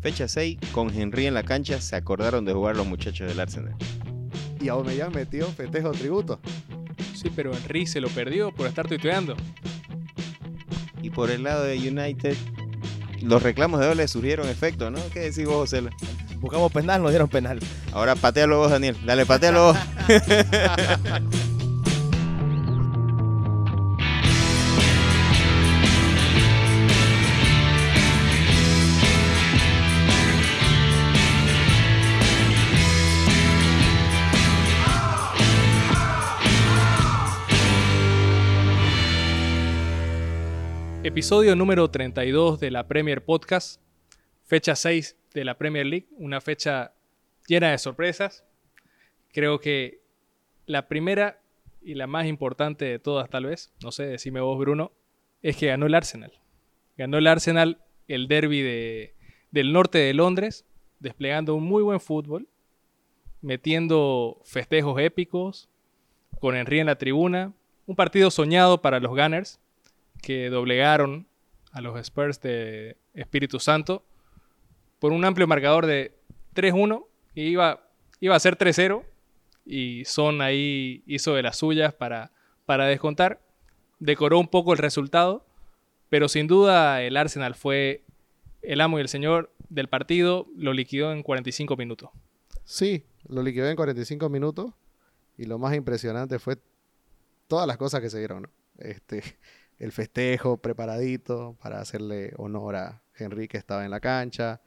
Fecha 0.00 0.28
6, 0.28 0.58
con 0.72 0.88
Henry 0.88 1.26
en 1.26 1.34
la 1.34 1.42
cancha, 1.42 1.80
se 1.80 1.94
acordaron 1.94 2.44
de 2.44 2.54
jugar 2.54 2.76
los 2.76 2.86
muchachos 2.86 3.28
del 3.28 3.38
Arsenal. 3.38 3.74
Y 4.60 4.68
Aubameyang 4.68 5.14
metió 5.14 5.46
festejo 5.48 5.90
tributo. 5.92 6.40
Sí, 7.14 7.30
pero 7.34 7.52
Henry 7.52 7.86
se 7.86 8.00
lo 8.00 8.08
perdió 8.08 8.50
por 8.52 8.66
estar 8.66 8.88
tuiteando. 8.88 9.36
Y 11.02 11.10
por 11.10 11.30
el 11.30 11.42
lado 11.42 11.64
de 11.64 11.76
United, 11.76 12.36
los 13.22 13.42
reclamos 13.42 13.80
de 13.80 13.86
doble 13.86 14.08
surgieron 14.08 14.48
efecto, 14.48 14.90
¿no? 14.90 14.98
¿Qué 15.12 15.20
decís 15.20 15.44
vos, 15.44 15.70
José? 15.70 15.82
Buscamos 16.36 16.72
penal, 16.72 17.02
nos 17.02 17.10
dieron 17.10 17.28
penal. 17.28 17.58
Ahora 17.92 18.16
patealo 18.16 18.58
vos, 18.58 18.70
Daniel. 18.70 18.96
Dale, 19.04 19.26
patealo 19.26 19.72
vos. 19.72 19.76
Episodio 41.20 41.54
número 41.54 41.90
32 41.90 42.60
de 42.60 42.70
la 42.70 42.88
Premier 42.88 43.22
Podcast, 43.22 43.78
fecha 44.42 44.74
6 44.74 45.18
de 45.34 45.44
la 45.44 45.58
Premier 45.58 45.84
League, 45.84 46.08
una 46.16 46.40
fecha 46.40 46.94
llena 47.46 47.72
de 47.72 47.76
sorpresas. 47.76 48.42
Creo 49.30 49.60
que 49.60 50.00
la 50.64 50.88
primera 50.88 51.42
y 51.82 51.92
la 51.92 52.06
más 52.06 52.24
importante 52.24 52.86
de 52.86 52.98
todas 52.98 53.28
tal 53.28 53.44
vez, 53.44 53.70
no 53.82 53.92
sé, 53.92 54.06
decime 54.06 54.40
vos 54.40 54.58
Bruno, 54.58 54.92
es 55.42 55.58
que 55.58 55.66
ganó 55.66 55.84
el 55.84 55.94
Arsenal. 55.94 56.32
Ganó 56.96 57.18
el 57.18 57.26
Arsenal 57.26 57.82
el 58.08 58.26
derby 58.26 58.62
de, 58.62 59.14
del 59.50 59.74
norte 59.74 59.98
de 59.98 60.14
Londres, 60.14 60.64
desplegando 61.00 61.54
un 61.54 61.64
muy 61.64 61.82
buen 61.82 62.00
fútbol, 62.00 62.48
metiendo 63.42 64.40
festejos 64.44 64.98
épicos, 64.98 65.68
con 66.40 66.56
Henry 66.56 66.80
en 66.80 66.86
la 66.86 66.96
tribuna, 66.96 67.52
un 67.84 67.94
partido 67.94 68.30
soñado 68.30 68.80
para 68.80 69.00
los 69.00 69.10
Gunners, 69.10 69.60
que 70.20 70.50
doblegaron 70.50 71.26
a 71.72 71.80
los 71.80 71.98
Spurs 72.00 72.40
de 72.40 72.96
Espíritu 73.14 73.60
Santo 73.60 74.04
por 74.98 75.12
un 75.12 75.24
amplio 75.24 75.46
marcador 75.46 75.86
de 75.86 76.14
3-1 76.54 77.06
y 77.34 77.42
iba, 77.42 77.88
iba 78.20 78.36
a 78.36 78.40
ser 78.40 78.56
3-0 78.56 79.04
y 79.64 80.04
Son 80.04 80.40
ahí 80.40 81.02
hizo 81.06 81.34
de 81.34 81.42
las 81.42 81.58
suyas 81.58 81.94
para, 81.94 82.32
para 82.66 82.86
descontar. 82.86 83.40
Decoró 83.98 84.38
un 84.38 84.48
poco 84.48 84.72
el 84.72 84.78
resultado, 84.78 85.46
pero 86.08 86.28
sin 86.28 86.46
duda 86.46 87.02
el 87.02 87.16
Arsenal 87.16 87.54
fue 87.54 88.04
el 88.62 88.80
amo 88.80 88.98
y 88.98 89.02
el 89.02 89.08
señor 89.08 89.52
del 89.68 89.88
partido, 89.88 90.48
lo 90.56 90.72
liquidó 90.72 91.12
en 91.12 91.22
45 91.22 91.76
minutos. 91.76 92.10
Sí, 92.64 93.04
lo 93.28 93.42
liquidó 93.42 93.68
en 93.68 93.76
45 93.76 94.28
minutos 94.28 94.72
y 95.38 95.46
lo 95.46 95.58
más 95.58 95.74
impresionante 95.74 96.38
fue 96.38 96.56
todas 97.46 97.66
las 97.66 97.76
cosas 97.76 98.00
que 98.00 98.10
se 98.10 98.18
dieron. 98.18 98.50
Este, 98.78 99.22
el 99.80 99.92
festejo 99.92 100.58
preparadito 100.58 101.56
para 101.60 101.80
hacerle 101.80 102.34
honor 102.36 102.76
a 102.76 103.02
Henry 103.16 103.48
que 103.48 103.56
estaba 103.56 103.84
en 103.84 103.90
la 103.90 103.98
cancha. 103.98 104.60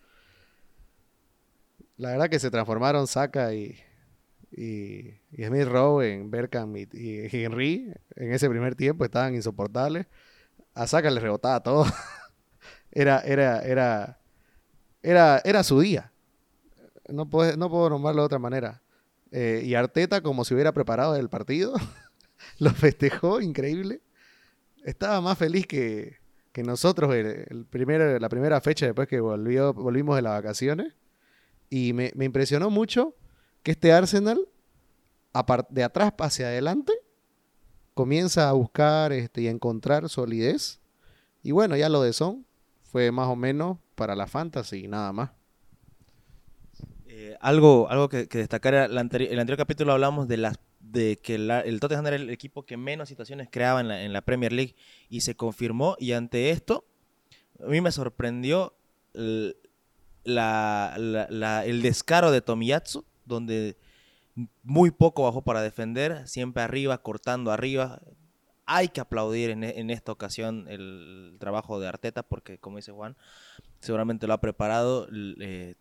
La 1.98 2.10
verdad 2.10 2.30
que 2.30 2.40
se 2.40 2.50
transformaron 2.50 3.06
Saka 3.06 3.54
y, 3.54 3.80
y, 4.52 5.14
Smith 5.36 5.68
Rowe 5.68 6.02
en 6.02 6.32
Berkham 6.32 6.76
y, 6.76 6.88
y, 6.92 7.30
Henry 7.32 7.94
en 8.16 8.34
ese 8.34 8.50
primer 8.50 8.74
tiempo 8.74 9.06
estaban 9.06 9.36
insoportables. 9.36 10.08
A 10.74 10.88
Saka 10.88 11.12
le 11.12 11.20
rebotaba 11.20 11.62
todo. 11.62 11.86
era, 12.92 13.20
era, 13.20 13.62
era, 13.62 14.20
era, 15.04 15.42
era 15.46 15.64
su 15.64 15.80
día. 15.80 16.12
No 17.08 17.30
puedo, 17.30 17.56
no 17.56 17.70
puedo 17.70 17.92
nombrarlo 17.92 18.24
de 18.24 18.26
otra 18.26 18.40
manera. 18.40 18.82
Eh, 19.32 19.62
y 19.64 19.76
Arteta, 19.76 20.22
como 20.22 20.44
si 20.44 20.56
hubiera 20.56 20.72
preparado 20.72 21.16
el 21.16 21.30
partido, 21.30 21.76
lo 22.58 22.72
festejó 22.72 23.42
increíble 23.42 24.02
estaba 24.84 25.22
más 25.22 25.38
feliz 25.38 25.66
que, 25.68 26.18
nosotros 26.64 27.14
el, 27.16 27.68
la 28.20 28.30
primera 28.30 28.62
fecha 28.62 28.86
después 28.86 29.08
que 29.08 29.20
volvió, 29.20 29.74
volvimos 29.74 30.16
de 30.16 30.22
las 30.22 30.34
vacaciones. 30.34 30.94
Y 31.70 31.94
me, 31.94 32.12
impresionó 32.20 32.70
mucho 32.70 33.16
que 33.64 33.72
este 33.72 33.92
Arsenal, 33.92 34.48
de 35.70 35.84
atrás 35.84 36.14
hacia 36.20 36.48
adelante, 36.48 36.94
comienza 37.94 38.50
a 38.50 38.54
buscar 38.54 39.12
este, 39.12 39.42
y 39.42 39.48
encontrar 39.48 40.08
solidez. 40.10 40.80
Y 41.42 41.52
bueno, 41.52 41.76
ya 41.76 41.90
lo 41.90 42.04
de 42.04 42.14
Son 42.14 42.46
fue 42.84 43.12
más 43.12 43.28
o 43.28 43.36
menos 43.36 43.80
para 43.96 44.16
la 44.16 44.28
fantasy 44.28 44.88
nada 44.88 45.12
más. 45.14 45.32
Eh, 47.08 47.36
algo, 47.42 47.90
algo 47.90 48.10
que, 48.10 48.26
destacar, 48.26 48.74
el 48.74 48.98
anterior 48.98 49.58
capítulo 49.58 49.94
hablamos 49.94 50.28
de 50.28 50.38
las 50.38 50.60
de 50.84 51.18
que 51.18 51.36
el 51.36 51.80
Tottenham 51.80 52.08
era 52.08 52.16
el 52.18 52.30
equipo 52.30 52.66
que 52.66 52.76
menos 52.76 53.08
situaciones 53.08 53.48
creaba 53.50 53.80
en 53.80 54.14
la, 54.14 54.22
Premier 54.22 54.52
League 54.52 54.76
y 55.10 55.22
se 55.22 55.36
confirmó. 55.36 55.96
Y 55.98 56.12
ante 56.12 56.50
esto, 56.50 56.86
a 57.64 57.68
mí 57.68 57.80
me 57.80 57.92
sorprendió 57.92 58.76
el, 59.14 59.56
el 60.26 61.82
descaro 61.82 62.32
de 62.32 62.42
Tomiyasu, 62.42 63.06
donde 63.26 63.78
muy 64.64 64.92
poco 64.92 65.24
bajó 65.24 65.44
para 65.44 65.62
defender, 65.62 66.28
siempre 66.28 66.64
arriba, 66.64 67.02
cortando 67.02 67.52
arriba. 67.52 68.02
Hay 68.66 68.90
que 68.90 69.02
aplaudir 69.02 69.52
en, 69.52 69.90
esta 69.90 70.12
ocasión 70.12 70.68
el 70.68 71.38
trabajo 71.40 71.80
de 71.80 71.88
Arteta, 71.88 72.24
porque 72.24 72.58
como 72.58 72.78
dice 72.78 72.92
Juan, 72.92 73.16
seguramente 73.80 74.28
lo 74.28 74.34
ha 74.34 74.42
preparado. 74.42 75.08
Eh, 75.12 75.76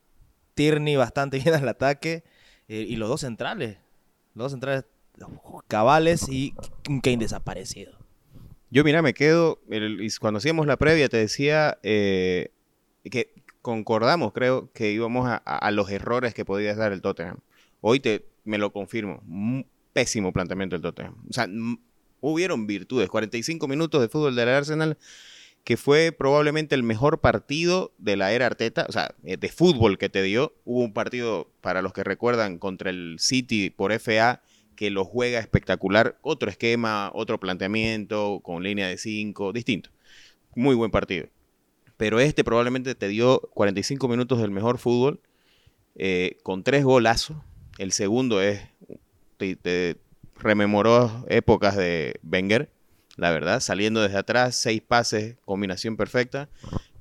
Tierney 0.54 0.96
bastante 0.96 1.38
bien 1.42 1.54
al 1.54 1.68
ataque. 1.68 2.24
Eh, 2.68 2.86
y 2.88 2.96
los 2.96 3.08
dos 3.08 3.20
centrales. 3.20 3.78
Los 4.34 4.44
dos 4.44 4.52
centrales 4.52 4.84
cabales 5.68 6.28
y 6.28 6.54
Kane 7.02 7.18
desaparecido. 7.18 7.92
Yo, 8.70 8.84
mira, 8.84 9.02
me 9.02 9.12
quedo. 9.12 9.60
cuando 10.20 10.38
hacíamos 10.38 10.66
la 10.66 10.78
previa, 10.78 11.08
te 11.08 11.18
decía 11.18 11.78
eh, 11.82 12.52
que 13.04 13.32
concordamos, 13.60 14.32
creo, 14.32 14.70
que 14.72 14.92
íbamos 14.92 15.28
a, 15.28 15.70
los 15.72 15.90
errores 15.90 16.34
que 16.34 16.44
podía 16.44 16.74
dar 16.74 16.92
el 16.92 17.02
Tottenham. 17.02 17.38
Hoy 17.80 18.00
te, 18.00 18.24
me 18.44 18.58
lo 18.58 18.72
confirmo. 18.72 19.22
Pésimo 19.92 20.32
planteamiento 20.32 20.74
del 20.74 20.82
Tottenham. 20.82 21.16
O 21.28 21.32
sea, 21.32 21.48
hubieron 22.20 22.66
virtudes. 22.66 23.10
45 23.10 23.68
minutos 23.68 24.00
de 24.00 24.08
fútbol 24.08 24.34
del 24.34 24.48
Arsenal, 24.48 24.96
que 25.64 25.76
fue 25.76 26.10
probablemente 26.10 26.74
el 26.74 26.82
mejor 26.82 27.20
partido 27.20 27.92
de 27.98 28.16
la 28.16 28.32
era 28.32 28.46
Arteta. 28.46 28.86
O 28.88 28.92
sea, 28.92 29.14
eh, 29.22 29.36
de 29.36 29.48
fútbol 29.50 29.98
que 29.98 30.08
te 30.08 30.22
dio. 30.22 30.54
Hubo 30.64 30.80
un 30.80 30.94
partido, 30.94 31.50
para 31.60 31.82
los 31.82 31.92
que 31.92 32.04
recuerdan, 32.04 32.58
contra 32.58 32.88
el 32.88 33.16
City 33.18 33.68
por 33.68 33.92
FA 33.92 34.40
que 34.76 34.90
lo 34.90 35.04
juega 35.04 35.38
espectacular. 35.38 36.18
Otro 36.22 36.50
esquema, 36.50 37.10
otro 37.14 37.38
planteamiento, 37.38 38.40
con 38.42 38.62
línea 38.62 38.88
de 38.88 38.98
5, 38.98 39.52
distinto. 39.52 39.90
Muy 40.54 40.74
buen 40.74 40.90
partido. 40.90 41.26
Pero 41.96 42.20
este 42.20 42.44
probablemente 42.44 42.94
te 42.94 43.08
dio 43.08 43.40
45 43.54 44.08
minutos 44.08 44.40
del 44.40 44.50
mejor 44.50 44.78
fútbol, 44.78 45.20
eh, 45.94 46.38
con 46.42 46.62
tres 46.64 46.84
golazos. 46.84 47.36
El 47.78 47.92
segundo 47.92 48.42
es, 48.42 48.60
te, 49.38 49.96
rememoró 50.36 51.24
épocas 51.28 51.76
de 51.76 52.18
Wenger, 52.24 52.70
la 53.16 53.30
verdad, 53.30 53.60
saliendo 53.60 54.02
desde 54.02 54.18
atrás, 54.18 54.56
seis 54.56 54.82
pases, 54.82 55.36
combinación 55.44 55.96
perfecta. 55.96 56.48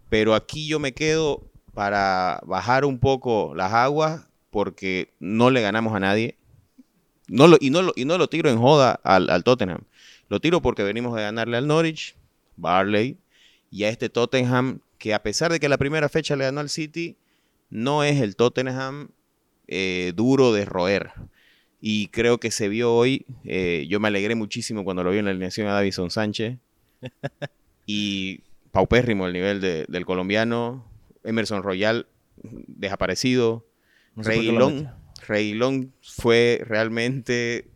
Pero 0.09 0.35
aquí 0.35 0.67
yo 0.67 0.79
me 0.79 0.93
quedo 0.93 1.49
para 1.73 2.41
bajar 2.45 2.85
un 2.85 2.99
poco 2.99 3.53
las 3.55 3.73
aguas 3.73 4.27
porque 4.49 5.13
no 5.19 5.49
le 5.49 5.61
ganamos 5.61 5.95
a 5.95 5.99
nadie 5.99 6.37
no 7.27 7.47
lo, 7.47 7.57
y, 7.59 7.69
no 7.69 7.81
lo, 7.81 7.93
y 7.95 8.05
no 8.05 8.17
lo 8.17 8.27
tiro 8.27 8.49
en 8.49 8.57
joda 8.57 8.99
al, 9.03 9.43
Tottenham. 9.43 9.81
Lo 10.29 10.39
tiro 10.39 10.61
porque 10.61 10.83
venimos 10.83 11.15
de 11.15 11.23
ganarle 11.23 11.57
al 11.57 11.67
Norwich, 11.67 12.15
Barley, 12.55 13.17
y 13.69 13.83
a 13.83 13.89
este 13.89 14.09
Tottenham 14.09 14.79
que 14.97 15.13
a 15.13 15.23
pesar 15.23 15.51
de 15.51 15.59
que 15.59 15.69
la 15.69 15.77
primera 15.77 16.09
fecha 16.09 16.35
le 16.35 16.43
ganó 16.43 16.59
al 16.59 16.69
City, 16.69 17.17
no 17.69 18.03
es 18.03 18.21
el 18.21 18.35
Tottenham 18.35 19.09
eh, 19.67 20.13
duro 20.15 20.53
de 20.53 20.65
roer. 20.65 21.11
Y 21.79 22.07
creo 22.09 22.39
que 22.39 22.51
se 22.51 22.69
vio 22.69 22.93
hoy, 22.93 23.25
eh, 23.43 23.87
yo 23.89 23.99
me 23.99 24.09
alegré 24.09 24.35
muchísimo 24.35 24.83
cuando 24.83 25.03
lo 25.03 25.11
vi 25.11 25.17
en 25.17 25.25
la 25.25 25.31
alineación 25.31 25.67
a 25.67 25.73
Davison 25.73 26.11
Sánchez. 26.11 26.57
y 27.87 28.41
paupérrimo 28.71 29.25
el 29.25 29.33
nivel 29.33 29.61
del 29.61 30.05
colombiano. 30.05 30.85
Emerson 31.23 31.63
Royal 31.63 32.07
desaparecido. 32.43 33.65
No 34.15 35.00
Reguilón 35.27 35.93
fue 36.01 36.61
realmente 36.65 37.71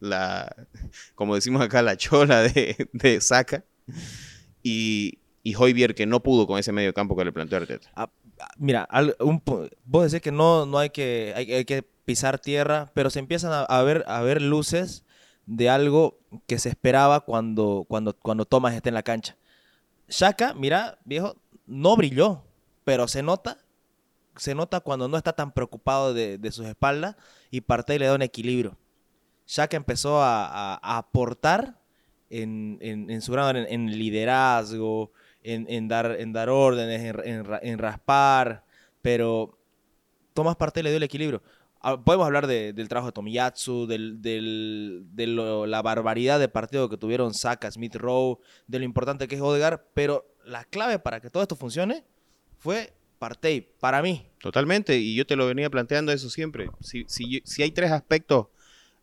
la, 0.00 0.66
como 1.14 1.34
decimos 1.34 1.62
acá, 1.62 1.82
la 1.82 1.96
chola 1.96 2.42
de, 2.42 2.88
de 2.92 3.20
Saca. 3.20 3.64
Y, 4.62 5.18
y 5.42 5.54
Hoybier 5.54 5.94
que 5.94 6.06
no 6.06 6.22
pudo 6.22 6.46
con 6.46 6.58
ese 6.58 6.72
medio 6.72 6.92
campo 6.94 7.16
que 7.16 7.24
le 7.24 7.32
planteó 7.32 7.58
Arteta. 7.58 7.90
Ah, 7.94 8.10
mira, 8.58 8.88
un, 9.20 9.42
vos 9.84 10.10
decís 10.10 10.22
que 10.22 10.32
no, 10.32 10.66
no 10.66 10.78
hay, 10.78 10.90
que, 10.90 11.32
hay, 11.36 11.64
que 11.64 11.82
pisar 11.82 12.38
tierra, 12.38 12.90
pero 12.94 13.10
se 13.10 13.18
empiezan 13.18 13.66
a, 13.68 13.82
ver, 13.82 14.04
a 14.06 14.22
ver 14.22 14.42
luces 14.42 15.04
de 15.46 15.68
algo 15.68 16.18
que 16.46 16.58
se 16.58 16.68
esperaba 16.68 17.20
cuando, 17.20 17.84
cuando, 17.88 18.16
cuando 18.16 18.44
Thomas 18.44 18.74
esté 18.74 18.90
en 18.90 18.94
la 18.94 19.02
cancha. 19.02 19.36
Shaka, 20.08 20.54
mira, 20.54 20.98
viejo, 21.04 21.36
no 21.66 21.96
brilló, 21.96 22.44
pero 22.84 23.08
se 23.08 23.22
nota 23.22 23.58
se 24.36 24.54
nota 24.54 24.80
cuando 24.80 25.08
no 25.08 25.16
está 25.16 25.32
tan 25.32 25.52
preocupado 25.52 26.14
de, 26.14 26.38
de 26.38 26.52
sus 26.52 26.66
espaldas 26.66 27.16
y 27.50 27.60
Partey 27.62 27.98
le 27.98 28.06
da 28.06 28.14
un 28.14 28.22
equilibrio. 28.22 28.76
Shaq 29.46 29.74
empezó 29.74 30.22
a, 30.22 30.46
a- 30.76 30.98
aportar 30.98 31.78
en, 32.30 32.78
en- 32.80 33.20
su 33.20 33.32
grado, 33.32 33.50
en, 33.50 33.90
liderazgo, 33.98 35.12
en, 35.42 35.88
dar, 35.88 36.16
en 36.18 36.32
dar 36.32 36.48
órdenes, 36.48 37.02
en, 37.02 37.28
en 37.28 37.44
ra- 37.44 37.60
en 37.62 37.78
raspar, 37.78 38.64
pero 39.02 39.58
Tomás 40.32 40.56
Partey 40.56 40.82
le 40.82 40.90
dio 40.90 40.96
el 40.96 41.02
equilibrio. 41.02 41.42
Ah, 41.80 42.00
Podemos 42.02 42.24
hablar 42.26 42.46
de- 42.46 42.72
del 42.72 42.88
trabajo 42.88 43.08
de 43.08 43.12
Tomiyasu, 43.12 43.86
del, 43.86 44.22
del- 44.22 45.02
de 45.10 45.26
la 45.26 45.82
barbaridad 45.82 46.38
de 46.38 46.48
partido 46.48 46.88
que 46.88 46.96
tuvieron 46.96 47.34
Saka, 47.34 47.70
Smith 47.70 47.96
Rowe, 47.96 48.38
de 48.66 48.78
lo 48.78 48.84
importante 48.84 49.28
que 49.28 49.34
es 49.34 49.40
Odegaard, 49.42 49.80
pero 49.92 50.24
la 50.44 50.64
clave 50.64 50.98
para 50.98 51.20
que 51.20 51.28
todo 51.28 51.42
esto 51.42 51.56
funcione 51.56 52.04
fue 52.58 52.94
Partey, 53.22 53.68
para 53.78 54.02
mí. 54.02 54.26
Totalmente, 54.40 54.98
y 54.98 55.14
yo 55.14 55.24
te 55.24 55.36
lo 55.36 55.46
venía 55.46 55.70
planteando 55.70 56.10
eso 56.10 56.28
siempre. 56.28 56.70
Si, 56.80 57.04
si, 57.06 57.40
si 57.44 57.62
hay 57.62 57.70
tres 57.70 57.92
aspectos 57.92 58.48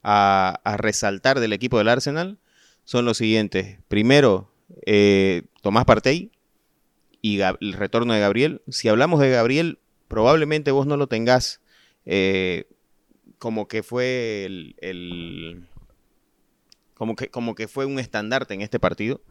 a, 0.04 0.60
resaltar 0.76 1.40
del 1.40 1.54
equipo 1.54 1.78
del 1.78 1.88
Arsenal, 1.88 2.38
son 2.84 3.06
los 3.06 3.16
siguientes. 3.16 3.78
Primero, 3.88 4.52
eh, 4.86 5.44
Tomás 5.62 5.86
Partey 5.86 6.32
y 7.22 7.40
el 7.40 7.72
retorno 7.72 8.14
de 8.14 8.20
Gabriel. 8.20 8.62
Si 8.68 8.90
hablamos 8.90 9.22
de 9.22 9.30
Gabriel, 9.30 9.80
probablemente 10.10 10.72
vos 10.72 10.86
no 10.86 10.98
lo 10.98 11.08
tengas 11.08 11.62
eh, 12.06 12.68
como 13.38 13.70
que 13.70 13.84
fue 13.84 14.44
el- 14.44 15.66
como 16.94 17.16
que, 17.16 17.30
como 17.30 17.56
que 17.56 17.70
fue 17.70 17.86
un 17.86 18.00
estandarte 18.00 18.54
en 18.54 18.60
este 18.60 18.82
partido, 18.82 19.22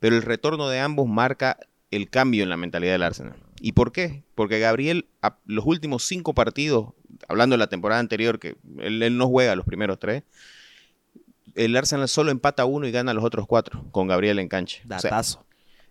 pero 0.00 0.16
el 0.16 0.22
retorno 0.22 0.70
de 0.70 0.80
ambos 0.80 1.06
marca 1.06 1.58
el 1.90 2.08
cambio 2.08 2.42
en 2.42 2.48
la 2.48 2.56
mentalidad 2.56 2.92
del 2.92 3.02
Arsenal. 3.02 3.47
¿Y 3.60 3.72
por 3.72 3.92
qué? 3.92 4.22
Porque 4.34 4.58
Gabriel, 4.58 5.06
a- 5.22 5.38
los 5.46 5.64
últimos 5.66 6.04
cinco 6.04 6.34
partidos, 6.34 6.90
hablando 7.28 7.54
de 7.54 7.58
la 7.58 7.68
temporada 7.68 8.00
anterior, 8.00 8.38
que 8.38 8.56
él, 8.78 9.02
él 9.02 9.16
no 9.16 9.28
juega 9.28 9.56
los 9.56 9.64
primeros 9.66 9.98
tres, 9.98 10.22
el 11.54 11.76
Arsenal 11.76 12.08
solo 12.08 12.30
empata 12.30 12.64
uno 12.64 12.86
y 12.86 12.92
gana 12.92 13.14
los 13.14 13.24
otros 13.24 13.46
cuatro, 13.46 13.84
con 13.90 14.06
Gabriel 14.06 14.38
en 14.38 14.48
cancha. 14.48 14.80
O 14.84 14.88
sea, 14.88 14.96
Datazo. 15.10 15.44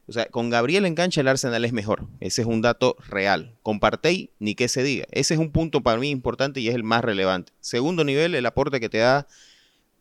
o 0.07 0.13
sea, 0.13 0.25
con 0.27 0.49
Gabriel 0.49 0.85
en 0.85 0.95
cancha 0.95 1.19
el 1.21 1.27
Arsenal 1.27 1.65
es 1.65 1.73
mejor. 1.73 2.07
Ese 2.21 2.41
es 2.41 2.47
un 2.47 2.61
dato 2.61 2.95
real. 3.09 3.57
Con 3.63 3.79
Partey, 3.81 4.31
ni 4.39 4.55
que 4.55 4.69
se 4.69 4.81
diga. 4.83 5.05
Ese 5.11 5.33
es 5.33 5.39
un 5.39 5.51
punto 5.51 5.81
para 5.81 5.99
mí 5.99 6.09
importante 6.09 6.61
y 6.61 6.69
es 6.69 6.75
el 6.75 6.83
más 6.83 7.03
relevante. 7.03 7.51
Segundo 7.59 8.05
nivel, 8.05 8.33
el 8.35 8.45
aporte 8.45 8.79
que 8.79 8.87
te 8.87 8.99
da 8.99 9.27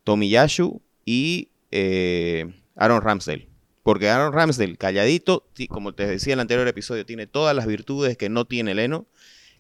Tomiyasu 0.05 0.81
y 1.05 1.49
eh, 1.73 2.47
Aaron 2.77 3.03
Ramsdale. 3.03 3.49
Porque 3.87 4.09
Aaron 4.09 4.33
Ramsdale, 4.33 4.77
calladito, 4.77 5.49
como 5.69 5.95
te 5.95 6.09
decía 6.09 6.33
en 6.33 6.39
el 6.39 6.41
anterior 6.41 6.67
episodio, 6.67 7.07
tiene 7.07 7.29
todas 7.29 7.55
las 7.55 7.67
virtudes 7.67 8.17
que 8.17 8.29
no 8.29 8.45
tiene 8.45 8.75
Leno. 8.75 9.07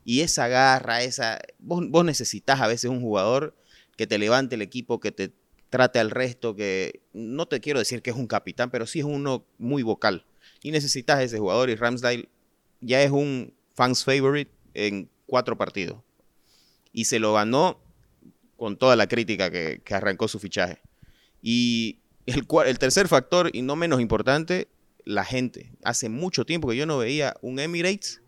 Y 0.05 0.23
esa 0.23 0.49
garra, 0.49 1.05
esa... 1.05 1.39
Vos, 1.61 2.05
necesitas 2.05 2.61
a 2.61 2.67
veces 2.67 2.91
un 2.91 3.01
jugador 3.01 3.57
que 3.97 4.09
te 4.09 4.19
levante 4.19 4.57
el 4.57 4.63
equipo, 4.63 4.99
que 4.99 5.13
te 5.13 5.33
trate 5.71 6.01
al 6.01 6.11
resto, 6.11 6.57
que 6.57 7.03
no 7.13 7.47
te 7.47 7.61
quiero 7.61 7.79
decir 7.79 8.03
que 8.03 8.11
es 8.11 8.17
un 8.17 8.27
capitán, 8.27 8.69
pero 8.73 8.85
sí 8.89 8.99
es 8.99 9.05
uno 9.05 9.47
muy 9.59 9.85
vocal. 9.85 10.27
Y 10.61 10.73
necesitas 10.73 11.21
ese 11.21 11.39
jugador 11.39 11.71
y 11.71 11.77
Ramsdale 11.77 12.29
ya 12.81 13.03
es 13.03 13.13
un 13.13 13.55
fans 13.77 14.03
favorite 14.03 14.51
en 14.75 15.09
cuatro 15.27 15.57
partidos. 15.57 16.01
Y 16.93 17.05
se 17.05 17.21
lo 17.21 17.33
ganó 17.33 17.81
con 18.57 18.77
toda 18.77 18.97
la 18.97 19.07
crítica 19.07 19.53
que 19.53 19.95
arrancó 19.95 20.27
su 20.27 20.41
fichaje. 20.41 20.81
Y 21.41 22.01
el, 22.27 22.79
tercer 22.79 23.09
factor, 23.09 23.51
y 23.53 23.63
no 23.63 23.77
menos 23.77 24.01
importante, 24.01 24.69
la 25.05 25.25
gente. 25.25 25.73
Hace 25.85 26.09
mucho 26.09 26.45
tiempo 26.45 26.69
que 26.69 26.77
yo 26.77 26.87
no 26.87 26.99
veía 26.99 27.35
un 27.41 27.59
Emirates 27.59 28.23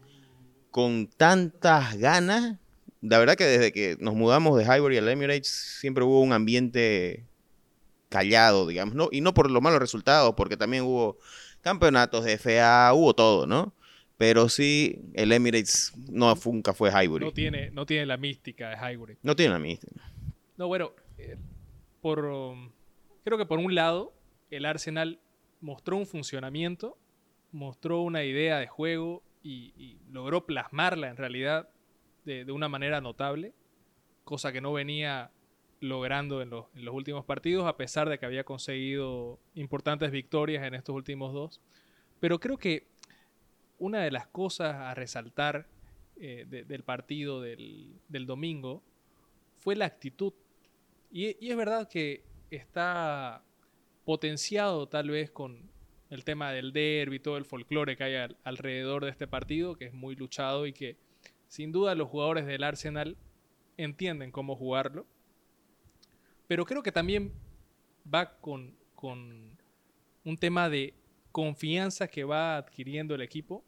con 0.71 1.09
tantas 1.09 1.97
ganas. 1.97 2.59
La 3.00 3.19
verdad 3.19 3.37
que 3.37 3.45
desde 3.45 3.73
que 3.73 3.97
nos 4.00 4.15
mudamos 4.15 4.56
de 4.59 4.65
Highbury 4.65 4.99
al 4.99 5.09
Emirates 5.09 5.49
siempre 5.49 6.05
hubo 6.05 6.21
un 6.21 6.33
ambiente 6.33 7.27
callado, 8.09 8.67
digamos, 8.67 8.95
¿no? 8.95 9.09
Y 9.12 9.21
no 9.21 9.35
por 9.35 9.50
los 9.50 9.62
malos 9.62 9.81
resultados, 9.81 10.35
porque 10.37 10.56
también 10.56 10.85
hubo 10.85 11.19
campeonatos 11.61 12.25
de 12.25 12.39
FA, 12.39 12.93
hubo 12.94 13.15
todo, 13.15 13.47
¿no? 13.47 13.75
Pero 14.17 14.49
sí, 14.49 15.01
el 15.15 15.31
Emirates 15.31 15.93
no, 16.11 16.35
nunca 16.44 16.73
fue 16.73 16.91
Highbury. 16.91 17.25
No 17.25 17.33
tiene, 17.33 17.71
no 17.71 17.87
tiene 17.87 18.06
la 18.06 18.17
mística 18.17 18.71
de 18.71 18.77
Highbury. 18.77 19.19
No 19.23 19.37
tiene 19.37 19.53
la 19.53 19.61
mística. 19.61 20.03
No, 20.56 20.67
bueno, 20.67 20.93
eh, 21.19 21.37
por, 22.01 22.25
um, 22.25 22.73
creo 23.29 23.39
que 23.39 23.47
por 23.47 23.59
un 23.59 23.75
lado, 23.75 24.15
el 24.51 24.65
Arsenal 24.65 25.21
mostró 25.61 25.99
un 25.99 26.07
funcionamiento, 26.07 26.97
mostró 27.53 28.01
una 28.01 28.25
idea 28.25 28.59
de 28.59 28.67
juego 28.67 29.23
y, 29.43 29.99
logró 30.11 30.47
plasmarla 30.47 31.09
en 31.09 31.17
realidad 31.17 31.69
de, 32.25 32.45
de 32.47 32.53
una 32.53 32.69
manera 32.69 33.01
notable, 33.03 33.53
cosa 34.25 34.51
que 34.53 34.63
no 34.63 34.73
venía 34.73 35.31
logrando 35.81 36.41
en 36.41 36.49
los, 36.51 36.67
en 36.75 36.87
los 36.87 36.95
últimos 36.95 37.25
partidos, 37.27 37.67
a 37.67 37.77
pesar 37.77 38.09
de 38.09 38.19
que 38.19 38.25
había 38.25 38.45
conseguido 38.45 39.39
importantes 39.55 40.11
victorias 40.11 40.67
en 40.67 40.75
estos 40.75 40.95
últimos 40.95 41.35
dos. 41.35 41.61
Pero 42.21 42.41
creo 42.41 42.57
que 42.57 42.87
una 43.79 44.01
de 44.01 44.11
las 44.11 44.27
cosas 44.27 44.75
a 44.75 44.95
resaltar 44.95 45.67
eh, 46.17 46.47
de- 46.49 46.65
del 46.65 46.83
partido 46.83 47.41
del, 47.43 47.93
del 48.09 48.25
domingo 48.27 48.83
fue 49.59 49.77
la 49.77 49.85
actitud. 49.85 50.33
Y 51.13 51.49
es 51.49 51.57
verdad 51.57 51.89
que 51.89 52.23
está 52.50 53.43
potenciado 54.05 54.89
tal 54.89 55.11
vez 55.11 55.31
con 55.31 55.71
el 56.11 56.25
tema 56.25 56.53
del 56.53 56.73
derby, 56.73 57.21
todo 57.21 57.37
el 57.37 57.45
folclore 57.45 57.97
que 57.97 58.05
hay 58.05 58.15
al- 58.17 58.37
alrededor 58.45 59.05
de 59.05 59.11
este 59.11 59.27
partido, 59.27 59.77
que 59.77 59.87
es 59.87 59.93
muy 59.93 60.17
luchado 60.17 60.67
y 60.67 60.73
que 60.73 60.97
sin 61.47 61.73
duda 61.73 61.95
los 61.95 62.09
jugadores 62.09 62.47
del 62.47 62.62
Arsenal 62.65 63.17
entienden 63.77 64.31
cómo 64.31 64.56
jugarlo. 64.56 65.06
Pero 66.47 66.65
creo 66.65 66.83
que 66.83 66.93
también 66.93 67.33
va 68.12 68.39
con, 68.41 68.75
con 68.94 69.59
un 70.25 70.37
tema 70.39 70.71
de 70.71 70.94
confianza 71.31 72.09
que 72.09 72.25
va 72.25 72.56
adquiriendo 72.56 73.15
el 73.15 73.21
equipo. 73.21 73.62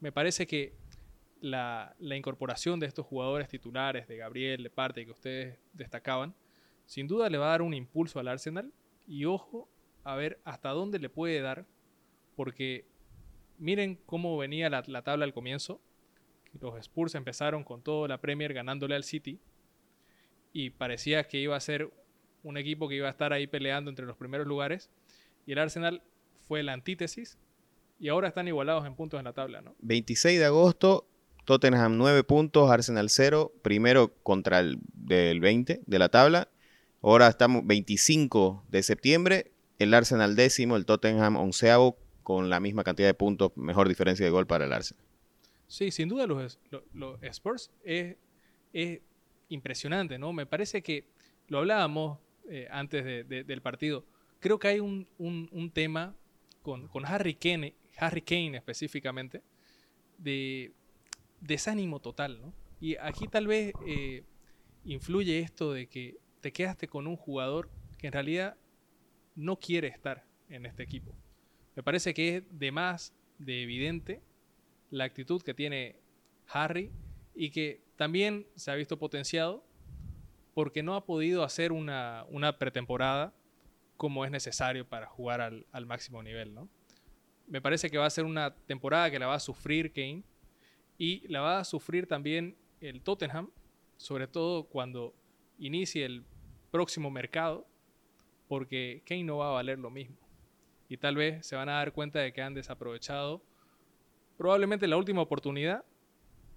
Me 0.00 0.10
parece 0.12 0.46
que 0.46 0.74
la, 1.40 1.94
la 1.98 2.16
incorporación 2.16 2.80
de 2.80 2.86
estos 2.86 3.04
jugadores 3.06 3.48
titulares, 3.48 4.08
de 4.08 4.16
Gabriel, 4.16 4.62
de 4.62 4.70
parte 4.70 5.04
que 5.04 5.10
ustedes 5.10 5.58
destacaban, 5.74 6.34
sin 6.88 7.06
duda 7.06 7.28
le 7.28 7.36
va 7.36 7.48
a 7.48 7.50
dar 7.50 7.62
un 7.62 7.74
impulso 7.74 8.18
al 8.18 8.28
Arsenal. 8.28 8.72
Y 9.06 9.26
ojo 9.26 9.68
a 10.04 10.16
ver 10.16 10.40
hasta 10.44 10.70
dónde 10.70 10.98
le 10.98 11.10
puede 11.10 11.40
dar, 11.42 11.66
porque 12.34 12.86
miren 13.58 14.00
cómo 14.06 14.38
venía 14.38 14.70
la, 14.70 14.82
la 14.86 15.02
tabla 15.02 15.26
al 15.26 15.34
comienzo. 15.34 15.82
Los 16.60 16.78
Spurs 16.78 17.14
empezaron 17.14 17.62
con 17.62 17.82
toda 17.82 18.08
la 18.08 18.20
Premier 18.22 18.54
ganándole 18.54 18.96
al 18.96 19.04
City 19.04 19.38
y 20.54 20.70
parecía 20.70 21.28
que 21.28 21.38
iba 21.38 21.54
a 21.54 21.60
ser 21.60 21.92
un 22.42 22.56
equipo 22.56 22.88
que 22.88 22.94
iba 22.94 23.06
a 23.06 23.10
estar 23.10 23.34
ahí 23.34 23.46
peleando 23.46 23.90
entre 23.90 24.06
los 24.06 24.16
primeros 24.16 24.46
lugares. 24.46 24.90
Y 25.44 25.52
el 25.52 25.58
Arsenal 25.58 26.02
fue 26.46 26.62
la 26.62 26.72
antítesis 26.72 27.38
y 28.00 28.08
ahora 28.08 28.28
están 28.28 28.48
igualados 28.48 28.86
en 28.86 28.94
puntos 28.94 29.18
en 29.18 29.24
la 29.24 29.34
tabla, 29.34 29.60
¿no? 29.60 29.74
26 29.80 30.38
de 30.38 30.44
agosto, 30.46 31.06
Tottenham 31.44 31.98
9 31.98 32.24
puntos, 32.24 32.70
Arsenal 32.70 33.10
0, 33.10 33.52
primero 33.60 34.14
contra 34.22 34.60
el 34.60 34.78
del 34.94 35.40
20 35.40 35.82
de 35.84 35.98
la 35.98 36.08
tabla. 36.08 36.48
Ahora 37.02 37.28
estamos 37.28 37.66
25 37.66 38.64
de 38.68 38.82
septiembre, 38.82 39.52
el 39.78 39.94
Arsenal 39.94 40.34
décimo, 40.36 40.76
el 40.76 40.84
Tottenham 40.84 41.36
onceavo 41.36 41.96
con 42.22 42.50
la 42.50 42.60
misma 42.60 42.84
cantidad 42.84 43.08
de 43.08 43.14
puntos, 43.14 43.52
mejor 43.56 43.88
diferencia 43.88 44.24
de 44.24 44.30
gol 44.30 44.46
para 44.46 44.64
el 44.66 44.72
Arsenal. 44.72 45.04
Sí, 45.68 45.90
sin 45.90 46.08
duda 46.08 46.26
los, 46.26 46.58
Spurs 47.22 47.70
es, 47.84 48.16
es 48.72 49.00
impresionante, 49.48 50.18
¿no? 50.18 50.32
Me 50.32 50.46
parece 50.46 50.82
que 50.82 51.04
lo 51.46 51.58
hablábamos 51.58 52.18
eh, 52.50 52.66
antes 52.70 53.04
de- 53.04 53.24
de- 53.24 53.44
del 53.44 53.60
partido. 53.62 54.04
Creo 54.40 54.58
que 54.58 54.68
hay 54.68 54.80
un, 54.80 55.06
un- 55.18 55.48
un 55.52 55.70
tema 55.70 56.16
con, 56.62 56.88
con 56.88 57.04
Harry, 57.06 57.34
Kane, 57.34 57.74
Harry 57.98 58.22
Kane 58.22 58.56
específicamente 58.56 59.42
de 60.16 60.72
desánimo 61.40 62.00
total, 62.00 62.40
¿no? 62.40 62.52
Y 62.80 62.96
aquí 62.96 63.28
tal 63.28 63.46
vez 63.46 63.72
eh, 63.86 64.24
influye 64.84 65.40
esto 65.40 65.72
de 65.72 65.86
que 65.88 66.16
te 66.40 66.52
quedaste 66.52 66.88
con 66.88 67.06
un 67.06 67.16
jugador 67.16 67.70
que 67.98 68.06
en 68.06 68.12
realidad 68.12 68.56
no 69.34 69.56
quiere 69.56 69.88
estar 69.88 70.24
en 70.48 70.66
este 70.66 70.82
equipo. 70.82 71.14
Me 71.76 71.82
parece 71.82 72.14
que 72.14 72.36
es 72.36 72.58
de 72.58 72.72
más 72.72 73.14
de 73.38 73.62
evidente 73.62 74.22
la 74.90 75.04
actitud 75.04 75.42
que 75.42 75.54
tiene 75.54 75.96
Harry 76.48 76.90
y 77.34 77.50
que 77.50 77.82
también 77.96 78.46
se 78.56 78.70
ha 78.70 78.74
visto 78.74 78.98
potenciado 78.98 79.64
porque 80.54 80.82
no 80.82 80.96
ha 80.96 81.04
podido 81.04 81.44
hacer 81.44 81.72
una, 81.72 82.24
una 82.30 82.58
pretemporada 82.58 83.32
como 83.96 84.24
es 84.24 84.30
necesario 84.30 84.88
para 84.88 85.06
jugar 85.06 85.40
al, 85.40 85.66
al 85.72 85.86
máximo 85.86 86.22
nivel, 86.22 86.54
¿no? 86.54 86.68
Me 87.46 87.60
parece 87.60 87.90
que 87.90 87.98
va 87.98 88.06
a 88.06 88.10
ser 88.10 88.24
una 88.24 88.54
temporada 88.54 89.10
que 89.10 89.18
la 89.18 89.26
va 89.26 89.34
a 89.34 89.40
sufrir 89.40 89.92
Kane 89.92 90.22
y 90.98 91.26
la 91.28 91.40
va 91.40 91.60
a 91.60 91.64
sufrir 91.64 92.06
también 92.06 92.56
el 92.80 93.02
Tottenham, 93.02 93.50
sobre 93.96 94.26
todo 94.26 94.64
cuando 94.64 95.14
inicie 95.58 96.04
el 96.04 96.24
próximo 96.70 97.10
mercado, 97.10 97.66
porque 98.48 99.02
Kane 99.06 99.24
no 99.24 99.38
va 99.38 99.48
a 99.48 99.52
valer 99.52 99.78
lo 99.78 99.90
mismo. 99.90 100.16
Y 100.88 100.96
tal 100.96 101.16
vez 101.16 101.46
se 101.46 101.56
van 101.56 101.68
a 101.68 101.74
dar 101.74 101.92
cuenta 101.92 102.20
de 102.20 102.32
que 102.32 102.40
han 102.40 102.54
desaprovechado 102.54 103.42
probablemente 104.36 104.86
la 104.86 104.96
última 104.96 105.20
oportunidad 105.20 105.84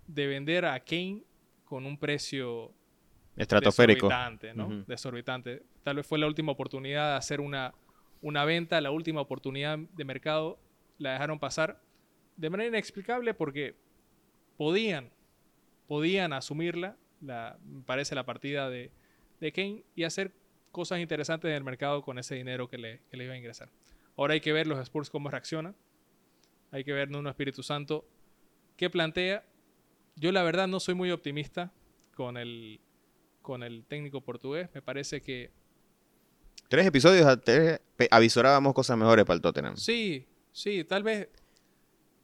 de 0.07 0.27
vender 0.27 0.65
a 0.65 0.79
Kane 0.79 1.23
con 1.65 1.85
un 1.85 1.97
precio 1.97 2.73
Estratosférico. 3.35 4.07
desorbitante, 4.07 4.53
¿no? 4.53 4.83
Desorbitante. 4.87 5.63
Tal 5.83 5.97
vez 5.97 6.07
fue 6.07 6.19
la 6.19 6.27
última 6.27 6.51
oportunidad 6.51 7.11
de 7.11 7.17
hacer 7.17 7.41
una, 7.41 7.73
una 8.21 8.45
venta, 8.45 8.79
la 8.81 8.91
última 8.91 9.21
oportunidad 9.21 9.77
de 9.77 10.05
mercado, 10.05 10.59
la 10.97 11.13
dejaron 11.13 11.39
pasar 11.39 11.81
de 12.37 12.49
manera 12.49 12.69
inexplicable 12.69 13.33
porque 13.33 13.75
podían, 14.57 15.11
podían 15.87 16.33
asumirla, 16.33 16.97
la, 17.21 17.57
me 17.65 17.81
parece 17.83 18.15
la 18.15 18.25
partida 18.25 18.69
de, 18.69 18.91
de 19.39 19.51
Kane, 19.51 19.83
y 19.95 20.03
hacer 20.03 20.31
cosas 20.71 20.99
interesantes 20.99 21.49
en 21.49 21.55
el 21.55 21.63
mercado 21.63 22.01
con 22.01 22.17
ese 22.19 22.35
dinero 22.35 22.69
que 22.69 22.77
le, 22.77 23.01
que 23.09 23.17
le 23.17 23.25
iba 23.25 23.33
a 23.33 23.37
ingresar. 23.37 23.69
Ahora 24.17 24.33
hay 24.33 24.41
que 24.41 24.53
ver 24.53 24.67
los 24.67 24.79
Spurs 24.79 25.09
cómo 25.09 25.29
reaccionan. 25.29 25.75
Hay 26.71 26.83
que 26.83 26.93
ver 26.93 27.09
Nuno 27.09 27.29
Espíritu 27.29 27.63
Santo 27.63 28.05
qué 28.77 28.89
plantea. 28.89 29.43
Yo 30.15 30.31
la 30.31 30.43
verdad 30.43 30.67
no 30.67 30.79
soy 30.79 30.95
muy 30.95 31.11
optimista 31.11 31.71
con 32.15 32.37
el, 32.37 32.79
con 33.41 33.63
el 33.63 33.85
técnico 33.85 34.21
portugués. 34.21 34.69
Me 34.73 34.81
parece 34.81 35.21
que 35.21 35.51
Tres 36.67 36.85
episodios 36.85 37.27
avisorábamos 38.09 38.73
cosas 38.73 38.97
mejores 38.97 39.25
para 39.25 39.35
el 39.35 39.41
Tottenham. 39.41 39.75
sí, 39.75 40.25
sí, 40.53 40.85
tal 40.85 41.03
vez, 41.03 41.27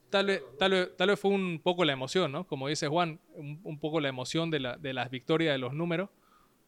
tal 0.10 0.26
vez, 0.28 0.42
tal 0.60 0.72
vez, 0.72 0.96
tal 0.98 1.10
vez 1.10 1.20
fue 1.20 1.32
un 1.32 1.60
poco 1.64 1.84
la 1.86 1.94
emoción, 1.94 2.32
¿no? 2.32 2.46
Como 2.46 2.68
dice 2.68 2.88
Juan, 2.88 3.20
un, 3.34 3.60
un 3.64 3.80
poco 3.80 4.00
la 4.00 4.10
emoción 4.10 4.50
de, 4.52 4.60
la, 4.60 4.78
de 4.78 4.94
las 4.94 5.10
victorias 5.10 5.54
de 5.54 5.58
los 5.60 5.74
números, 5.74 6.10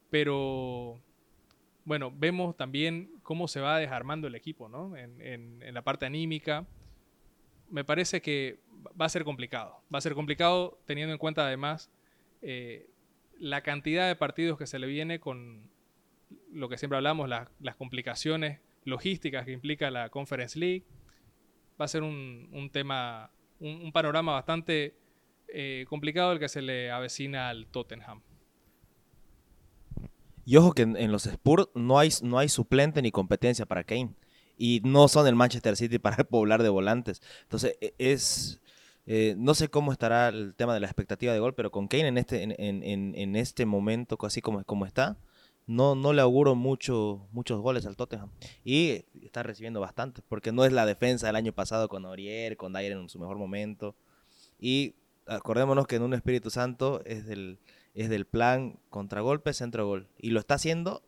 pero 0.10 1.00
bueno, 1.86 2.12
vemos 2.16 2.56
también 2.58 3.10
cómo 3.24 3.48
se 3.48 3.62
va 3.62 3.78
desarmando 3.80 4.28
el 4.28 4.36
equipo, 4.36 4.70
¿no? 4.70 4.96
En, 4.96 5.22
en- 5.22 5.74
la 5.74 5.82
parte 5.82 6.06
anímica. 6.06 6.66
Me 7.70 7.84
parece 7.84 8.22
que 8.22 8.60
va 9.00 9.06
a 9.06 9.10
ser 9.10 9.24
complicado. 9.24 9.82
Va 9.94 10.00
a 10.00 10.02
ser 10.02 10.14
complicado 10.16 10.80
teniendo 10.86 11.14
en 11.14 11.20
cuenta 11.20 11.46
además 11.46 11.90
eh, 12.42 12.88
la 13.40 13.62
cantidad 13.62 14.08
de 14.08 14.16
partidos 14.16 14.58
que 14.58 14.66
se 14.68 14.80
le 14.80 14.88
viene 14.88 15.20
con 15.20 15.70
lo 16.52 16.68
que 16.70 16.78
siempre 16.78 16.98
hablamos, 16.98 17.30
la- 17.30 17.50
las 17.60 17.76
complicaciones 17.76 18.60
logísticas 18.86 19.46
que 19.46 19.52
implica 19.52 19.92
la 19.92 20.10
Conference 20.10 20.58
League. 20.58 20.84
Va 21.80 21.86
a 21.86 21.88
ser 21.88 22.04
un, 22.04 22.50
un 22.52 22.70
tema, 22.72 23.32
un, 23.60 23.92
panorama 23.92 24.34
bastante 24.34 24.96
eh, 25.48 25.86
complicado 25.90 26.34
el 26.34 26.40
que 26.40 26.50
se 26.50 26.62
le 26.62 26.92
avecina 26.92 27.50
al 27.50 27.68
Tottenham. 27.68 28.22
Y 30.46 30.58
ojo 30.58 30.74
que 30.74 30.84
en, 30.84 31.12
los 31.12 31.26
Spurs 31.28 31.68
no 31.76 32.00
hay, 32.00 32.10
no 32.24 32.40
hay 32.40 32.50
suplente 32.50 33.02
ni 33.02 33.12
competencia 33.12 33.66
para 33.66 33.84
Kane. 33.84 34.16
Y 34.58 34.82
no 34.84 35.08
son 35.08 35.28
el 35.28 35.36
Manchester 35.36 35.76
City 35.78 36.00
para 36.00 36.24
poblar 36.24 36.64
de 36.64 36.70
volantes. 36.70 37.22
Entonces, 37.44 37.78
e- 37.82 37.94
es. 38.00 38.62
eh, 39.06 39.36
no 39.38 39.54
sé 39.56 39.70
cómo 39.70 39.92
estará 39.92 40.30
el 40.30 40.56
tema 40.56 40.74
de 40.74 40.80
la 40.82 40.88
expectativa 40.88 41.34
de 41.34 41.40
gol, 41.40 41.54
pero 41.56 41.72
con 41.72 41.88
Kane 41.88 42.08
en 42.08 42.18
este, 42.18 42.44
en- 42.44 42.56
en- 42.84 43.16
en 43.16 43.36
este 43.36 43.66
momento, 43.66 44.18
así 44.24 44.42
como, 44.42 44.64
como 44.66 44.86
está, 44.86 45.18
no, 45.70 45.94
no 45.94 46.14
le 46.14 46.22
auguro 46.22 46.56
mucho, 46.56 47.28
muchos 47.32 47.62
goles 47.62 47.86
al 47.86 47.96
Tottenham. 47.96 48.32
Y 48.66 49.06
está 49.22 49.44
recibiendo 49.44 49.80
bastante, 49.80 50.24
porque 50.28 50.52
no 50.52 50.66
es 50.66 50.74
la 50.74 50.88
defensa 50.88 51.28
del 51.28 51.36
año 51.36 51.54
pasado 51.54 51.88
con 51.90 52.06
Aurier, 52.08 52.58
con 52.58 52.74
Dyer 52.74 52.94
en 52.94 53.08
su 53.08 53.20
mejor 53.20 53.38
momento. 53.38 53.96
Y 54.60 54.96
acordémonos 55.28 55.86
que 55.86 55.98
en 55.98 56.02
un 56.02 56.16
Espíritu 56.16 56.50
Santo 56.50 57.04
es 57.06 57.28
del, 57.28 57.60
es 57.94 58.10
del 58.10 58.26
plan 58.26 58.80
contragolpe, 58.90 59.54
centro-gol. 59.54 60.08
Y 60.18 60.32
lo 60.32 60.40
está 60.40 60.56
haciendo 60.56 61.04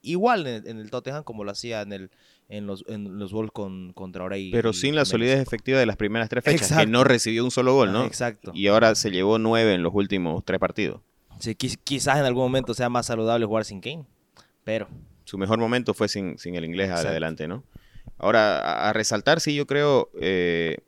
igual 0.00 0.46
en, 0.46 0.66
en 0.66 0.78
el 0.78 0.90
Tottenham 0.90 1.22
como 1.22 1.44
lo 1.44 1.50
hacía 1.50 1.82
en, 1.82 1.92
el, 1.92 2.10
en 2.48 2.66
los, 2.66 2.86
en 2.88 3.18
los 3.18 3.30
Wolves 3.30 3.52
con, 3.52 3.92
contra 3.92 4.24
Orey. 4.24 4.50
Pero 4.52 4.72
sin 4.72 4.94
la 4.94 5.04
solidez 5.04 5.38
efectiva 5.38 5.78
de 5.78 5.84
las 5.84 5.96
primeras 5.96 6.30
tres 6.30 6.44
fechas, 6.44 6.78
que 6.78 6.86
no 6.86 7.04
recibió 7.04 7.44
un 7.44 7.50
solo 7.50 7.74
gol, 7.74 7.92
¿no? 7.92 8.06
Exacto. 8.06 8.52
Y 8.54 8.68
ahora 8.68 8.94
se 8.94 9.10
llevó 9.10 9.38
nueve 9.38 9.74
en 9.74 9.82
los 9.82 9.94
últimos 9.94 10.42
tres 10.46 10.58
partidos. 10.58 11.02
Sí, 11.38 11.54
quizás 11.54 12.18
en 12.18 12.24
algún 12.24 12.44
momento 12.44 12.74
sea 12.74 12.88
más 12.88 13.06
saludable 13.06 13.46
jugar 13.46 13.64
sin 13.64 13.80
Kane. 13.80 14.04
Pero 14.64 14.88
Su 15.24 15.38
mejor 15.38 15.58
momento 15.58 15.94
fue 15.94 16.08
sin, 16.08 16.38
sin 16.38 16.54
el 16.54 16.64
inglés 16.64 16.88
Exacto. 16.88 17.08
adelante, 17.08 17.48
¿no? 17.48 17.64
Ahora, 18.18 18.58
a, 18.58 18.88
a 18.88 18.92
resaltar, 18.92 19.40
sí, 19.40 19.54
yo 19.54 19.66
creo, 19.66 20.10
eh, 20.20 20.78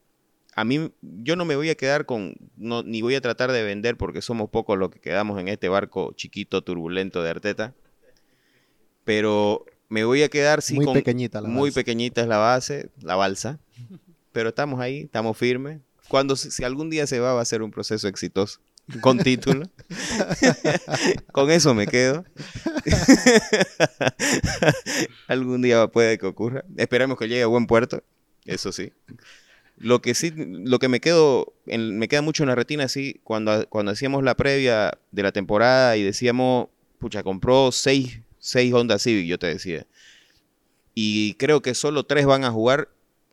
a 0.55 0.65
mí, 0.65 0.91
yo 1.03 1.37
no 1.37 1.45
me 1.45 1.55
voy 1.57 1.71
a 1.71 1.75
quedar 1.77 2.05
con, 2.07 2.35
no, 2.57 2.83
ni 2.83 3.03
voy 3.03 3.15
a 3.15 3.21
tratar 3.21 3.53
de 3.53 3.63
vender 3.63 3.97
porque 3.97 4.21
somos 4.23 4.51
pocos 4.51 4.77
los 4.79 4.91
que 4.91 4.99
quedamos 5.01 5.39
en 5.41 5.49
este 5.49 5.69
barco 5.69 6.13
chiquito, 6.17 6.63
turbulento 6.63 7.23
de 7.23 7.31
Arteta, 7.31 7.75
pero 9.05 9.65
me 9.89 10.05
voy 10.05 10.23
a 10.23 10.29
quedar, 10.29 10.63
sí, 10.63 10.75
Muy 10.77 10.85
con, 10.85 10.95
pequeñita 10.95 11.41
la 11.41 11.49
muy 11.49 11.71
balsa. 11.71 11.81
pequeñita 11.81 12.21
es 12.23 12.29
la 12.29 12.39
base, 12.39 12.91
la 13.03 13.17
balsa, 13.17 13.59
pero 14.33 14.51
estamos 14.51 14.81
ahí, 14.81 15.01
estamos 15.03 15.37
firmes. 15.37 15.81
Cuando, 16.09 16.37
si 16.37 16.65
algún 16.65 16.91
día 16.91 17.07
se 17.07 17.21
va, 17.21 17.35
va 17.35 17.41
a 17.41 17.45
ser 17.45 17.63
un 17.63 17.71
proceso 17.71 18.09
exitoso, 18.09 18.61
con 19.01 19.19
título. 19.19 19.69
con 21.33 21.51
eso 21.51 21.75
me 21.75 21.87
quedo. 21.87 22.25
algún 25.29 25.63
día 25.63 25.87
puede 25.89 26.19
que 26.19 26.27
ocurra. 26.27 26.65
Esperemos 26.77 27.19
que 27.19 27.29
llegue 27.29 27.43
a 27.43 27.47
buen 27.47 27.67
puerto, 27.67 28.03
eso 28.45 28.73
sí. 28.73 28.93
Lo 29.77 30.03
que 30.03 30.15
sí, 30.15 30.33
lo 30.37 30.79
que 30.79 30.89
me 30.89 31.01
quedo, 31.01 31.55
en- 31.67 31.99
me 31.99 32.09
queda 32.09 32.23
mucho 32.23 32.43
en 32.43 32.51
la 32.51 32.55
retina, 32.55 32.89
sí, 32.89 33.21
cuando, 33.25 33.67
cuando 33.69 33.93
hacíamos 33.93 34.23
la 34.23 34.35
previa 34.37 34.99
de 35.11 35.23
la 35.23 35.33
temporada 35.33 35.97
y 35.97 36.03
decíamos, 36.03 36.69
pucha, 36.99 37.23
compró 37.23 37.73
seis, 37.73 38.21
seis 38.39 38.73
Honda 38.75 38.99
Civic, 38.99 39.27
yo 39.27 39.39
te 39.39 39.47
decía. 39.47 39.87
Y 40.95 41.35
creo 41.35 41.63
que 41.63 41.75
solo 41.75 42.05
tres 42.05 42.27
van 42.27 42.45
a 42.45 42.51
jugar, 42.51 42.91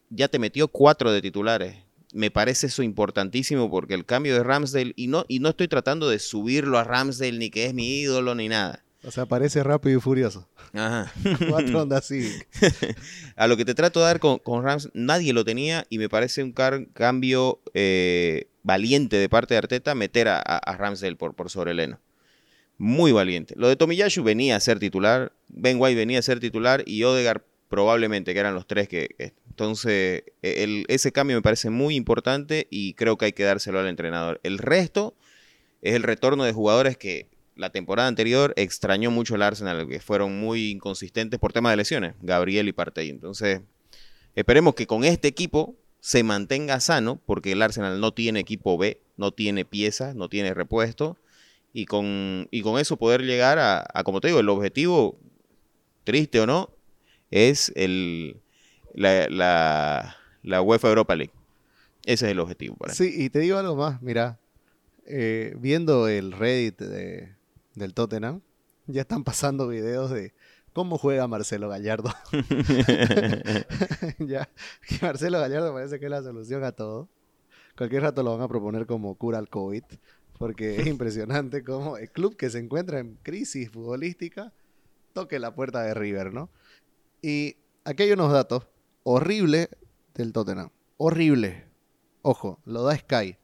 ya 0.10 0.30
te 0.30 0.40
metió 0.40 0.70
cuatro 0.70 1.12
de 1.12 1.22
titulares. 1.22 1.76
Me 2.18 2.32
parece 2.32 2.66
eso 2.66 2.82
importantísimo 2.82 3.70
porque 3.70 3.94
el 3.94 4.04
cambio 4.04 4.34
de 4.34 4.44
Ramsdale, 4.44 4.94
y 4.96 5.06
no, 5.06 5.24
y 5.28 5.38
no 5.40 5.50
estoy 5.50 5.68
tratando 5.68 6.10
de 6.10 6.18
subirlo 6.18 6.80
a 6.80 6.84
Ramsdale 6.84 7.38
ni 7.38 7.52
que 7.52 7.66
es 7.68 7.74
mi 7.76 8.00
ídolo 8.00 8.34
ni 8.34 8.50
nada. 8.50 8.84
O 9.04 9.12
sea, 9.12 9.28
parece 9.28 9.62
rápido 9.64 10.00
y 10.00 10.02
furioso. 10.02 10.50
Ajá. 10.74 11.14
Cuatro 11.50 11.84
Honda 11.84 12.02
Civic. 12.02 12.48
A 13.36 13.46
lo 13.46 13.56
que 13.56 13.66
te 13.66 13.76
trato 13.76 14.00
de 14.00 14.08
dar 14.08 14.20
con, 14.20 14.40
con 14.40 14.64
Rams, 14.64 14.90
nadie 14.96 15.32
lo 15.32 15.46
tenía 15.46 15.86
y 15.90 16.00
me 16.00 16.10
parece 16.10 16.42
un 16.44 16.54
cambio 16.54 17.62
eh, 17.76 18.48
valiente 18.64 19.18
de 19.18 19.30
parte 19.30 19.54
de 19.54 19.60
Arteta 19.60 19.94
meter 19.94 20.28
a, 20.28 20.38
a, 20.40 20.58
a 20.58 20.76
Ramsdale 20.76 21.16
por, 21.18 21.36
por 21.36 21.52
sobre 21.52 21.76
Leno. 21.76 22.00
Muy 22.80 23.12
valiente. 23.12 23.54
Lo 23.58 23.68
de 23.70 23.76
Tomiyasu 23.76 24.24
venía 24.24 24.56
a 24.56 24.60
ser 24.60 24.80
titular, 24.80 25.34
Ben 25.50 25.78
White 25.80 25.96
venía 25.96 26.18
a 26.18 26.24
ser 26.24 26.40
titular 26.40 26.84
y 26.88 27.04
Odegaard 27.04 27.44
probablemente, 27.70 28.34
que 28.34 28.40
eran 28.40 28.56
los 28.56 28.66
tres 28.66 28.88
que... 28.90 29.08
que- 29.18 29.34
entonces, 29.58 30.22
e- 30.44 30.84
ese 30.88 31.12
cambio 31.12 31.36
me 31.36 31.42
parece 31.42 31.72
muy 31.72 31.96
importante 31.96 32.68
y 32.70 32.94
creo 32.94 33.18
que 33.18 33.26
hay 33.26 33.34
que 33.34 33.42
dárselo 33.42 33.80
al 33.80 33.88
entrenador. 33.88 34.40
El 34.44 34.60
resto 34.60 35.16
es 35.82 35.96
el 35.96 36.04
retorno 36.04 36.44
de 36.44 36.54
jugadores 36.54 36.96
que 36.96 37.28
la 37.56 37.72
temporada 37.72 38.08
anterior 38.08 38.54
extrañó 38.56 39.10
mucho 39.10 39.34
el 39.34 39.42
Arsenal, 39.42 39.88
que 39.88 40.00
fueron 40.00 40.40
muy 40.40 40.70
inconsistentes 40.70 41.40
por 41.40 41.54
tema 41.54 41.72
de 41.72 41.78
lesiones, 41.78 42.14
Gabriel 42.22 42.68
y 42.68 42.72
Partey. 42.72 43.10
Entonces, 43.10 43.62
esperemos 44.36 44.76
que 44.76 44.86
con 44.86 45.04
este 45.04 45.28
equipo 45.28 45.76
se 46.02 46.22
mantenga 46.22 46.80
sano, 46.80 47.20
porque 47.26 47.54
el 47.54 47.64
Arsenal 47.64 48.00
no 48.00 48.14
tiene 48.14 48.42
equipo 48.42 48.78
B, 48.78 49.02
no 49.16 49.32
tiene 49.32 49.66
piezas, 49.66 50.14
no 50.14 50.30
tiene 50.30 50.54
repuesto, 50.54 51.18
y 51.74 51.86
con, 51.86 52.48
y 52.52 52.62
con 52.62 52.80
eso 52.80 52.98
poder 52.98 53.24
llegar 53.24 53.58
a, 53.58 54.04
como 54.04 54.22
te 54.22 54.28
digo, 54.28 54.40
el 54.40 54.50
objetivo, 54.50 55.18
triste 56.04 56.42
o 56.42 56.46
no, 56.46 56.70
es 57.32 57.72
el, 57.76 58.38
la, 58.98 59.30
la, 59.30 60.16
la 60.44 60.62
UEFA 60.62 60.90
Europa 60.90 61.16
League. 61.16 61.34
Ese 62.06 62.26
es 62.26 62.32
el 62.32 62.40
objetivo 62.40 62.76
para. 62.76 62.94
Sí, 62.94 63.14
y 63.16 63.30
te 63.30 63.40
digo 63.40 63.58
algo 63.58 63.76
más, 63.76 64.02
mira, 64.02 64.40
eh, 65.06 65.56
viendo 65.60 66.08
el 66.08 66.32
Reddit 66.32 66.80
de- 66.80 67.36
del 67.76 67.94
Tottenham, 67.94 68.42
ya 68.88 69.02
están 69.02 69.24
pasando 69.24 69.68
videos 69.68 70.10
de 70.10 70.34
cómo 70.74 70.98
juega 70.98 71.28
Marcelo 71.28 71.70
Gallardo. 71.70 72.12
ya, 74.20 74.50
que 74.88 74.98
Marcelo 75.02 75.40
Gallardo 75.40 75.74
parece 75.74 76.00
que 76.00 76.06
es 76.06 76.12
la 76.12 76.24
solución 76.24 76.64
a 76.64 76.72
todo. 76.72 77.08
Cualquier 77.78 78.02
rato 78.04 78.24
lo 78.24 78.32
van 78.32 78.42
a 78.42 78.48
proponer 78.48 78.86
como 78.88 79.14
cura 79.16 79.38
al 79.38 79.50
COVID, 79.50 79.84
porque 80.40 80.78
es 80.78 80.88
impresionante 80.88 81.64
cómo 81.64 81.98
el 81.98 82.10
club 82.10 82.36
que 82.36 82.50
se 82.50 82.60
encuentra 82.60 83.00
en 83.00 83.16
crisis 83.22 83.70
futbolística 83.70 84.54
toque 85.14 85.40
la 85.40 85.54
puerta 85.54 85.82
de 85.84 85.94
River, 85.94 86.34
¿no? 86.34 86.50
Y 87.22 87.58
aquí 87.84 88.04
hay 88.04 88.12
unos 88.14 88.32
datos 88.32 88.64
horribles 89.10 89.70
del 90.16 90.34
Tottenham. 90.34 90.70
Horrible. 90.98 91.64
Ojo, 92.24 92.60
lo 92.66 92.84
da 92.84 92.98
Sky. 92.98 93.38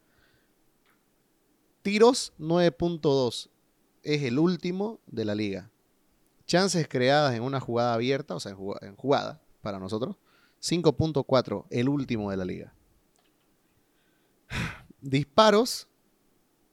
Tiros 1.82 2.34
9.2 2.38 3.50
es 4.02 4.24
el 4.24 4.40
último 4.40 5.00
de 5.08 5.24
la 5.24 5.36
liga. 5.36 5.72
Chances 6.48 6.90
creadas 6.90 7.34
en 7.34 7.44
una 7.44 7.62
jugada 7.62 7.94
abierta, 7.94 8.36
o 8.36 8.42
sea, 8.42 8.58
en 8.82 8.98
jugada 8.98 9.42
para 9.62 9.80
nosotros, 9.80 10.18
5.4, 10.62 11.66
el 11.70 11.88
último 11.88 12.30
de 12.30 12.36
la 12.36 12.44
liga. 12.44 12.74
Disparos 15.00 15.88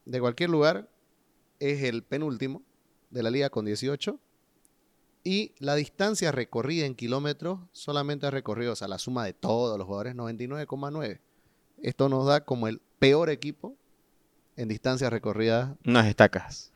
de 0.04 0.18
cualquier 0.18 0.50
lugar 0.50 0.90
es 1.60 1.84
el 1.84 2.02
penúltimo 2.02 2.64
de 3.10 3.22
la 3.22 3.30
liga 3.30 3.50
con 3.50 3.66
18. 3.66 4.18
Y 5.22 5.52
la 5.58 5.74
distancia 5.74 6.32
recorrida 6.32 6.86
en 6.86 6.94
kilómetros 6.94 7.60
solamente 7.72 8.26
ha 8.26 8.30
recorrido, 8.30 8.72
o 8.72 8.76
sea, 8.76 8.88
la 8.88 8.98
suma 8.98 9.24
de 9.24 9.34
todos 9.34 9.76
los 9.76 9.86
jugadores, 9.86 10.14
99,9. 10.14 11.20
Esto 11.82 12.08
nos 12.08 12.26
da 12.26 12.44
como 12.44 12.68
el 12.68 12.80
peor 12.98 13.28
equipo 13.30 13.76
en 14.56 14.68
distancias 14.68 15.10
recorridas 15.10 15.76
Unas 15.84 16.06
estacas. 16.06 16.72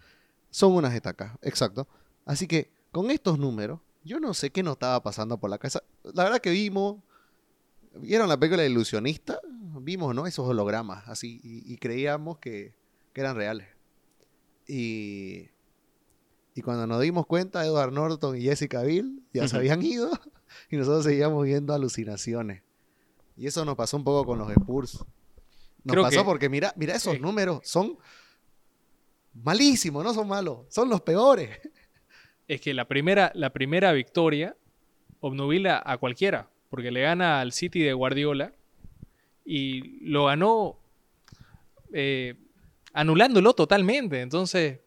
son 0.51 0.73
unas 0.73 0.95
estacas, 0.95 1.33
exacto. 1.43 1.87
Así 2.27 2.47
que 2.47 2.71
con 2.93 3.11
estos 3.11 3.39
números, 3.39 3.81
yo 4.05 4.21
no 4.21 4.35
sé 4.35 4.51
qué 4.51 4.63
nos 4.63 4.75
estaba 4.75 5.03
pasando 5.03 5.39
por 5.39 5.49
la 5.51 5.59
cabeza. 5.59 5.83
La 6.03 6.25
verdad 6.25 6.41
que 6.41 6.51
vimos, 6.51 6.97
vieron 7.97 8.29
la 8.29 8.39
película 8.39 8.63
de 8.63 8.69
Ilusionista, 8.71 9.41
vimos, 9.81 10.15
¿no? 10.15 10.27
Esos 10.27 10.47
hologramas, 10.49 11.09
así, 11.09 11.41
y, 11.43 11.73
y 11.73 11.79
creíamos 11.79 12.39
que, 12.39 12.75
que 13.13 13.21
eran 13.23 13.37
reales. 13.37 13.69
Y, 14.67 15.49
y 16.55 16.63
cuando 16.63 16.87
nos 16.87 17.01
dimos 17.01 17.27
cuenta, 17.27 17.65
Edward 17.65 17.93
Norton 17.93 18.37
y 18.37 18.43
Jessica 18.43 18.83
Biel 18.83 19.21
ya 19.33 19.49
se 19.49 19.57
habían 19.57 19.83
ido 19.83 20.11
y 20.71 20.77
nosotros 20.77 21.05
seguíamos 21.05 21.45
viendo 21.45 21.75
alucinaciones. 21.75 22.63
Y 23.37 23.47
eso 23.47 23.65
nos 23.65 23.75
pasó 23.77 23.97
un 23.97 24.05
poco 24.05 24.25
con 24.25 24.39
los 24.39 24.51
Spurs. 24.53 24.95
Nos 25.83 25.93
Creo 25.93 26.03
pasó 26.05 26.19
que- 26.21 26.25
porque 26.25 26.49
mira, 26.49 26.73
mira 26.77 26.95
esos 26.95 27.19
números, 27.21 27.61
son 27.65 27.99
malísimos, 29.35 30.05
no 30.05 30.15
son 30.15 30.29
malos, 30.29 30.61
son 30.69 30.89
los 30.89 31.01
peores. 31.01 31.59
Es 32.47 32.61
que 32.61 32.75
la 32.75 32.87
primera, 32.87 33.33
la 33.35 33.51
primera 33.51 33.93
victoria 33.93 34.57
obnubila 35.21 35.83
a 35.85 35.99
cualquiera, 35.99 36.49
porque 36.71 36.91
le 36.91 37.01
gana 37.03 37.41
al 37.41 37.53
City 37.53 37.81
de 37.81 37.93
Guardiola 37.95 38.53
y 39.45 40.07
lo 40.09 40.27
ganó 40.27 40.79
eh, 41.93 42.35
anulándolo 42.93 43.55
totalmente. 43.55 44.21
Entonces, 44.21 44.81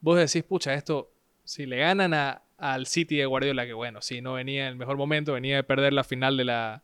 vos 0.00 0.18
decís, 0.18 0.42
pucha, 0.44 0.74
esto, 0.74 1.10
si 1.44 1.66
le 1.66 1.78
ganan 1.78 2.14
a- 2.14 2.42
al 2.58 2.86
City 2.86 3.16
de 3.16 3.26
Guardiola, 3.26 3.66
que 3.66 3.72
bueno, 3.72 4.02
sí, 4.02 4.20
no 4.20 4.34
venía 4.34 4.62
en 4.64 4.68
el 4.68 4.76
mejor 4.76 4.96
momento, 4.96 5.32
venía 5.32 5.56
de 5.56 5.64
perder 5.64 5.92
la 5.92 6.04
final 6.04 6.36
de 6.36 6.44
la, 6.44 6.82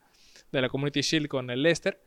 de 0.53 0.61
la 0.63 0.69
Community 0.69 1.03
Shield 1.03 1.29
con 1.29 1.51
el 1.51 1.63
Leicester, 1.63 2.01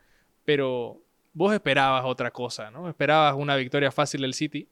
pero 0.46 1.02
vos 1.34 1.54
esperabas 1.54 2.04
otra 2.06 2.32
cosa, 2.32 2.72
¿no? 2.72 2.90
Esperabas 2.90 3.36
una 3.36 3.56
victoria 3.56 3.92
fácil 3.92 4.22
del 4.22 4.34
City 4.34 4.68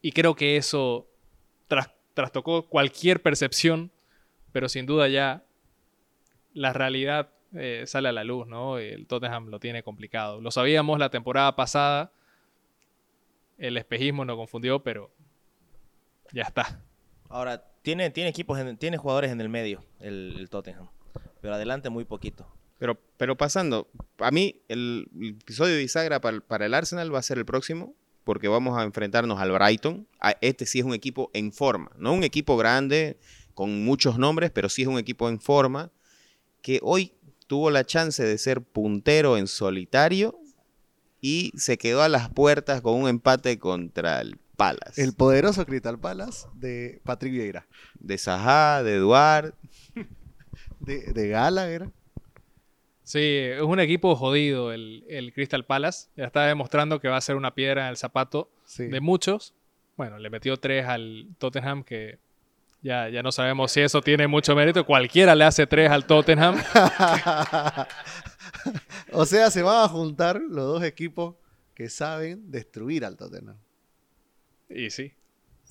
y 0.00 0.12
creo 0.12 0.34
que 0.34 0.56
eso 0.56 1.08
tras- 1.68 1.90
trastocó 2.14 2.62
cualquier 2.68 3.22
percepción, 3.22 3.90
pero 4.52 4.68
sin 4.68 4.86
duda 4.86 5.08
ya 5.08 5.42
la 6.54 6.72
realidad 6.72 7.30
eh, 7.54 7.84
sale 7.86 8.08
a 8.08 8.12
la 8.12 8.24
luz, 8.24 8.46
¿no? 8.46 8.78
El 8.78 9.06
Tottenham 9.06 9.48
lo 9.48 9.58
tiene 9.60 9.82
complicado. 9.82 10.40
Lo 10.40 10.50
sabíamos 10.50 10.98
la 10.98 11.10
temporada 11.10 11.54
pasada, 11.56 12.12
el 13.58 13.76
espejismo 13.76 14.24
nos 14.24 14.36
confundió, 14.36 14.82
pero 14.82 15.10
ya 16.32 16.42
está. 16.42 16.82
Ahora, 17.28 17.64
tiene, 17.82 18.10
tiene 18.10 18.30
equipos, 18.30 18.58
en- 18.58 18.76
tiene 18.76 18.96
jugadores 18.96 19.30
en 19.30 19.40
el 19.40 19.48
medio, 19.48 19.84
el, 20.00 20.36
el 20.38 20.50
Tottenham. 20.50 20.88
Pero 21.40 21.54
adelante 21.54 21.90
muy 21.90 22.04
poquito. 22.04 22.46
Pero, 22.78 22.98
pero 23.16 23.36
pasando, 23.36 23.88
a 24.18 24.30
mí 24.30 24.60
el, 24.68 25.08
el 25.20 25.28
episodio 25.40 25.74
de 25.74 25.80
bisagra 25.80 26.20
para, 26.20 26.36
el- 26.36 26.42
para 26.42 26.66
el 26.66 26.74
Arsenal 26.74 27.14
va 27.14 27.18
a 27.18 27.22
ser 27.22 27.38
el 27.38 27.44
próximo, 27.44 27.94
porque 28.24 28.48
vamos 28.48 28.78
a 28.78 28.82
enfrentarnos 28.84 29.40
al 29.40 29.52
Brighton. 29.52 30.06
A- 30.20 30.36
Este 30.40 30.66
sí 30.66 30.78
es 30.80 30.84
un 30.84 30.94
equipo 30.94 31.30
en 31.32 31.52
forma, 31.52 31.90
no 31.96 32.12
un 32.12 32.24
equipo 32.24 32.56
grande 32.56 33.18
con 33.54 33.84
muchos 33.84 34.18
nombres, 34.18 34.50
pero 34.50 34.68
sí 34.68 34.82
es 34.82 34.88
un 34.88 34.98
equipo 34.98 35.28
en 35.28 35.40
forma 35.40 35.90
que 36.62 36.78
hoy 36.82 37.12
tuvo 37.46 37.70
la 37.70 37.84
chance 37.84 38.24
de 38.24 38.38
ser 38.38 38.62
puntero 38.62 39.36
en 39.36 39.46
solitario 39.46 40.38
y 41.22 41.52
se 41.56 41.78
quedó 41.78 42.02
a 42.02 42.08
las 42.10 42.28
puertas 42.28 42.82
con 42.82 43.00
un 43.00 43.08
empate 43.08 43.58
contra 43.58 44.20
el 44.20 44.36
Palace. 44.56 45.02
El 45.02 45.14
poderoso 45.14 45.64
Crystal 45.64 45.98
Palace 45.98 46.46
de 46.54 47.00
Patrick 47.04 47.32
Vieira. 47.32 47.66
De 47.98 48.18
Sajá, 48.18 48.82
de 48.82 48.96
Eduard. 48.96 49.54
De, 50.80 51.12
de 51.12 51.28
Gallagher. 51.28 51.88
Sí, 53.04 53.20
es 53.20 53.62
un 53.62 53.78
equipo 53.80 54.16
jodido 54.16 54.72
el, 54.72 55.04
el 55.08 55.32
Crystal 55.32 55.64
Palace. 55.64 56.08
Ya 56.16 56.24
está 56.24 56.44
demostrando 56.46 57.00
que 57.00 57.08
va 57.08 57.16
a 57.16 57.20
ser 57.20 57.36
una 57.36 57.54
piedra 57.54 57.82
en 57.84 57.88
el 57.90 57.96
zapato 57.96 58.50
Sí. 58.64 58.86
de 58.88 59.00
muchos. 59.00 59.54
Bueno, 59.96 60.18
le 60.18 60.28
metió 60.30 60.56
tres 60.56 60.86
al 60.86 61.28
Tottenham 61.38 61.84
que 61.84 62.18
ya, 62.82 63.08
ya 63.10 63.22
no 63.22 63.30
sabemos 63.30 63.70
si 63.70 63.80
eso 63.80 64.00
tiene 64.00 64.26
mucho 64.26 64.56
mérito. 64.56 64.84
Cualquiera 64.84 65.34
le 65.36 65.44
hace 65.44 65.66
tres 65.68 65.88
al 65.90 66.04
Tottenham. 66.06 66.56
o 69.12 69.26
sea, 69.26 69.50
se 69.50 69.62
van 69.62 69.84
a 69.84 69.88
juntar 69.88 70.40
los 70.40 70.64
dos 70.64 70.82
equipos 70.84 71.36
que 71.74 71.88
saben 71.88 72.50
destruir 72.50 73.04
al 73.04 73.16
Tottenham. 73.16 73.56
Y 74.68 74.90
sí, 74.90 75.14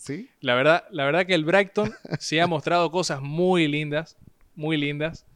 ¿Sí? 0.01 0.31
La 0.39 0.55
verdad, 0.55 0.85
la 0.89 1.05
verdad 1.05 1.27
que 1.27 1.35
el 1.35 1.45
Brighton 1.45 1.93
sí 2.19 2.39
ha 2.39 2.47
mostrado 2.47 2.89
cosas 2.89 3.21
muy 3.21 3.67
lindas, 3.67 4.17
muy 4.55 4.75
lindas. 4.75 5.27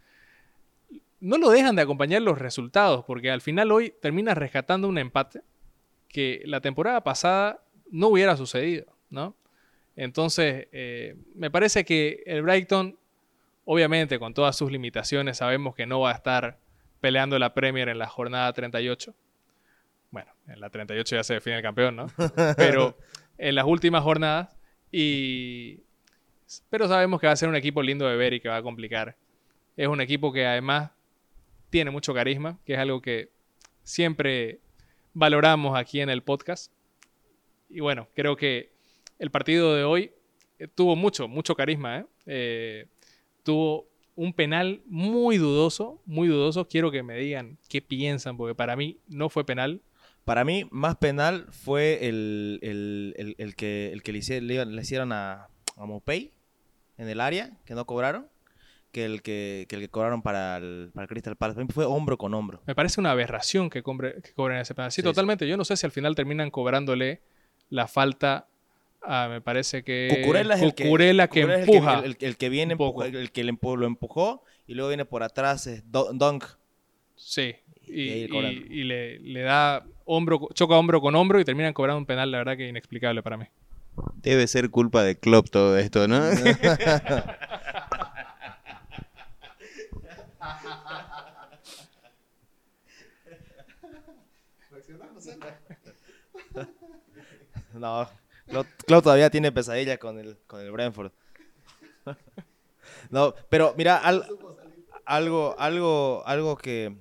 No 1.19 1.38
lo 1.38 1.51
dejan 1.51 1.75
de 1.75 1.84
acompañar 1.84 2.23
los 2.23 2.39
resultados, 2.39 3.05
porque 3.05 3.29
al 3.29 3.41
final 3.41 3.71
hoy 3.71 3.93
termina 4.01 4.34
rescatando 4.34 4.88
un 4.88 4.97
empate 4.97 5.41
que 6.10 6.41
la 6.45 6.62
temporada 6.62 7.03
pasada 7.03 7.62
no 7.91 8.08
hubiera 8.08 8.36
sucedido, 8.38 8.88
¿no? 9.12 9.36
Entonces, 9.95 10.67
eh, 10.71 11.15
me 11.36 11.51
parece 11.51 11.86
que 11.86 12.23
el 12.25 12.41
Brighton, 12.41 12.97
obviamente 13.65 14.17
con 14.17 14.34
todas 14.34 14.55
sus 14.55 14.71
limitaciones, 14.71 15.38
sabemos 15.38 15.75
que 15.75 15.86
no 15.86 15.99
va 15.99 16.10
a 16.10 16.15
estar 16.15 16.58
peleando 17.06 17.38
la 17.38 17.54
Premier 17.54 17.88
en 17.89 18.00
la 18.00 18.08
jornada 18.08 18.52
38. 18.52 19.13
Bueno, 20.10 20.32
en 20.48 20.60
la 20.60 20.72
38 20.72 21.18
ya 21.18 21.24
se 21.24 21.36
define 21.36 21.58
el 21.58 21.62
campeón, 21.62 21.96
¿no? 21.96 22.08
Pero 22.58 22.98
en 23.38 23.54
las 23.54 23.65
últimas 23.65 24.02
jornadas. 24.02 24.58
Y. 24.91 25.82
Pero 26.72 26.88
sabemos 26.88 27.22
que 27.22 27.28
va 27.28 27.34
a 27.34 27.36
ser 27.36 27.48
un 27.48 27.56
equipo 27.56 27.84
lindo 27.84 28.08
de 28.08 28.15
ver 28.15 28.34
y 28.34 28.39
que 28.39 28.50
va 28.50 28.58
a 28.58 28.63
complicar. 28.63 29.15
Es 29.78 29.88
un 29.88 30.02
equipo 30.02 30.34
que 30.34 30.48
además 30.48 30.89
tiene 31.70 31.91
mucho 31.91 32.12
carisma, 32.12 32.58
que 32.65 32.74
es 32.74 32.80
algo 32.80 33.04
que 33.04 33.30
siempre 33.84 34.62
valoramos 35.13 35.78
aquí 35.78 36.02
en 36.02 36.10
el 36.10 36.24
podcast. 36.24 36.74
Y 37.70 37.82
bueno, 37.82 38.08
creo 38.15 38.36
que 38.36 38.72
el 39.20 39.30
partido 39.30 39.76
de 39.76 39.84
hoy 39.84 40.12
eh, 40.58 40.68
tuvo 40.74 40.96
mucho, 40.96 41.28
mucho 41.28 41.54
carisma. 41.54 42.00
¿eh? 42.00 42.06
Eh, 42.26 42.88
tuvo 43.44 43.86
un 44.15 44.34
penal 44.34 44.82
muy 44.86 45.38
dudoso, 45.38 46.01
muy 46.06 46.28
dudoso. 46.28 46.67
Quiero 46.67 46.89
que 46.91 47.04
me 47.04 47.17
digan 47.17 47.58
qué 47.69 47.82
piensan, 47.82 48.38
porque 48.38 48.56
para 48.56 48.75
mí 48.75 48.99
no 49.08 49.30
fue 49.30 49.45
penal. 49.45 49.82
Para 50.23 50.43
mí, 50.43 50.65
más 50.71 50.95
penal 50.95 51.45
fue 51.51 52.08
el, 52.08 52.60
el- 52.63 53.13
el- 53.17 53.36
el 53.38 53.56
que, 53.56 53.91
el 53.91 54.01
que 54.04 54.12
le, 54.13 54.19
hicieron 54.19 55.12
a, 55.12 55.47
a 55.78 55.86
Mopey 55.86 56.32
en 56.97 57.10
el 57.10 57.19
área, 57.21 57.51
que 57.65 57.75
no 57.75 57.86
cobraron, 57.86 58.28
que 58.91 59.06
el 59.06 59.21
que, 59.21 59.65
que 59.69 59.75
el 59.75 59.82
que 59.82 59.89
cobraron 59.89 60.21
para 60.21 60.58
el, 60.58 60.91
para 60.93 61.06
Crystal 61.08 61.36
Palace. 61.36 61.56
Para 61.56 61.65
mí 61.65 61.71
fue 61.73 61.86
hombro 61.86 62.17
con 62.17 62.34
hombro. 62.34 62.62
Me 62.65 62.73
parece 62.73 62.99
una 63.01 63.12
aberración 63.12 63.69
que, 63.69 63.84
cobre- 63.84 64.21
que 64.23 64.32
cobren 64.34 64.58
ese 64.60 64.73
penal. 64.73 64.91
Sí, 64.91 65.01
Sí, 65.01 65.04
totalmente. 65.04 65.47
Yo 65.47 65.58
no 65.58 65.65
sé 65.65 65.75
si 65.78 65.86
al 65.86 65.91
final 65.91 66.15
terminan 66.15 66.49
cobrándole 66.49 67.21
la 67.69 67.88
falta 67.88 68.47
a, 69.08 69.28
me 69.30 69.41
parece 69.41 69.84
que... 69.84 70.08
Cucurella 70.22 70.56
es 70.56 70.62
el 70.62 70.74
que, 70.76 70.84
Cucurella 70.86 71.28
que 71.28 71.41
Cucurella 71.41 71.63
es 71.63 71.70
el 71.70 71.76
empuja. 71.76 72.00
el, 72.06 72.18
el 72.20 72.38
que 72.38 72.50
viene 72.50 72.74
empuja- 72.76 73.06
el 73.08 73.32
que 73.32 73.44
lo 73.44 73.86
empujó 73.86 74.44
y 74.68 74.74
luego 74.74 74.89
viene 74.89 75.06
por 75.06 75.24
atrás 75.24 75.68
es 75.68 75.84
Dunk. 75.91 76.44
Sí. 77.15 77.56
Y, 77.88 78.02
Y 78.02 78.26
y- 78.26 78.68
y 78.70 78.84
le, 78.84 79.20
le 79.20 79.41
da 79.41 79.86
hombro, 80.06 80.50
choca 80.54 80.76
hombro 80.76 81.02
con 81.02 81.15
hombro 81.15 81.39
y 81.39 81.46
terminan 81.46 81.74
cobrando 81.74 82.00
un 82.00 82.06
penal, 82.06 82.32
la 82.32 82.39
verdad 82.39 82.58
que 82.58 82.68
inexplicable 82.68 83.22
para 83.22 83.38
mí. 83.38 83.46
Debe 84.15 84.46
ser 84.48 84.70
culpa 84.70 85.04
de 85.04 85.18
Klopp 85.18 85.50
todo 85.50 85.78
esto, 85.78 86.08
¿no? 86.08 86.20
No, 97.74 98.08
Klopp, 98.47 98.67
Klopp 98.86 99.03
todavía 99.03 99.29
tiene 99.29 99.51
pesadillas 99.51 99.97
con 99.97 100.19
el, 100.19 100.38
con 100.47 100.62
el 100.62 100.71
Brentford. 100.71 101.12
No, 103.10 103.34
pero 103.49 103.73
mira, 103.77 103.97
al- 103.97 104.25
algo, 105.05 105.55
algo, 105.60 106.23
algo 106.25 106.58
que, 106.58 106.95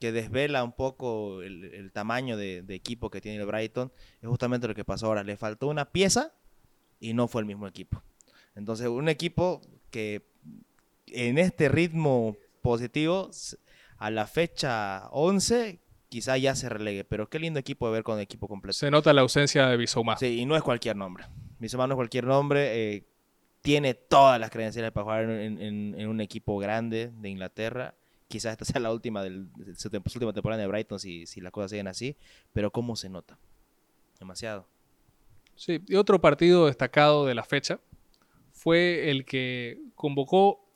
que 0.00 0.12
desvela 0.12 0.64
un 0.64 0.72
poco 0.72 1.42
el, 1.42 1.64
el 1.64 1.92
tamaño 1.92 2.36
de, 2.36 2.62
de 2.62 2.74
equipo 2.74 3.10
que 3.10 3.20
tiene 3.20 3.38
el 3.38 3.46
Brighton 3.46 3.92
es 4.20 4.28
justamente 4.28 4.68
lo 4.68 4.74
que 4.74 4.84
pasó 4.84 5.06
ahora. 5.06 5.22
Le 5.24 5.36
faltó 5.36 5.68
una 5.68 5.86
pieza 5.90 6.32
y 7.00 7.14
no 7.14 7.28
fue 7.28 7.42
el 7.42 7.46
mismo 7.46 7.66
equipo. 7.66 8.02
Entonces, 8.54 8.88
un 8.88 9.08
equipo 9.08 9.60
que 9.90 10.22
en 11.06 11.38
este 11.38 11.68
ritmo 11.68 12.36
positivo, 12.60 13.30
a 13.98 14.10
la 14.10 14.26
fecha 14.26 15.08
11, 15.10 15.80
quizá 16.12 16.36
ya 16.36 16.54
se 16.54 16.68
relegue. 16.68 17.04
Pero 17.04 17.30
qué 17.30 17.38
lindo 17.38 17.58
equipo 17.58 17.86
de 17.86 17.94
ver 17.94 18.02
con 18.02 18.20
equipo 18.20 18.46
completo. 18.48 18.74
Se 18.74 18.90
nota 18.90 19.14
la 19.14 19.22
ausencia 19.22 19.66
de 19.66 19.78
Bissouma. 19.78 20.18
Sí, 20.18 20.40
y 20.40 20.44
no 20.44 20.56
es 20.56 20.62
cualquier 20.62 20.94
nombre. 20.94 21.24
Bissouma 21.58 21.86
no 21.86 21.94
es 21.94 21.96
cualquier 21.96 22.24
nombre. 22.26 22.94
eh, 22.96 23.04
tiene 23.62 23.94
todas 23.94 24.38
las 24.40 24.50
credenciales 24.50 24.90
para 24.92 25.04
jugar 25.04 25.30
en, 25.30 25.58
en- 25.62 25.94
en 25.98 26.08
un 26.08 26.20
equipo 26.20 26.58
grande 26.58 27.10
de 27.14 27.28
Inglaterra. 27.30 27.94
Quizás 28.28 28.52
esta 28.52 28.64
sea 28.66 28.80
la 28.80 28.92
última 28.92 29.22
del- 29.22 29.50
de 29.54 29.74
su, 29.76 29.88
tem- 29.88 30.02
su 30.06 30.18
última 30.18 30.32
temporada 30.34 30.60
de 30.60 30.66
Brighton 30.68 30.98
si, 30.98 31.24
si 31.26 31.40
las 31.40 31.50
cosas 31.52 31.70
siguen 31.70 31.86
así. 31.88 32.14
Pero 32.52 32.70
¿cómo 32.70 32.94
se 32.96 33.08
nota? 33.08 33.38
Demasiado. 34.18 34.66
Sí, 35.54 35.80
y 35.86 35.94
otro 35.94 36.20
partido 36.20 36.66
destacado 36.66 37.24
de 37.24 37.34
la 37.34 37.44
fecha 37.44 37.78
fue 38.52 39.10
el 39.10 39.24
que 39.24 39.78
convocó 39.94 40.68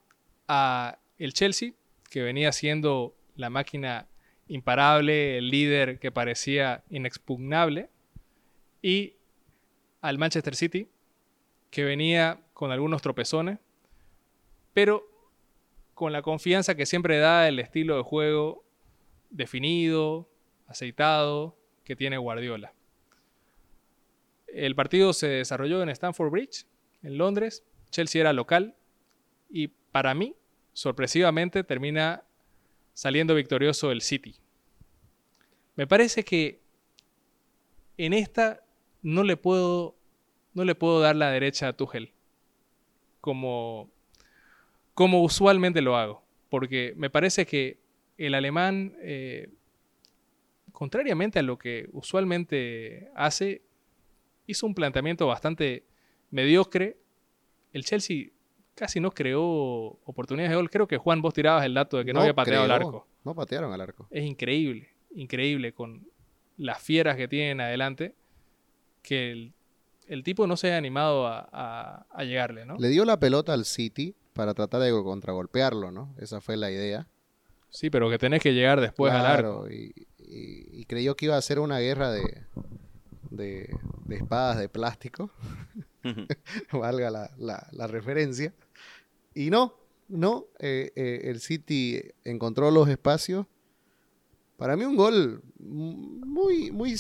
a 0.49 0.99
el 1.19 1.33
Chelsea, 1.33 1.73
que 2.11 2.23
venía 2.23 2.53
siendo 2.53 3.15
la 3.35 3.51
máquina 3.51 4.07
imparable, 4.49 5.39
el 5.39 5.51
líder 5.51 5.99
que 5.99 6.13
parecía 6.13 6.85
inexpugnable, 6.91 7.91
y 8.83 9.15
al 10.01 10.19
Manchester 10.19 10.55
City, 10.55 10.89
que 11.71 11.85
venía 11.85 12.41
con 12.53 12.71
algunos 12.71 13.03
tropezones, 13.03 13.59
pero 14.73 15.05
con 15.95 16.13
la 16.13 16.23
confianza 16.23 16.75
que 16.75 16.87
siempre 16.87 17.19
da 17.19 17.49
el 17.49 17.59
estilo 17.59 17.97
de 17.97 18.03
juego 18.03 18.65
definido, 19.31 20.29
aceitado, 20.67 21.57
que 21.85 21.97
tiene 21.97 22.19
Guardiola. 22.19 22.73
El 24.47 24.75
partido 24.75 25.13
se 25.13 25.29
desarrolló 25.29 25.83
en 25.83 25.89
Stamford 25.89 26.31
Bridge, 26.31 26.67
en 27.03 27.19
Londres. 27.19 27.65
Chelsea 27.91 28.21
era 28.21 28.33
local 28.33 28.77
y 29.49 29.69
para 29.69 30.15
mí, 30.15 30.35
sorpresivamente, 30.73 31.65
termina 31.65 32.25
saliendo 32.97 33.35
victorioso 33.35 33.93
el 33.93 34.01
City. 34.01 34.37
Me 35.75 35.87
parece 35.87 36.25
que 36.25 36.63
en 37.99 38.15
esta 38.15 38.65
no 39.03 39.23
le 39.23 39.37
puedo, 39.37 39.95
no 40.55 40.65
le 40.65 40.75
puedo 40.75 41.01
dar 41.01 41.15
la 41.15 41.31
derecha 41.31 41.69
a 41.69 41.75
Tuchel 41.75 42.15
como, 43.21 43.91
como 44.95 45.23
usualmente 45.23 45.83
lo 45.83 45.99
hago, 45.99 46.25
porque 46.49 46.95
me 46.97 47.11
parece 47.11 47.45
que 47.45 47.79
el 48.17 48.35
alemán, 48.35 48.97
eh, 49.03 49.51
contrariamente 50.73 51.39
a 51.39 51.43
lo 51.43 51.59
que 51.59 51.91
usualmente 51.93 53.11
hace, 53.15 53.61
hizo 54.47 54.67
un 54.67 54.75
planteamiento 54.75 55.27
bastante 55.27 55.85
mediocre. 56.31 56.97
El 57.75 57.85
Chelsea 57.85 58.29
casi 58.77 59.01
no 59.01 59.11
creó 59.11 59.43
oportunidades 60.05 60.51
de 60.51 60.57
gol. 60.57 60.71
Creo 60.71 60.87
que 60.87 60.97
Juan, 60.99 61.21
vos 61.21 61.35
tirabas 61.35 61.65
el 61.65 61.75
dato 61.75 61.97
de 61.97 62.05
que 62.05 62.13
no, 62.13 62.21
había 62.21 62.35
pateado 62.35 62.65
el 62.65 62.71
creó, 62.71 62.87
arco. 62.87 63.07
No 63.25 63.35
patearon 63.35 63.73
al 63.73 63.81
arco. 63.81 64.07
Es 64.11 64.25
increíble, 64.25 64.89
increíble 65.15 65.73
con 65.73 66.07
las 66.57 66.81
fieras 66.81 67.17
que 67.17 67.27
tienen 67.27 67.61
adelante, 67.61 68.15
que 69.03 69.33
el, 69.33 69.53
el 70.07 70.23
tipo 70.23 70.47
no 70.47 70.57
se 70.57 70.69
haya 70.69 70.77
animado 70.79 71.27
a, 71.27 71.49
a- 71.53 72.07
a 72.11 72.25
llegarle, 72.25 72.65
¿no? 72.65 72.77
Le 72.79 72.89
dio 72.89 73.05
la 73.05 73.19
pelota 73.19 73.53
al 73.53 73.65
City 73.65 74.15
para 74.35 74.55
tratar 74.55 74.81
de 74.83 74.91
contragolpearlo, 74.93 75.91
¿no? 75.91 76.15
Esa 76.19 76.41
fue 76.41 76.57
la 76.57 76.71
idea. 76.71 77.09
Sí, 77.71 77.91
pero 77.91 78.09
que 78.09 78.19
tenés 78.19 78.43
que 78.43 78.55
llegar 78.55 78.81
después 78.81 79.13
al 79.13 79.27
arco. 79.27 79.69
Y, 79.71 79.93
y- 80.19 80.81
y 80.81 80.85
creyó 80.85 81.17
que 81.17 81.27
iba 81.27 81.37
a 81.37 81.43
ser 81.43 81.59
una 81.59 81.79
guerra 81.79 82.11
de, 82.13 82.45
de, 83.31 83.75
de 84.05 84.17
espadas 84.17 84.59
de 84.59 84.69
plástico, 84.69 85.31
valga 86.73 87.11
la, 87.11 87.31
la- 87.39 87.67
la 87.73 87.87
referencia. 87.87 88.53
Y 89.37 89.51
no, 89.51 89.75
no, 90.09 90.47
eh, 90.59 90.91
eh, 90.97 91.21
el 91.25 91.41
City 91.41 92.01
encontró 92.25 92.71
los 92.71 92.89
espacios. 92.89 93.47
Para 94.57 94.77
mí 94.77 94.85
un 94.85 94.97
gol 94.97 95.43
muy, 95.59 96.71
muy 96.71 96.97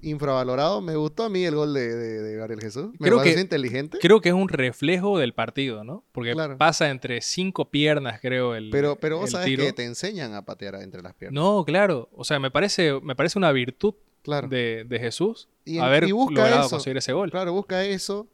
infravalorado. 0.00 0.80
Me 0.80 0.96
gustó 0.96 1.24
a 1.24 1.28
mí 1.28 1.44
el 1.44 1.54
gol 1.54 1.74
de, 1.74 1.94
de- 1.94 2.22
de 2.22 2.36
Gabriel 2.36 2.60
Jesús. 2.60 2.92
Me 2.98 3.06
Creo 3.08 3.16
pareció 3.18 3.36
que- 3.36 3.40
inteligente. 3.42 3.98
Creo 4.00 4.20
que 4.20 4.30
es 4.30 4.34
un 4.34 4.48
reflejo 4.48 5.18
del 5.18 5.34
partido, 5.34 5.84
¿no? 5.84 6.04
Porque 6.12 6.32
Claro. 6.32 6.56
pasa 6.56 6.88
entre 6.88 7.20
cinco 7.20 7.66
piernas, 7.70 8.20
creo, 8.20 8.54
el 8.54 8.70
Pero, 8.70 8.96
pero 8.96 9.18
vos 9.18 9.30
sabes 9.32 9.46
tiro. 9.46 9.64
que 9.64 9.72
te 9.72 9.84
enseñan 9.84 10.34
a 10.34 10.46
patear 10.46 10.76
entre 10.76 11.02
las 11.02 11.14
piernas. 11.14 11.34
No, 11.34 11.64
claro. 11.66 12.08
O 12.14 12.24
sea, 12.24 12.38
me 12.38 12.50
parece, 12.50 12.98
me 13.02 13.14
parece 13.16 13.38
una 13.38 13.52
virtud 13.52 13.94
claro. 14.22 14.48
de, 14.48 14.86
de 14.88 14.98
Jesús 14.98 15.48
Y- 15.66 15.78
haber 15.78 16.04
y 16.04 16.12
busca 16.12 16.34
logrado 16.42 16.60
eso. 16.62 16.70
conseguir 16.70 16.96
ese 16.96 17.12
gol. 17.12 17.30
Claro, 17.30 17.52
busca 17.52 17.84
eso. 17.84 18.26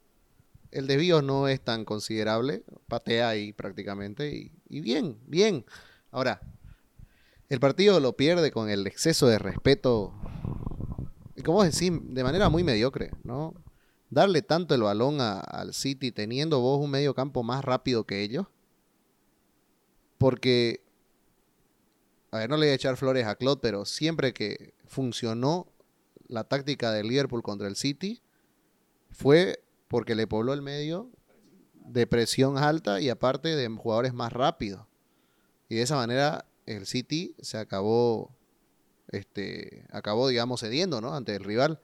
El 0.75 0.87
desvío 0.87 1.21
no 1.21 1.47
es 1.47 1.61
tan 1.61 1.85
considerable. 1.85 2.65
Patea 2.89 3.29
ahí 3.29 3.53
prácticamente. 3.53 4.51
Y, 4.67 4.81
bien, 4.81 5.17
bien. 5.25 5.65
Ahora, 6.11 6.41
el 7.47 7.61
partido 7.61 8.01
lo 8.01 8.17
pierde 8.17 8.51
con 8.51 8.69
el 8.69 8.85
exceso 8.85 9.27
de 9.27 9.39
respeto. 9.39 10.13
Como 11.45 11.63
decís, 11.63 11.93
de 12.01 12.23
manera 12.25 12.49
muy 12.49 12.65
mediocre, 12.65 13.11
¿no? 13.23 13.53
Darle 14.09 14.41
tanto 14.41 14.75
el 14.75 14.81
balón 14.81 15.21
al 15.21 15.73
City 15.73 16.11
teniendo 16.11 16.59
vos 16.59 16.83
un 16.83 16.91
medio 16.91 17.13
campo 17.13 17.41
más 17.41 17.63
rápido 17.63 18.03
que 18.03 18.21
ellos. 18.21 18.45
Porque, 20.17 20.83
a 22.31 22.39
ver, 22.39 22.49
no 22.49 22.57
le 22.57 22.65
voy 22.65 22.71
a 22.71 22.75
echar 22.75 22.97
flores 22.97 23.25
a 23.27 23.35
Claude, 23.35 23.61
pero 23.61 23.85
siempre 23.85 24.33
que 24.33 24.73
funcionó 24.87 25.67
la 26.27 26.43
táctica 26.43 26.91
del 26.91 27.07
Liverpool 27.07 27.43
contra 27.43 27.69
el 27.69 27.77
City 27.77 28.21
fue 29.09 29.64
porque 29.87 30.15
le 30.15 30.27
pobló 30.27 30.53
el 30.53 30.61
medio 30.61 31.09
de 31.73 32.07
presión 32.07 32.57
alta 32.57 32.99
y 32.99 33.09
aparte 33.09 33.55
de 33.55 33.67
jugadores 33.69 34.13
más 34.13 34.33
rápidos. 34.33 34.85
Y 35.69 35.75
de 35.75 35.81
esa 35.83 35.95
manera 35.95 36.45
el 36.65 36.85
City 36.85 37.35
se 37.39 37.57
acabó, 37.57 38.35
este, 39.09 39.85
acabó, 39.91 40.27
digamos, 40.27 40.61
cediendo, 40.61 41.01
¿no? 41.01 41.13
Ante 41.13 41.35
el 41.35 41.43
rival. 41.43 41.79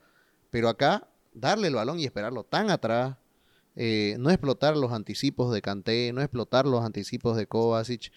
Pero 0.49 0.69
acá, 0.69 1.07
darle 1.33 1.67
el 1.67 1.75
balón 1.75 1.99
y 1.99 2.05
esperarlo 2.05 2.43
tan 2.43 2.69
atrás, 2.71 3.17
eh, 3.75 4.15
no 4.19 4.29
explotar 4.31 4.75
los 4.75 4.91
anticipos 4.91 5.53
de 5.53 5.61
Kanté, 5.61 6.11
no 6.13 6.21
explotar 6.21 6.65
los 6.65 6.83
anticipos 6.83 7.37
de 7.37 7.47
Kovacic, 7.47 8.11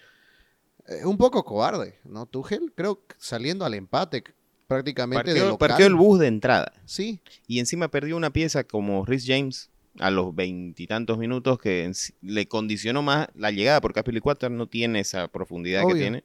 eh, 0.86 1.04
un 1.04 1.16
poco 1.16 1.44
cobarde, 1.44 1.98
¿no? 2.04 2.26
Tuchel, 2.26 2.72
creo 2.74 3.06
que 3.06 3.14
saliendo 3.18 3.64
al 3.64 3.74
empate 3.74 4.24
prácticamente 4.66 5.32
de 5.32 5.40
Partió, 5.40 5.50
local. 5.50 5.68
partió 5.68 5.86
el 5.86 5.94
bus 5.94 6.18
de 6.18 6.26
entrada. 6.26 6.72
Sí, 6.84 7.20
Y 7.46 7.60
encima 7.60 7.88
perdió 7.88 8.16
una 8.16 8.32
pieza 8.32 8.64
como 8.64 9.04
Rhys 9.04 9.24
James 9.26 9.70
a 9.98 10.10
los 10.10 10.34
veintitantos 10.34 11.18
minutos 11.18 11.58
que 11.58 11.90
le 12.22 12.48
condicionó 12.48 13.02
más 13.02 13.28
la 13.34 13.50
llegada, 13.50 13.80
porque 13.80 14.00
Aspilicueta 14.00 14.48
no 14.48 14.66
tiene 14.66 15.00
esa 15.00 15.28
profundidad 15.28 15.86
que 15.86 15.94
tiene. 15.94 16.24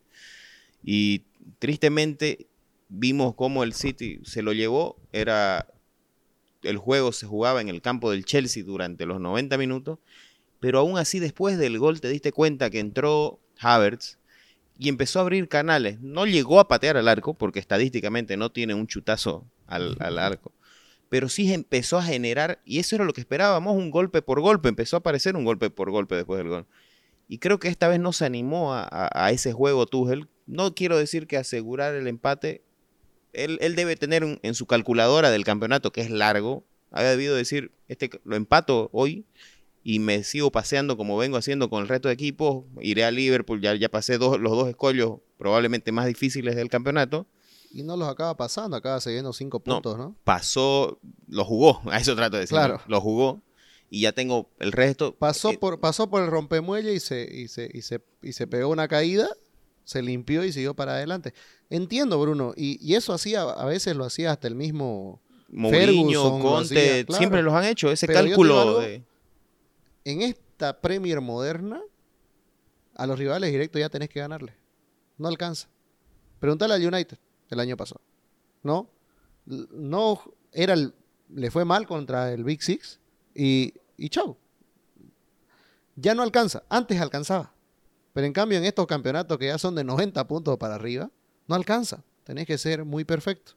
Y 0.84 1.24
tristemente 1.60 2.48
vimos 2.88 3.36
cómo 3.36 3.64
el 3.64 3.74
City 3.74 4.20
se 4.24 4.42
lo 4.42 4.54
llevó. 4.54 4.98
Era 5.12 5.68
el 6.64 6.78
juego 6.78 7.12
se 7.12 7.26
jugaba 7.26 7.62
en 7.62 7.70
el 7.70 7.82
campo 7.82 8.12
del 8.12 8.26
Chelsea 8.26 8.64
durante 8.64 9.06
los 9.06 9.20
90 9.22 9.58
minutos, 9.58 10.00
pero 10.60 10.80
aún 10.80 10.98
así 10.98 11.20
después 11.20 11.58
del 11.58 11.80
gol 11.80 12.02
te 12.02 12.10
diste 12.10 12.32
cuenta 12.32 12.70
que 12.70 12.80
entró 12.80 13.40
Havertz 13.60 14.18
y 14.78 14.90
empezó 14.90 15.20
a 15.20 15.22
abrir 15.24 15.48
canales. 15.48 16.00
No 16.02 16.26
llegó 16.26 16.60
a 16.60 16.68
patear 16.68 16.98
al 16.98 17.08
arco, 17.08 17.34
porque 17.34 17.60
estadísticamente 17.60 18.38
no 18.38 18.52
tiene 18.52 18.74
un 18.74 18.88
chutazo 18.88 19.46
al, 19.68 19.96
al 20.00 20.18
arco. 20.18 20.54
Pero 21.10 21.28
sí 21.28 21.52
empezó 21.52 21.98
a 21.98 22.04
generar, 22.04 22.62
y 22.66 22.80
eso 22.80 22.96
era 22.96 23.06
lo 23.06 23.14
que 23.14 23.22
esperábamos, 23.22 23.76
un 23.76 23.92
golpe 23.92 24.22
por 24.22 24.42
golpe. 24.42 24.70
Empezó 24.70 24.96
a 24.96 25.00
aparecer 25.00 25.36
un 25.36 25.44
golpe 25.44 25.70
por 25.70 25.90
golpe 25.92 26.16
después 26.16 26.38
del 26.38 26.50
gol. 26.50 26.66
Y 27.28 27.40
creo 27.40 27.60
que 27.60 27.68
esta 27.68 27.88
vez 27.88 28.00
no 28.00 28.14
se 28.14 28.26
animó 28.26 28.74
a, 28.74 29.32
ese 29.32 29.54
juego 29.54 29.86
Tuchel. 29.86 30.28
No 30.48 30.74
quiero 30.74 30.98
decir 30.98 31.28
que 31.28 31.38
asegurar 31.38 31.94
el 31.96 32.08
empate. 32.08 32.64
Él, 33.34 33.58
él 33.62 33.76
debe 33.76 33.96
tener 33.96 34.40
en 34.42 34.54
su 34.56 34.66
calculadora 34.66 35.30
del 35.30 35.44
campeonato, 35.44 35.92
que 35.92 36.02
es 36.02 36.10
largo, 36.10 36.64
había 36.92 37.12
debido 37.12 37.36
decir, 37.36 37.72
este 37.88 38.10
lo 38.24 38.36
empato 38.36 38.90
hoy 38.92 39.26
y 39.84 40.00
me 40.00 40.24
sigo 40.24 40.52
paseando 40.52 40.98
como 40.98 41.18
vengo 41.18 41.38
haciendo 41.38 41.70
con 41.70 41.84
el 41.84 41.88
resto 41.88 42.08
de 42.08 42.16
equipos. 42.16 42.66
Iré 42.82 43.06
a 43.06 43.12
Liverpool, 43.12 43.62
ya, 43.62 43.76
ya 43.76 43.90
pasé 43.90 44.18
dos- 44.18 44.40
los 44.40 44.52
dos 44.54 44.68
escollos 44.68 45.20
probablemente 45.38 45.92
más 45.92 46.08
difíciles 46.08 46.56
del 46.56 46.70
campeonato. 46.70 47.28
Y 47.72 47.84
no 47.84 47.96
los 47.96 48.08
acaba 48.08 48.36
pasando, 48.36 48.76
acaba 48.76 49.00
siguiendo 49.00 49.34
cinco 49.34 49.60
puntos, 49.60 49.98
¿no? 49.98 50.16
Pasó, 50.24 51.00
lo 51.28 51.46
jugó, 51.46 51.82
a 51.92 51.98
eso 51.98 52.16
trato 52.16 52.38
de 52.38 52.42
decir. 52.42 52.56
Claro. 52.56 52.82
Lo 52.88 53.02
jugó 53.02 53.42
y 53.90 54.02
ya 54.02 54.12
tengo 54.12 54.50
el 54.60 54.72
resto. 54.72 55.16
Pasó 55.16 55.52
Eh, 55.52 55.58
por, 55.58 55.80
pasó 55.80 56.10
por 56.10 56.24
el 56.24 56.30
rompemuelle 56.30 56.94
y 56.94 57.00
se, 57.00 57.28
y, 57.32 57.48
se, 57.48 57.70
y, 57.74 57.82
se, 57.82 58.02
y 58.22 58.34
se 58.34 58.48
pegó 58.48 58.70
una 58.70 58.88
caída, 58.88 59.30
se 59.84 60.02
limpió 60.02 60.44
y 60.44 60.52
siguió 60.52 60.76
para 60.76 60.94
adelante. 60.94 61.34
Entiendo, 61.70 62.20
Bruno, 62.20 62.54
y, 62.56 62.80
y 62.86 62.96
eso 62.96 63.14
hacía, 63.14 63.42
a 63.42 63.66
veces 63.66 63.96
lo 63.96 64.06
hacía 64.06 64.32
hasta 64.32 64.48
el 64.48 64.56
mismo... 64.56 65.22
Mourinho, 65.52 66.24
lo 66.26 66.40
Conte, 66.40 66.80
hacía, 66.80 67.06
claro. 67.06 67.18
siempre 67.18 67.42
los 67.42 67.54
han 67.56 67.64
hecho, 67.64 67.92
ese 67.92 68.06
Pero 68.06 68.20
cálculo 68.20 68.62
algo, 68.62 68.80
de... 68.82 69.04
En 70.06 70.22
esta 70.22 70.80
Premier 70.80 71.22
moderna, 71.22 71.82
a 72.94 73.08
los 73.08 73.18
rivales 73.18 73.52
directos 73.52 73.80
ya 73.80 73.90
tenés 73.90 74.10
que 74.10 74.20
ganarle. 74.20 74.54
No 75.18 75.28
alcanza. 75.28 75.68
Pregúntale 76.40 76.76
al 76.76 76.86
United 76.86 77.18
el 77.50 77.60
año 77.60 77.78
pasado. 77.78 78.02
¿No? 78.64 78.90
No 79.46 80.22
era 80.52 80.74
el- 80.74 80.94
le 81.34 81.52
fue 81.52 81.66
mal 81.66 81.88
contra 81.88 82.32
el 82.34 82.44
Big 82.44 82.62
Six 82.62 83.00
y, 83.36 83.74
y 83.98 84.10
chau. 84.10 84.38
Ya 85.96 86.16
no 86.16 86.24
alcanza. 86.24 86.64
Antes 86.70 87.00
alcanzaba. 87.02 87.54
Pero 88.14 88.26
en 88.26 88.34
cambio 88.34 88.58
en 88.58 88.66
estos 88.66 88.88
campeonatos 88.88 89.38
que 89.38 89.48
ya 89.48 89.58
son 89.58 89.76
de 89.76 89.84
90 89.84 90.28
puntos 90.28 90.58
para 90.58 90.76
arriba, 90.76 91.10
no 91.48 91.56
alcanza. 91.56 92.04
Tenés 92.24 92.48
que 92.48 92.58
ser 92.58 92.86
muy 92.86 93.04
perfecto. 93.06 93.54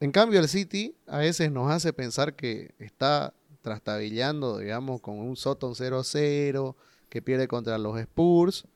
En 0.00 0.12
cambio 0.12 0.40
el 0.40 0.48
City 0.48 0.94
a 1.06 1.18
veces 1.18 1.50
nos 1.50 1.70
hace 1.70 1.92
pensar 1.92 2.34
que 2.34 2.74
está 2.78 3.32
trastabillando, 3.62 4.58
digamos, 4.58 5.00
con 5.00 5.18
un 5.18 5.36
Soton 5.36 5.74
0-0, 5.74 6.74
que 7.08 7.22
pierde 7.22 7.48
contra 7.48 7.78
los 7.78 7.98
Spurs, 7.98 8.66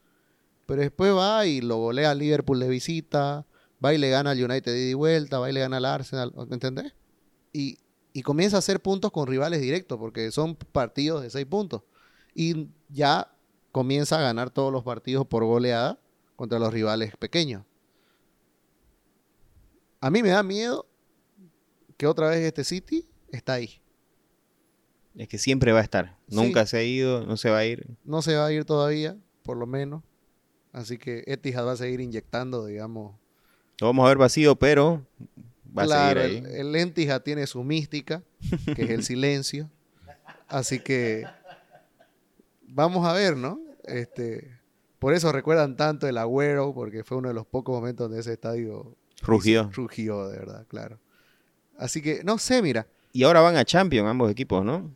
pero 0.64 0.80
después 0.80 1.14
va 1.14 1.44
y 1.46 1.60
lo 1.60 1.76
golea 1.76 2.12
al 2.12 2.18
Liverpool 2.18 2.60
de 2.60 2.68
visita, 2.68 3.44
va 3.84 3.94
y 3.94 3.98
le 3.98 4.10
gana 4.10 4.30
al 4.30 4.42
United 4.42 4.72
de 4.72 4.94
vuelta, 4.94 5.38
va 5.38 5.50
y 5.50 5.52
le 5.52 5.60
gana 5.60 5.78
al 5.78 5.84
Arsenal, 5.84 6.32
¿me 6.48 6.54
entendés? 6.54 6.92
Y, 7.52 7.78
y 8.12 8.22
comienza 8.22 8.56
a 8.56 8.58
hacer 8.58 8.80
puntos 8.80 9.10
con 9.10 9.26
rivales 9.26 9.60
directos, 9.60 9.98
porque 9.98 10.30
son 10.30 10.54
partidos 10.56 11.22
de 11.22 11.30
seis 11.30 11.46
puntos. 11.46 11.82
Y 12.34 12.68
ya 12.88 13.32
comienza 13.72 14.18
a 14.18 14.22
ganar 14.22 14.50
todos 14.50 14.72
los 14.72 14.84
partidos 14.84 15.26
por 15.26 15.44
goleada 15.44 15.98
contra 16.36 16.58
los 16.58 16.72
rivales 16.72 17.16
pequeños. 17.16 17.64
A 20.00 20.10
mí 20.10 20.22
me 20.22 20.28
da 20.30 20.42
miedo 20.42 20.86
que 21.96 22.06
otra 22.06 22.30
vez 22.30 22.40
este 22.40 22.64
City 22.64 23.08
está 23.30 23.54
ahí. 23.54 23.80
Es 25.16 25.26
que 25.26 25.38
siempre 25.38 25.72
va 25.72 25.80
a 25.80 25.82
estar. 25.82 26.16
Sí. 26.28 26.36
Nunca 26.36 26.64
se 26.66 26.76
ha 26.78 26.84
ido, 26.84 27.26
no 27.26 27.36
se 27.36 27.50
va 27.50 27.58
a 27.58 27.66
ir. 27.66 27.86
No 28.04 28.22
se 28.22 28.36
va 28.36 28.46
a 28.46 28.52
ir 28.52 28.64
todavía, 28.64 29.16
por 29.42 29.56
lo 29.56 29.66
menos. 29.66 30.04
Así 30.72 30.96
que 30.96 31.24
Etihad 31.26 31.66
va 31.66 31.72
a 31.72 31.76
seguir 31.76 32.00
inyectando, 32.00 32.66
digamos. 32.66 33.16
Lo 33.80 33.86
vamos 33.88 34.04
a 34.04 34.08
ver 34.08 34.18
vacío, 34.18 34.56
pero 34.56 35.04
va 35.76 35.84
claro, 35.84 36.20
a 36.20 36.24
el, 36.24 36.32
seguir 36.34 36.48
ahí. 36.48 36.60
el 36.60 36.76
Etihad 36.76 37.22
tiene 37.22 37.46
su 37.46 37.62
mística, 37.62 38.22
que 38.74 38.82
es 38.84 38.90
el 38.90 39.04
silencio. 39.04 39.70
Así 40.48 40.80
que 40.80 41.24
vamos 42.66 43.06
a 43.06 43.12
ver, 43.12 43.36
¿no? 43.36 43.60
Este, 43.84 44.50
por 44.98 45.14
eso 45.14 45.30
recuerdan 45.32 45.76
tanto 45.76 46.08
el 46.08 46.18
Agüero, 46.18 46.74
porque 46.74 47.04
fue 47.04 47.16
uno 47.18 47.28
de 47.28 47.34
los 47.34 47.46
pocos 47.46 47.74
momentos 47.74 48.06
donde 48.08 48.20
ese 48.20 48.32
estadio 48.32 48.96
Rugió. 49.22 49.70
rugió, 49.74 50.28
de 50.28 50.38
verdad, 50.38 50.66
claro. 50.68 50.98
Así 51.76 52.02
que, 52.02 52.22
no 52.24 52.38
sé, 52.38 52.62
mira. 52.62 52.86
Y 53.12 53.22
ahora 53.22 53.40
van 53.40 53.56
a 53.56 53.64
Champions 53.64 54.08
ambos 54.08 54.30
equipos, 54.30 54.64
¿no? 54.64 54.90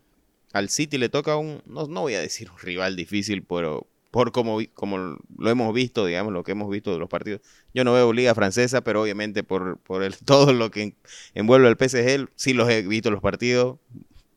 Al 0.52 0.68
City 0.68 0.98
le 0.98 1.08
toca 1.08 1.36
un, 1.36 1.62
no, 1.66 1.86
no 1.86 2.02
voy 2.02 2.14
a 2.14 2.20
decir 2.20 2.50
un 2.50 2.58
rival 2.58 2.94
difícil, 2.96 3.42
pero 3.44 3.86
por 4.12 4.30
como, 4.30 4.58
como 4.74 4.98
lo 5.38 5.50
hemos 5.50 5.74
visto, 5.74 6.06
digamos, 6.06 6.32
lo 6.32 6.44
que 6.44 6.52
hemos 6.52 6.70
visto 6.70 6.92
de 6.92 6.98
los 7.00 7.08
partidos. 7.08 7.40
Yo 7.74 7.82
no 7.82 7.92
veo 7.94 8.12
liga 8.12 8.32
francesa, 8.36 8.82
pero 8.84 9.02
obviamente 9.02 9.42
por, 9.42 9.78
por 9.78 10.04
el, 10.04 10.14
todo 10.24 10.52
lo 10.52 10.70
que 10.70 10.82
en- 10.82 10.94
envuelve 11.34 11.66
al 11.66 11.76
PSG, 11.76 12.28
sí 12.36 12.52
los 12.52 12.68
he 12.70 12.82
visto 12.82 13.10
los 13.10 13.20
partidos. 13.20 13.78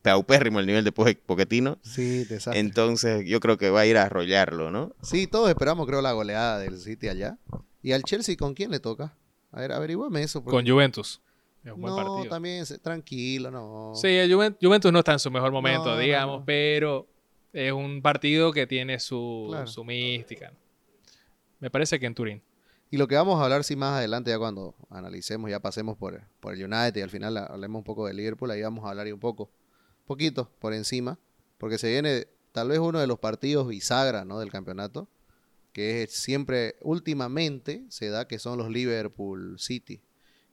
Paupérrimo 0.02 0.60
el 0.60 0.66
nivel 0.66 0.84
de 0.84 0.92
Pochettino. 0.92 1.78
Sí, 1.82 2.24
desastre. 2.24 2.60
Entonces 2.60 3.24
yo 3.26 3.40
creo 3.40 3.58
que 3.58 3.70
va 3.70 3.80
a 3.80 3.86
ir 3.86 3.96
a 3.96 4.04
arrollarlo, 4.04 4.70
¿no? 4.70 4.94
Sí, 5.02 5.26
todos 5.26 5.48
esperamos, 5.48 5.86
creo, 5.86 6.00
la 6.00 6.12
goleada 6.12 6.58
del 6.60 6.78
City 6.78 7.08
allá. 7.08 7.38
¿Y 7.82 7.90
al 7.92 8.02
Chelsea 8.04 8.36
con 8.36 8.54
quién 8.54 8.70
le 8.70 8.78
toca? 8.80 9.14
A 9.50 9.60
ver, 9.60 9.72
averiguame 9.72 10.22
eso. 10.22 10.42
porque- 10.44 10.56
Con 10.56 10.66
Juventus. 10.66 11.20
Es 11.64 11.72
un 11.72 11.80
buen 11.80 11.96
no, 11.96 12.04
partido. 12.04 12.30
también, 12.30 12.64
tranquilo, 12.80 13.50
no. 13.50 13.92
Sí, 13.96 14.06
el 14.08 14.32
Juventus 14.32 14.92
no 14.92 15.00
está 15.00 15.12
en 15.12 15.18
su 15.18 15.30
mejor 15.32 15.50
momento, 15.50 15.86
No, 15.86 15.94
no, 15.96 15.98
digamos, 16.00 16.38
no. 16.40 16.44
pero 16.46 17.08
es 17.56 17.72
un 17.72 18.02
partido 18.02 18.52
que 18.52 18.66
tiene 18.66 19.00
su, 19.00 19.46
Claro. 19.48 19.66
su 19.66 19.82
mística. 19.82 20.52
Me 21.58 21.70
parece 21.70 21.98
que 21.98 22.04
en 22.04 22.14
Turín. 22.14 22.42
Y 22.90 22.98
lo 22.98 23.08
que 23.08 23.14
vamos 23.16 23.40
a 23.40 23.44
hablar, 23.44 23.64
sí, 23.64 23.74
más 23.76 23.94
adelante, 23.96 24.30
ya 24.30 24.38
cuando 24.38 24.74
analicemos, 24.90 25.50
ya 25.50 25.58
pasemos 25.58 25.96
por, 25.96 26.22
por 26.38 26.52
el 26.52 26.62
United 26.62 26.96
y 26.96 27.00
al 27.00 27.08
final 27.10 27.36
hablemos 27.38 27.80
un 27.80 27.84
poco 27.84 28.06
de 28.06 28.12
Liverpool, 28.12 28.50
ahí 28.50 28.60
vamos 28.60 28.84
a 28.84 28.90
hablar 28.90 29.08
y 29.08 29.12
un 29.12 29.18
poco, 29.20 29.50
poquito, 30.04 30.50
por 30.58 30.74
encima, 30.74 31.18
porque 31.56 31.78
se 31.78 31.90
viene 31.90 32.28
tal 32.52 32.68
vez 32.68 32.78
uno 32.78 33.00
de 33.00 33.06
los 33.06 33.18
partidos 33.18 33.66
bisagra, 33.68 34.24
¿no? 34.26 34.38
Del 34.38 34.50
campeonato, 34.52 35.08
que 35.72 36.02
es 36.02 36.12
siempre, 36.12 36.76
últimamente, 36.82 37.84
se 37.88 38.08
da 38.10 38.28
que 38.28 38.38
son 38.38 38.58
los 38.58 38.70
Liverpool 38.70 39.58
City. 39.58 40.02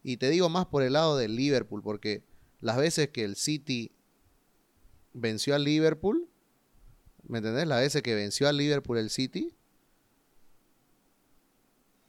Y 0.04 0.18
te 0.18 0.30
digo 0.30 0.48
más 0.48 0.66
por 0.68 0.84
el 0.84 0.94
lado 0.94 1.18
del 1.18 1.36
Liverpool, 1.36 1.82
porque 1.84 2.24
las 2.62 2.78
veces 2.78 3.10
que 3.10 3.26
el 3.26 3.36
City 3.36 3.92
venció 5.14 5.54
al 5.54 5.66
Liverpool, 5.66 6.30
¿me 7.28 7.40
entendés? 7.40 7.68
Las 7.68 7.82
veces 7.82 8.02
que 8.02 8.16
venció 8.16 8.48
al 8.48 8.58
Liverpool 8.58 8.98
el 8.98 9.10
City, 9.10 9.56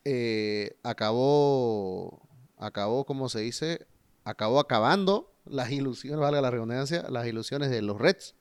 eh, 0.05 0.77
acabó, 0.83 2.29
acabó, 2.59 3.05
¿cómo 3.05 3.29
se 3.29 3.41
dice? 3.41 3.87
Acabó 4.25 4.61
acabando 4.61 5.33
las 5.45 5.71
ilusiones, 5.71 6.21
valga 6.21 6.41
la 6.41 6.51
redundancia, 6.51 7.05
las 7.09 7.27
ilusiones 7.27 7.71
de 7.71 7.83
los 7.83 7.99
Reds. 7.99 8.35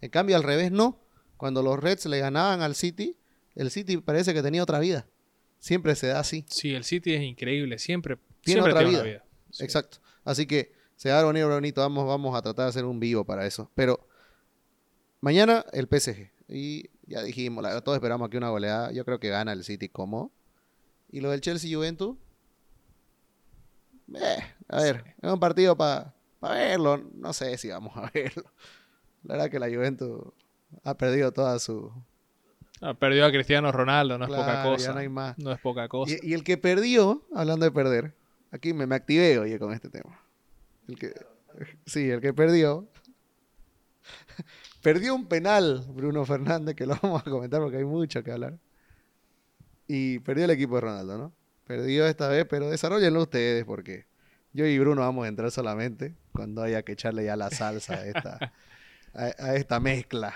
En 0.00 0.10
cambio, 0.10 0.36
al 0.36 0.42
revés, 0.42 0.70
no. 0.70 1.02
Cuando 1.36 1.62
los 1.62 1.78
Reds 1.78 2.06
le 2.06 2.18
ganaban 2.18 2.62
al 2.62 2.74
City, 2.74 3.16
el 3.54 3.70
City 3.70 3.96
parece 3.98 4.34
que 4.34 4.42
tenía 4.42 4.62
otra 4.62 4.78
vida. 4.78 5.06
Siempre 5.58 5.94
se 5.94 6.08
da 6.08 6.20
así. 6.20 6.44
Sí, 6.48 6.74
el 6.74 6.84
City 6.84 7.14
es 7.14 7.22
increíble, 7.22 7.78
siempre 7.78 8.16
Tiene 8.42 8.62
siempre 8.62 8.72
otra 8.72 8.88
vida. 8.88 9.24
Sí. 9.50 9.64
Exacto. 9.64 9.98
Así 10.24 10.46
que 10.46 10.72
se 10.96 11.10
va 11.10 11.20
a 11.20 11.24
bonito, 11.24 11.48
bonito. 11.48 11.80
Vamos, 11.80 12.06
vamos 12.06 12.36
a 12.36 12.42
tratar 12.42 12.66
de 12.66 12.68
hacer 12.70 12.84
un 12.84 13.00
vivo 13.00 13.24
para 13.24 13.46
eso. 13.46 13.70
Pero 13.74 14.06
mañana 15.20 15.64
el 15.72 15.86
PSG. 15.86 16.30
Y 16.48 16.90
ya 17.06 17.22
dijimos, 17.22 17.62
la 17.62 17.80
todos 17.80 17.96
esperamos 17.96 18.26
aquí 18.28 18.36
una 18.36 18.48
goleada. 18.50 18.92
Yo 18.92 19.04
creo 19.04 19.20
que 19.20 19.28
gana 19.28 19.52
el 19.52 19.64
City 19.64 19.88
cómodo. 19.88 20.30
Y 21.10 21.20
lo 21.20 21.30
del 21.30 21.40
Chelsea 21.40 21.74
Juventus. 21.74 22.16
eh, 24.14 24.38
a 24.68 24.80
ver, 24.82 25.14
es 25.20 25.30
un 25.30 25.40
partido 25.40 25.76
para 25.76 26.14
verlo. 26.40 26.98
No 27.14 27.32
sé 27.32 27.56
si 27.58 27.68
vamos 27.68 27.96
a 27.96 28.10
verlo. 28.14 28.44
La 29.24 29.34
verdad 29.34 29.50
que 29.50 29.58
la 29.58 29.68
Juventus 29.68 30.32
ha 30.84 30.96
perdido 30.96 31.32
toda 31.32 31.58
su. 31.58 31.92
Ah, 32.80 32.94
perdió 32.94 33.26
a 33.26 33.30
Cristiano 33.30 33.70
Ronaldo, 33.70 34.16
no 34.16 34.24
es 34.24 34.30
poca 34.30 34.54
ya 34.54 34.62
cosa. 34.62 34.92
no 34.94 34.98
hay 35.00 35.08
más. 35.10 35.36
No 35.38 35.52
es 35.52 35.60
poca 35.60 35.86
cosa. 35.88 36.14
Y, 36.22 36.30
y 36.30 36.34
el 36.34 36.42
que 36.42 36.56
perdió, 36.56 37.26
hablando 37.34 37.66
de 37.66 37.70
perder, 37.72 38.14
aquí 38.50 38.72
me, 38.72 38.86
me 38.86 38.94
activé, 38.94 39.38
oye, 39.38 39.58
con 39.58 39.74
este 39.74 39.90
tema. 39.90 40.18
El 40.88 40.96
que, 40.98 41.12
sí, 41.84 42.08
el 42.08 42.20
que 42.22 42.32
perdió. 42.32 42.88
Perdió 44.82 45.14
un 45.14 45.26
penal, 45.26 45.84
Bruno 45.88 46.24
Fernández, 46.24 46.74
que 46.74 46.86
lo 46.86 46.96
vamos 47.02 47.22
a 47.26 47.30
comentar 47.30 47.60
porque 47.60 47.78
hay 47.78 47.84
mucho 47.84 48.22
que 48.22 48.32
hablar. 48.32 48.58
Y 49.86 50.20
perdió 50.20 50.44
el 50.44 50.50
equipo 50.50 50.76
de 50.76 50.80
Ronaldo, 50.82 51.18
¿no? 51.18 51.32
Perdió 51.66 52.06
esta 52.06 52.28
vez, 52.28 52.46
pero 52.48 52.70
desarrollenlo 52.70 53.22
ustedes 53.22 53.64
porque 53.64 54.06
yo 54.52 54.66
y 54.66 54.78
Bruno 54.78 55.02
vamos 55.02 55.24
a 55.24 55.28
entrar 55.28 55.50
solamente 55.50 56.14
cuando 56.32 56.62
haya 56.62 56.82
que 56.82 56.92
echarle 56.92 57.24
ya 57.24 57.36
la 57.36 57.50
salsa 57.50 57.94
a 57.94 58.06
esta, 58.06 58.52
a, 59.14 59.22
a 59.38 59.54
esta 59.54 59.78
mezcla 59.78 60.34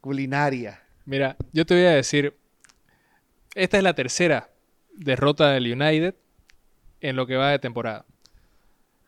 culinaria. 0.00 0.82
Mira, 1.04 1.36
yo 1.52 1.64
te 1.66 1.74
voy 1.74 1.84
a 1.84 1.90
decir, 1.90 2.36
esta 3.54 3.76
es 3.76 3.82
la 3.82 3.94
tercera 3.94 4.50
derrota 4.94 5.50
del 5.50 5.72
United 5.72 6.14
en 7.00 7.16
lo 7.16 7.26
que 7.26 7.36
va 7.36 7.50
de 7.50 7.58
temporada. 7.58 8.04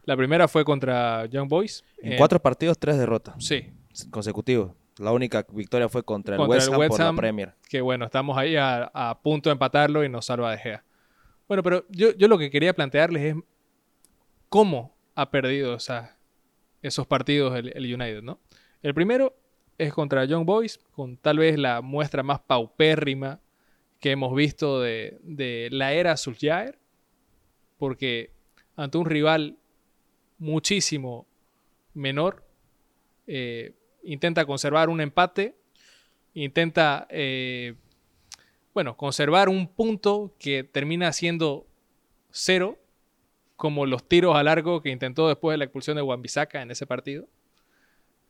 La 0.05 0.17
primera 0.17 0.49
fue 0.49 0.65
contra 0.65 1.27
Young 1.27 1.49
Boys. 1.49 1.85
En 2.03 2.15
eh, 2.15 2.17
cuatro 2.17 2.41
partidos, 2.41 2.79
tres 2.79 2.99
derrotas 2.99 3.37
Sí, 3.39 3.73
consecutivos. 4.11 4.73
La 4.99 5.11
única 5.13 5.45
victoria 5.53 5.89
fue 5.89 6.05
contra 6.05 6.37
el 6.37 6.39
Contra 6.39 6.57
West 6.57 6.69
el 6.69 6.75
Ham 6.75 6.89
por 6.89 7.01
la. 7.01 7.17
Premier. 7.17 7.55
que 7.69 7.81
bueno, 7.81 8.05
estamos 8.05 8.37
ahí 8.39 8.57
a, 8.57 8.85
a 8.95 9.21
punto 9.21 9.49
de 9.49 9.53
empatarlo 9.53 10.05
y 10.05 10.09
nos 10.09 10.27
salva 10.27 10.51
de 10.53 10.59
Gea. 10.59 10.85
Bueno, 11.49 11.63
pero 11.63 11.85
yo, 11.91 12.13
yo 12.15 12.29
lo 12.29 12.39
que 12.39 12.51
quería 12.51 12.73
plantearles 12.75 13.35
es 13.37 13.43
cómo 14.49 14.95
ha 15.15 15.31
perdido 15.31 15.75
esa- 15.77 16.17
esos 16.83 17.07
partidos 17.07 17.57
el, 17.57 17.69
el 17.77 17.85
United, 17.95 18.23
¿no? 18.23 18.41
El 18.83 18.95
primero 18.95 19.37
es 19.79 19.93
contra 19.93 20.25
Young 20.25 20.45
Boys, 20.47 20.79
con 20.93 21.17
tal 21.17 21.39
vez 21.39 21.59
la 21.59 21.81
muestra 21.81 22.23
más 22.23 22.41
paupérrima 22.41 23.41
que 24.01 24.13
hemos 24.13 24.35
visto 24.35 24.81
de, 24.81 25.19
de 25.23 25.69
la 25.73 25.93
era 25.93 26.17
Solskjaer, 26.17 26.79
porque 27.79 28.31
ante 28.77 28.99
un 28.99 29.07
rival 29.07 29.57
muchísimo 30.39 31.27
menor, 31.95 32.45
eh, 33.27 33.73
intenta 34.05 34.45
conservar 34.45 34.89
un 34.89 35.01
empate, 35.01 35.57
intenta, 36.35 37.07
eh, 37.11 37.75
bueno, 38.73 38.97
conservar 38.97 39.49
un 39.49 39.69
punto 39.69 40.35
que 40.39 40.65
termina 40.65 41.13
siendo 41.13 41.67
cero, 42.31 42.79
como 43.57 43.87
los 43.87 44.09
tiros 44.09 44.37
a 44.37 44.43
largo 44.43 44.83
que 44.83 44.91
intentó 44.91 45.29
después 45.29 45.55
de 45.55 45.59
la 45.59 45.65
expulsión 45.65 45.97
de 45.97 46.03
Wan-Bissaka 46.03 46.61
en 46.61 46.71
ese 46.71 46.87
partido. 46.87 47.29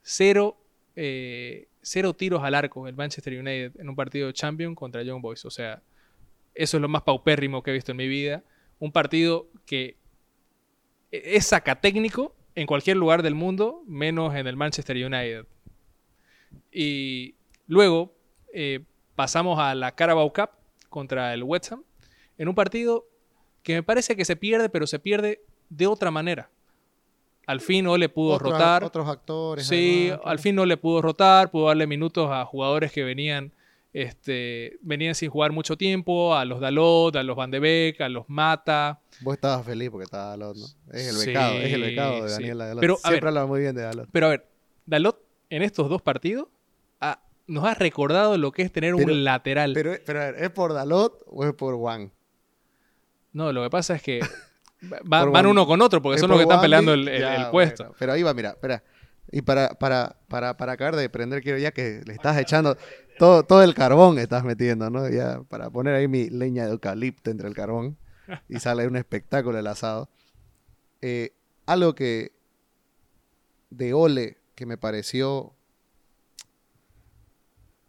Cero, 0.01 0.57
eh, 0.95 1.67
cero 1.81 2.13
tiros 2.13 2.43
al 2.43 2.53
arco 2.53 2.87
el 2.87 2.95
Manchester 2.95 3.39
United 3.39 3.79
en 3.79 3.89
un 3.89 3.95
partido 3.95 4.27
de 4.27 4.33
Champions 4.33 4.75
contra 4.75 5.01
Young 5.01 5.21
Boys. 5.21 5.43
O 5.45 5.49
sea, 5.49 5.81
eso 6.53 6.77
es 6.77 6.81
lo 6.81 6.87
más 6.87 7.01
paupérrimo 7.01 7.63
que 7.63 7.71
he 7.71 7.73
visto 7.73 7.91
en 7.91 7.97
mi 7.97 8.07
vida. 8.07 8.43
Un 8.79 8.91
partido 8.91 9.47
que 9.65 9.97
es 11.11 11.47
sacatécnico 11.47 12.35
en 12.53 12.67
cualquier 12.67 12.97
lugar 12.97 13.23
del 13.23 13.35
mundo, 13.35 13.83
menos 13.87 14.35
en 14.35 14.47
el 14.47 14.55
Manchester 14.55 14.95
United. 14.95 15.45
Y 16.77 17.35
luego 17.67 18.13
eh, 18.53 18.81
pasamos 19.15 19.57
a 19.59 19.73
la 19.75 19.93
Carabao 19.95 20.33
Cup 20.33 20.49
contra 20.89 21.33
el 21.33 21.41
West 21.43 21.71
Ham, 21.71 21.83
en 22.37 22.49
un 22.49 22.55
partido 22.55 23.05
que 23.63 23.75
me 23.75 23.83
parece 23.83 24.17
que 24.17 24.25
se 24.25 24.35
pierde, 24.35 24.67
pero 24.69 24.85
se 24.85 24.99
pierde 24.99 25.41
de 25.69 25.87
otra 25.87 26.11
manera. 26.11 26.49
Al 27.47 27.61
fin 27.61 27.85
no 27.85 27.95
le 27.97 28.09
pudo 28.09 28.37
rotar. 28.39 28.83
Otros 28.83 29.07
actores. 29.07 29.67
Sí, 29.67 30.07
además, 30.09 30.25
al 30.25 30.39
fin 30.39 30.55
no 30.55 30.65
le 30.65 30.75
pudo 30.77 31.01
rotar, 31.01 31.49
pudo 31.49 31.67
darle 31.67 31.87
minutos 31.87 32.29
a 32.29 32.43
jugadores 32.43 32.91
que 32.91 33.03
venían, 33.03 33.53
este, 33.93 34.77
venían 34.81 35.15
sin 35.15 35.29
jugar 35.29 35.53
mucho 35.53 35.77
tiempo, 35.77 36.35
a 36.35 36.43
los 36.43 36.59
Dalot, 36.59 37.15
a 37.15 37.23
los 37.23 37.37
Van 37.37 37.51
de 37.51 37.59
Beek, 37.59 38.01
a 38.01 38.09
los 38.09 38.25
Mata. 38.27 38.99
Vos 39.21 39.35
estabas 39.35 39.65
feliz 39.65 39.89
porque 39.91 40.03
estaba 40.05 40.31
Dalot, 40.31 40.57
¿no? 40.57 40.65
Es 40.91 41.07
el 41.07 41.15
Sí, 41.15 41.27
becado, 41.27 41.55
es 41.55 41.71
el 41.73 41.81
becado 41.81 42.23
de 42.23 42.29
sí. 42.29 42.33
Daniel 42.35 42.57
Dalot. 42.57 42.81
Pero, 42.81 42.93
a 42.95 42.97
Siempre 42.97 43.19
ver. 43.21 43.27
habla 43.29 43.45
muy 43.45 43.59
bien 43.61 43.75
de 43.75 43.81
Dalot. 43.83 44.09
Pero 44.11 44.25
a 44.25 44.29
ver, 44.29 44.47
Dalot 44.85 45.21
en 45.49 45.61
estos 45.61 45.87
dos 45.87 46.01
partidos 46.01 46.47
nos 47.47 47.63
ha 47.65 47.73
recordado 47.75 48.37
lo 48.37 48.51
que 48.51 48.61
es 48.63 48.71
tener 48.71 48.95
Pero- 48.95 49.13
un 49.13 49.23
lateral. 49.23 49.73
Pero, 49.73 49.93
pero 50.05 50.21
a 50.21 50.25
ver, 50.31 50.43
¿es 50.43 50.49
por 50.49 50.73
Dalot 50.73 51.23
o 51.27 51.45
es 51.45 51.53
por 51.53 51.75
Juan? 51.75 52.11
no, 53.33 53.51
lo 53.51 53.63
que 53.63 53.69
pasa 53.69 53.95
es 53.95 54.01
que 54.01 54.19
va- 55.11 55.25
van 55.25 55.45
uno 55.45 55.65
con 55.67 55.81
otro 55.81 56.01
porque 56.01 56.15
¿Es 56.15 56.21
son 56.21 56.29
los 56.29 56.39
que 56.39 56.43
están 56.43 56.61
peleando 56.61 56.93
el, 56.93 57.07
el- 57.07 57.19
Ya, 57.21 57.35
el 57.35 57.51
puesto. 57.51 57.83
bueno. 57.83 57.95
Pero 57.99 58.13
ahí 58.13 58.23
va, 58.23 58.33
mira, 58.33 58.51
espera. 58.51 58.83
Y 59.31 59.41
para, 59.41 59.69
para, 59.69 60.15
para, 60.29 60.55
para 60.55 60.73
acabar 60.73 60.95
de 60.95 61.09
prender, 61.09 61.41
quiero 61.41 61.57
ya 61.57 61.71
que 61.71 62.01
le 62.05 62.13
estás 62.13 62.37
echando 62.37 62.77
todo, 63.17 63.43
todo 63.43 63.63
el 63.63 63.73
carbón, 63.73 64.19
estás 64.19 64.43
metiendo, 64.43 64.89
¿no? 64.89 65.09
Ya 65.09 65.41
para 65.49 65.69
poner 65.71 65.95
ahí 65.95 66.07
mi 66.07 66.29
leña 66.29 66.65
de 66.65 66.71
eucalipto 66.71 67.31
entre 67.31 67.47
el 67.47 67.55
carbón 67.55 67.97
y 68.47 68.59
sale 68.59 68.87
un 68.87 68.95
espectáculo 68.95 69.57
el 69.57 69.67
asado. 69.67 70.09
Eh, 71.01 71.33
algo 71.65 71.95
que 71.95 72.31
de 73.71 73.93
Ole 73.93 74.37
que 74.53 74.65
me 74.65 74.77
pareció... 74.77 75.54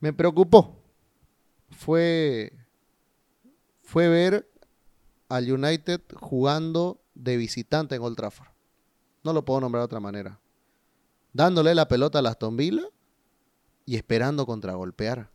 Me 0.06 0.12
preocupó. 0.12 0.80
Fue, 1.68 2.52
fue 3.82 4.08
ver 4.08 4.48
al 5.28 5.50
United 5.50 6.00
jugando 6.14 7.02
de 7.16 7.36
visitante 7.36 7.96
en 7.96 8.02
Old 8.02 8.16
Trafford. 8.16 8.46
No 9.24 9.32
lo 9.32 9.44
puedo 9.44 9.62
nombrar 9.62 9.80
de 9.80 9.86
otra 9.86 9.98
manera. 9.98 10.38
Dándole 11.32 11.74
la 11.74 11.88
pelota 11.88 12.20
a 12.20 12.28
Aston 12.28 12.56
Villa 12.56 12.84
y 13.84 13.96
esperando 13.96 14.46
contragolpear. 14.46 15.28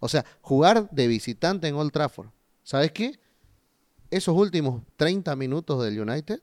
O 0.00 0.08
sea, 0.08 0.24
jugar 0.40 0.90
de 0.90 1.06
visitante 1.06 1.68
en 1.68 1.76
Old 1.76 1.92
Trafford. 1.92 2.30
¿Sabes 2.64 2.90
qué? 2.90 3.20
Esos 4.10 4.36
últimos 4.36 4.82
30 4.96 5.36
minutos 5.36 5.80
del 5.84 6.00
United 6.00 6.42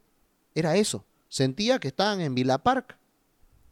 era 0.54 0.78
eso. 0.78 1.04
Sentía 1.28 1.80
que 1.80 1.90
estaban 1.90 2.22
en 2.22 2.36
Villa 2.36 2.58
Park 2.58 2.98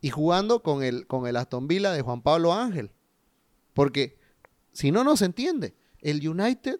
y 0.02 0.10
jugando 0.10 0.62
con 0.62 0.84
el, 0.84 1.08
con 1.08 1.26
el 1.26 1.38
Aston 1.38 1.70
Villa 1.70 1.94
de 1.94 2.02
Juan 2.02 2.22
Pablo 2.22 2.52
Ángel. 2.52 2.92
Porque 3.74 4.18
si 4.72 4.92
no, 4.92 5.04
no 5.04 5.18
se 5.18 5.26
entiende. 5.26 5.74
El 6.02 6.28
United 6.28 6.80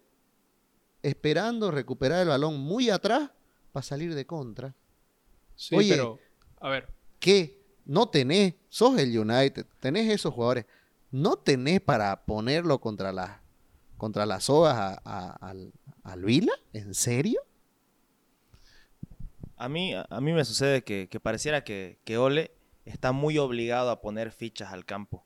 esperando 1.02 1.72
recuperar 1.72 2.22
el 2.22 2.28
balón 2.30 2.60
muy 2.60 2.90
atrás 2.90 3.32
para 3.72 3.84
salir 3.84 4.14
de 4.16 4.26
contra. 4.26 4.74
Sí, 5.56 5.76
Oye, 5.76 5.90
pero, 5.92 6.20
a 6.60 6.70
ver, 6.70 6.88
Que 7.20 7.62
no 7.86 8.08
tenés, 8.10 8.56
sos 8.70 8.98
el 9.00 9.18
United, 9.18 9.66
tenés 9.80 10.10
esos 10.12 10.34
jugadores, 10.34 10.66
no 11.12 11.36
tenés 11.36 11.82
para 11.82 12.26
ponerlo 12.26 12.80
contra 12.80 13.12
las 13.12 13.40
contra 13.98 14.26
las 14.26 14.46
sogas 14.46 14.76
a- 14.76 15.02
a- 15.06 15.32
al, 15.50 15.72
al 16.04 16.24
Vila, 16.26 16.52
¿en 16.74 16.94
serio? 16.94 17.40
A 19.56 19.70
mí, 19.70 19.94
a 19.94 20.22
mí 20.22 20.34
me 20.34 20.44
sucede 20.44 20.84
que, 20.84 21.08
que 21.10 21.20
pareciera 21.22 21.64
que, 21.64 22.00
que 22.04 22.18
Ole 22.18 22.52
está 22.86 23.12
muy 23.14 23.38
obligado 23.38 23.92
a 23.92 24.02
poner 24.02 24.32
fichas 24.32 24.74
al 24.74 24.84
campo. 24.86 25.26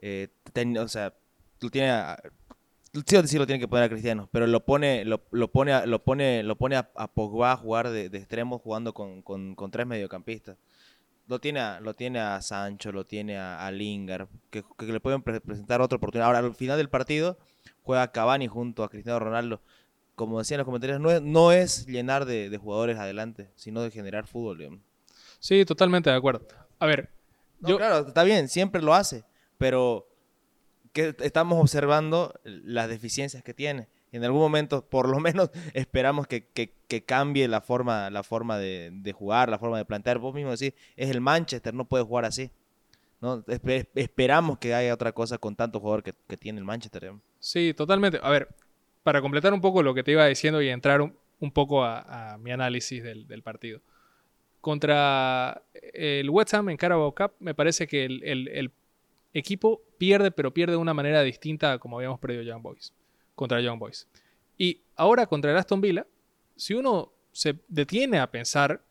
Eh, 0.00 0.28
ten- 0.52 0.76
o 0.78 0.88
sea, 0.88 1.12
lo 1.60 1.70
tiene 1.70 1.90
a, 1.90 2.18
sí 3.06 3.16
o 3.16 3.26
sí 3.26 3.38
lo 3.38 3.46
tiene 3.46 3.60
que 3.60 3.68
poner 3.68 3.84
a 3.84 3.88
Cristiano, 3.88 4.28
pero 4.32 4.46
lo 4.46 4.64
pone, 4.64 5.04
lo, 5.04 5.20
lo 5.30 5.48
pone, 5.48 5.72
a, 5.72 5.86
lo 5.86 6.02
pone, 6.02 6.42
lo 6.42 6.56
pone 6.56 6.76
a, 6.76 6.90
a 6.96 7.08
Pogba 7.08 7.52
a 7.52 7.56
jugar 7.56 7.90
de, 7.90 8.08
de 8.08 8.18
extremo 8.18 8.58
jugando 8.58 8.92
con, 8.94 9.22
con- 9.22 9.54
con 9.54 9.70
tres 9.70 9.86
mediocampistas. 9.86 10.56
Lo 11.28 11.38
tiene, 11.38 11.60
a, 11.60 11.78
lo 11.80 11.94
tiene 11.94 12.18
a 12.18 12.40
Sancho, 12.42 12.90
lo 12.90 13.04
tiene 13.06 13.38
a, 13.38 13.64
a 13.64 13.70
Lingard, 13.70 14.26
que, 14.50 14.64
que 14.76 14.86
le 14.86 14.98
pueden 15.00 15.22
pre- 15.22 15.40
presentar 15.40 15.80
otra 15.80 15.96
oportunidad. 15.96 16.26
Ahora, 16.26 16.40
al 16.40 16.54
final 16.56 16.76
del 16.76 16.88
partido, 16.88 17.38
juega 17.82 18.10
Cavani 18.10 18.48
junto 18.48 18.82
a 18.82 18.88
Cristiano 18.88 19.18
Ronaldo. 19.20 19.60
Como 20.16 20.38
decían 20.40 20.58
los 20.58 20.64
comentarios, 20.64 20.98
no 21.00 21.10
es, 21.10 21.22
no 21.22 21.52
es 21.52 21.86
llenar 21.86 22.24
de, 22.24 22.50
de 22.50 22.58
jugadores 22.58 22.98
adelante, 22.98 23.48
sino 23.54 23.80
de 23.82 23.90
generar 23.92 24.26
fútbol. 24.26 24.58
digamos. 24.58 24.80
sí, 25.38 25.64
totalmente 25.64 26.10
de 26.10 26.16
acuerdo. 26.16 26.46
A 26.80 26.86
ver, 26.86 27.08
No, 27.60 27.68
yo, 27.68 27.76
claro, 27.76 28.08
está 28.08 28.24
bien, 28.24 28.48
siempre 28.48 28.82
lo 28.82 28.92
hace, 28.92 29.22
pero 29.60 30.08
que 30.94 31.14
estamos 31.20 31.60
observando 31.60 32.32
las 32.44 32.88
deficiencias 32.88 33.42
que 33.44 33.52
tiene. 33.52 33.88
En 34.10 34.24
algún 34.24 34.40
momento, 34.40 34.84
por 34.84 35.06
lo 35.08 35.20
menos, 35.20 35.50
esperamos 35.74 36.26
que, 36.26 36.46
que- 36.46 36.72
que 36.88 37.04
cambie 37.04 37.46
la 37.46 37.60
forma, 37.60 38.08
la 38.10 38.22
forma 38.24 38.58
de, 38.58 38.90
de 38.92 39.12
jugar, 39.12 39.48
la 39.50 39.58
forma 39.58 39.76
de 39.78 39.84
plantear. 39.84 40.18
Vos 40.18 40.34
mismo 40.34 40.50
decís, 40.50 40.72
es 40.96 41.10
el 41.10 41.20
Manchester, 41.20 41.74
no 41.74 41.84
puede 41.84 42.02
jugar 42.02 42.24
así. 42.24 42.50
¿no? 43.20 43.44
Espe- 43.44 43.86
esperamos 43.94 44.58
que 44.58 44.74
haya 44.74 44.94
otra 44.94 45.12
cosa 45.12 45.36
con 45.36 45.54
tanto 45.54 45.78
jugador 45.78 46.02
que, 46.02 46.36
tiene 46.38 46.58
el 46.58 46.64
Manchester. 46.64 47.12
Sí, 47.38 47.74
totalmente. 47.74 48.18
A 48.22 48.30
ver, 48.30 48.48
para 49.02 49.20
completar 49.20 49.52
un 49.52 49.60
poco 49.60 49.82
lo 49.82 49.92
que 49.94 50.02
te 50.02 50.12
iba 50.12 50.26
diciendo 50.26 50.62
y 50.62 50.70
entrar 50.70 51.02
un, 51.02 51.14
un 51.38 51.52
poco 51.52 51.84
a, 51.84 52.38
mi 52.38 52.50
análisis 52.50 53.02
del, 53.02 53.28
del 53.28 53.42
partido. 53.42 53.80
Contra 54.60 55.62
el 55.92 56.28
West 56.30 56.52
Ham 56.54 56.70
en 56.70 56.76
Carabao 56.78 57.14
Cup, 57.14 57.32
me 57.38 57.54
parece 57.54 57.86
que 57.86 58.04
el 58.06 58.72
equipo 59.32 59.82
pierde, 59.98 60.30
pero 60.30 60.52
pierde 60.52 60.72
de 60.72 60.78
una 60.78 60.94
manera 60.94 61.22
distinta 61.22 61.72
a 61.72 61.78
como 61.78 61.96
habíamos 61.96 62.18
perdido 62.18 62.42
Young 62.42 62.62
Boys. 62.62 62.92
Contra 63.34 63.60
Young 63.60 63.78
Boys. 63.78 64.08
Y 64.58 64.82
ahora 64.96 65.26
contra 65.26 65.50
el 65.50 65.56
Aston 65.56 65.80
Villa, 65.80 66.06
si 66.56 66.74
uno 66.74 67.12
se 67.32 67.58
detiene 67.68 68.18
a 68.18 68.30
pensar, 68.30 68.82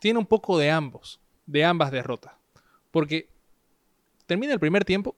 tiene 0.00 0.18
un 0.18 0.26
poco 0.26 0.58
de 0.58 0.70
ambos, 0.70 1.20
de 1.46 1.64
ambas 1.64 1.90
derrotas. 1.90 2.32
Porque 2.90 3.28
termina 4.26 4.52
el 4.52 4.60
primer 4.60 4.84
tiempo 4.84 5.16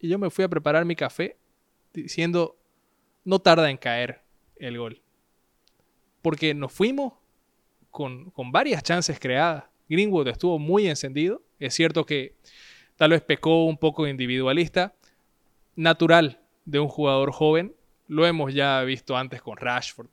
y 0.00 0.08
yo 0.08 0.18
me 0.18 0.30
fui 0.30 0.44
a 0.44 0.48
preparar 0.48 0.84
mi 0.84 0.96
café 0.96 1.36
diciendo, 1.92 2.56
no 3.24 3.38
tarda 3.38 3.70
en 3.70 3.76
caer 3.76 4.22
el 4.56 4.78
gol. 4.78 5.02
Porque 6.22 6.54
nos 6.54 6.72
fuimos 6.72 7.14
con, 7.90 8.30
con 8.30 8.50
varias 8.52 8.82
chances 8.82 9.20
creadas. 9.20 9.64
Greenwood 9.88 10.28
estuvo 10.28 10.58
muy 10.58 10.88
encendido. 10.88 11.42
Es 11.58 11.74
cierto 11.74 12.04
que 12.04 12.36
tal 12.98 13.12
vez 13.12 13.22
pecó 13.22 13.64
un 13.64 13.78
poco 13.78 14.06
individualista. 14.06 14.94
Natural 15.76 16.40
de 16.66 16.80
un 16.80 16.88
jugador 16.88 17.32
joven. 17.32 17.74
Lo 18.08 18.26
hemos 18.26 18.52
ya 18.52 18.82
visto 18.82 19.16
antes 19.16 19.40
con 19.40 19.56
Rashford. 19.56 20.08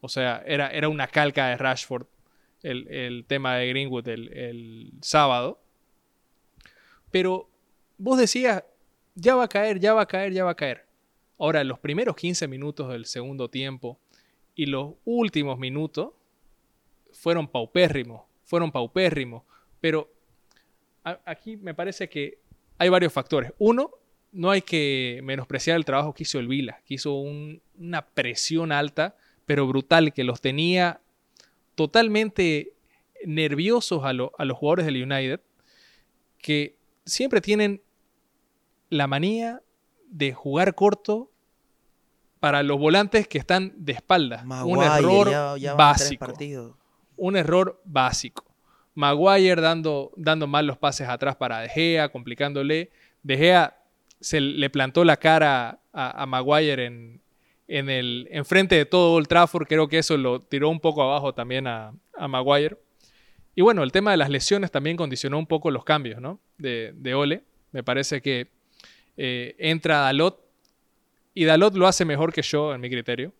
O 0.00 0.08
sea, 0.08 0.42
era, 0.46 0.68
era 0.68 0.88
una 0.88 1.08
calca 1.08 1.48
de 1.48 1.56
Rashford 1.56 2.06
el, 2.62 2.86
el 2.88 3.24
tema 3.26 3.56
de 3.56 3.68
Greenwood 3.68 4.06
el, 4.08 4.32
el 4.32 4.92
sábado. 5.00 5.60
Pero 7.10 7.48
vos 7.98 8.18
decías, 8.18 8.62
ya 9.14 9.34
va 9.34 9.44
a 9.44 9.48
caer, 9.48 9.80
ya 9.80 9.94
va 9.94 10.02
a 10.02 10.06
caer, 10.06 10.32
ya 10.32 10.44
va 10.44 10.50
a 10.50 10.56
caer. 10.56 10.86
Ahora, 11.38 11.64
los 11.64 11.78
primeros 11.78 12.14
15 12.16 12.46
minutos 12.48 12.88
del 12.88 13.06
segundo 13.06 13.48
tiempo 13.48 13.98
y 14.54 14.66
los 14.66 14.94
últimos 15.04 15.58
minutos 15.58 16.10
fueron 17.12 17.48
paupérrimos, 17.48 18.22
fueron 18.44 18.70
paupérrimos. 18.70 19.44
Pero 19.80 20.10
a- 21.06 21.20
aquí 21.24 21.56
me 21.56 21.72
parece 21.72 22.08
que 22.08 22.38
hay 22.78 22.88
varios 22.90 23.12
factores. 23.12 23.52
Uno, 23.58 23.90
no 24.32 24.50
hay 24.50 24.60
que 24.60 25.20
menospreciar 25.22 25.76
el 25.76 25.84
trabajo 25.84 26.12
que 26.12 26.24
hizo 26.24 26.38
el 26.38 26.48
Vila, 26.48 26.80
que 26.84 26.94
hizo 26.94 27.14
un- 27.14 27.62
una 27.78 28.02
presión 28.04 28.72
alta, 28.72 29.16
pero 29.46 29.66
brutal, 29.66 30.12
que 30.12 30.24
los 30.24 30.40
tenía 30.40 31.00
totalmente 31.74 32.74
nerviosos 33.24 34.04
a, 34.04 34.12
lo- 34.12 34.32
a 34.38 34.44
los 34.44 34.58
jugadores 34.58 34.86
del 34.86 35.02
United, 35.02 35.40
que 36.38 36.76
siempre 37.04 37.40
tienen 37.40 37.80
la 38.90 39.06
manía 39.06 39.62
de 40.08 40.32
jugar 40.32 40.74
corto 40.74 41.30
para 42.40 42.62
los 42.62 42.78
volantes 42.78 43.26
que 43.26 43.38
están 43.38 43.72
de 43.76 43.92
espaldas. 43.92 44.44
un 44.64 44.78
error 44.98 45.30
ya- 45.30 45.56
ya 45.56 45.74
básico. 45.74 46.26
Un 47.16 47.36
error 47.36 47.80
básico. 47.84 48.44
Maguire 48.96 49.60
dando, 49.60 50.10
dando 50.16 50.48
mal 50.48 50.66
los 50.66 50.76
pases 50.76 51.08
atrás 51.08 51.36
para 51.36 51.60
De 51.60 51.68
Gea, 51.68 52.08
complicándole. 52.08 52.90
De 53.22 53.36
Gea 53.36 53.78
se 54.20 54.40
le 54.40 54.68
plantó 54.70 55.04
la 55.04 55.16
cara 55.16 55.78
a, 55.92 56.26
Maguire 56.26 56.86
en, 56.86 57.20
en 57.68 57.88
el 57.88 58.26
enfrente 58.32 58.74
de 58.74 58.86
todo 58.86 59.12
Old 59.12 59.28
Trafford. 59.28 59.68
Creo 59.68 59.86
que 59.86 59.98
eso 59.98 60.16
lo 60.16 60.40
tiró 60.40 60.68
un 60.68 60.80
poco 60.80 61.02
abajo 61.02 61.32
también 61.32 61.68
a, 61.68 61.92
Maguire. 62.28 62.76
Y 63.54 63.62
bueno, 63.62 63.82
el 63.82 63.92
tema 63.92 64.10
de 64.10 64.16
las 64.16 64.30
lesiones 64.30 64.70
también 64.70 64.96
condicionó 64.96 65.38
un 65.38 65.46
poco 65.46 65.70
los 65.70 65.84
cambios 65.84 66.20
¿no? 66.20 66.40
de, 66.58 66.92
de 66.96 67.14
Ole. 67.14 67.44
Me 67.72 67.82
parece 67.82 68.20
que 68.20 68.48
eh, 69.16 69.54
entra 69.58 70.00
Dalot 70.00 70.46
y 71.34 71.44
Dalot 71.44 71.74
lo 71.74 71.86
hace 71.86 72.06
mejor 72.06 72.32
que 72.32 72.40
yo, 72.40 72.74
en 72.74 72.80
mi 72.80 72.88
criterio. 72.88 73.34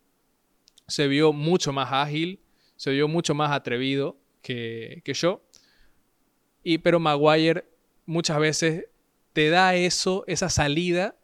Se 0.87 1.07
vio 1.07 1.33
mucho 1.33 1.73
más 1.73 1.91
ágil, 1.91 2.39
se 2.75 2.91
vio 2.91 3.07
mucho 3.07 3.33
más 3.33 3.51
atrevido 3.51 4.17
que, 4.43 5.01
que 5.03 5.15
yo. 5.15 5.41
Y, 6.69 6.79
pero 6.79 6.99
Maguire 6.99 7.63
muchas 8.05 8.37
veces 8.39 8.87
te 9.31 9.49
da 9.49 9.73
eso, 9.75 10.25
esa 10.27 10.49
salida 10.49 11.15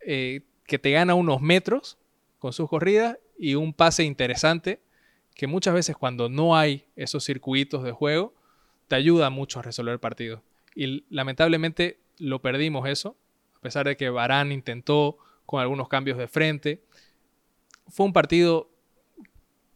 eh, 0.00 0.42
que 0.68 0.78
te 0.78 0.92
gana 0.92 1.16
unos 1.16 1.40
metros 1.40 1.98
con 2.38 2.52
sus 2.52 2.68
corridas 2.68 3.18
y 3.36 3.56
un 3.56 3.72
pase 3.72 4.04
interesante 4.04 4.80
que 5.34 5.48
muchas 5.48 5.74
veces 5.74 5.96
cuando 5.96 6.28
no 6.28 6.56
hay 6.56 6.84
esos 6.94 7.24
circuitos 7.24 7.82
de 7.82 7.90
juego 7.90 8.34
te 8.86 8.94
ayuda 8.94 9.30
mucho 9.30 9.58
a 9.58 9.62
resolver 9.62 9.94
el 9.94 9.98
partido. 9.98 10.44
Y 10.76 11.04
lamentablemente 11.12 11.98
lo 12.18 12.40
perdimos 12.40 12.88
eso, 12.88 13.16
a 13.56 13.60
pesar 13.62 13.88
de 13.88 13.96
que 13.96 14.10
Barán 14.10 14.52
intentó 14.52 15.18
con 15.44 15.60
algunos 15.60 15.88
cambios 15.88 16.18
de 16.18 16.28
frente. 16.28 16.84
Fue 17.88 18.06
un 18.06 18.12
partido 18.12 18.70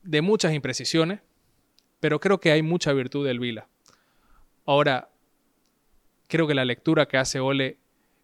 de 0.04 0.22
muchas 0.22 0.54
imprecisiones, 0.54 1.18
pero 1.98 2.20
creo 2.20 2.38
que 2.38 2.52
hay 2.52 2.62
mucha 2.62 2.92
virtud 2.92 3.26
del 3.26 3.40
Vila. 3.40 3.66
Ahora, 4.70 5.10
creo 6.28 6.46
que 6.46 6.54
la 6.54 6.64
lectura 6.64 7.08
que 7.08 7.16
hace 7.16 7.40
Ole 7.40 7.80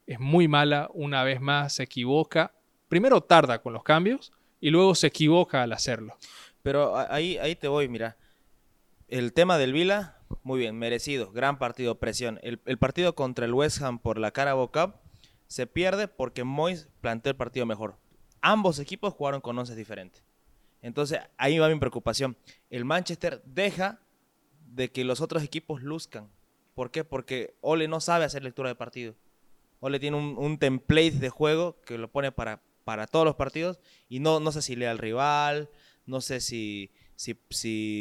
es 0.06 0.20
muy 0.20 0.46
mala, 0.46 0.88
una 0.94 1.24
vez 1.24 1.40
más 1.40 1.74
se 1.74 1.82
equivoca. 1.82 2.54
Primero 2.86 3.20
tarda 3.20 3.60
con 3.60 3.72
los 3.72 3.82
cambios 3.82 4.32
y 4.60 4.70
luego 4.70 4.94
se 4.94 5.08
equivoca 5.08 5.64
al 5.64 5.72
hacerlo. 5.72 6.16
Pero 6.62 6.96
ahí, 6.96 7.36
ahí 7.38 7.56
te 7.56 7.66
voy, 7.66 7.88
mira. 7.88 8.16
El 9.08 9.32
tema 9.32 9.58
del 9.58 9.72
Vila, 9.72 10.20
muy 10.44 10.60
bien, 10.60 10.78
merecido. 10.78 11.32
Gran 11.32 11.58
partido, 11.58 11.98
presión. 11.98 12.38
El, 12.44 12.60
el 12.64 12.78
partido 12.78 13.16
contra 13.16 13.44
el 13.44 13.52
West 13.52 13.82
Ham 13.82 13.98
por 13.98 14.16
la 14.16 14.30
Carabao 14.30 14.70
Cup 14.70 14.94
se 15.48 15.66
pierde 15.66 16.06
porque 16.06 16.44
Moyes 16.44 16.88
planteó 17.00 17.32
el 17.32 17.36
partido 17.36 17.66
mejor. 17.66 17.98
Ambos 18.40 18.78
equipos 18.78 19.14
jugaron 19.14 19.40
con 19.40 19.58
once 19.58 19.74
diferentes. 19.74 20.22
Entonces, 20.80 21.18
ahí 21.38 21.58
va 21.58 21.68
mi 21.68 21.80
preocupación. 21.80 22.36
El 22.70 22.84
Manchester 22.84 23.42
deja 23.44 24.05
de 24.76 24.90
que 24.90 25.04
los 25.04 25.20
otros 25.22 25.42
equipos 25.42 25.82
luzcan. 25.82 26.28
¿Por 26.74 26.90
qué? 26.90 27.02
Porque 27.02 27.54
Ole 27.62 27.88
no 27.88 28.00
sabe 28.00 28.26
hacer 28.26 28.44
lectura 28.44 28.68
de 28.68 28.74
partido. 28.74 29.14
Ole 29.80 29.98
tiene 29.98 30.18
un, 30.18 30.36
un 30.36 30.58
template 30.58 31.12
de 31.12 31.30
juego 31.30 31.80
que 31.86 31.96
lo 31.96 32.08
pone 32.08 32.30
para, 32.30 32.60
para 32.84 33.06
todos 33.06 33.24
los 33.24 33.36
partidos 33.36 33.80
y 34.08 34.20
no, 34.20 34.38
no 34.38 34.52
sé 34.52 34.60
si 34.60 34.76
lee 34.76 34.84
al 34.84 34.98
rival, 34.98 35.70
no 36.04 36.20
sé 36.20 36.40
si, 36.40 36.90
si, 37.16 37.38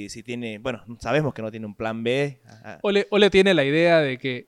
si, 0.09 0.23
tiene, 0.23 0.59
bueno, 0.59 0.84
sabemos 0.99 1.34
que 1.34 1.41
no 1.41 1.49
tiene 1.49 1.65
un 1.65 1.76
plan 1.76 2.03
B. 2.03 2.41
Ole, 2.82 3.07
Ole 3.09 3.30
tiene 3.30 3.53
la 3.53 3.63
idea 3.63 4.01
de 4.01 4.17
que 4.17 4.47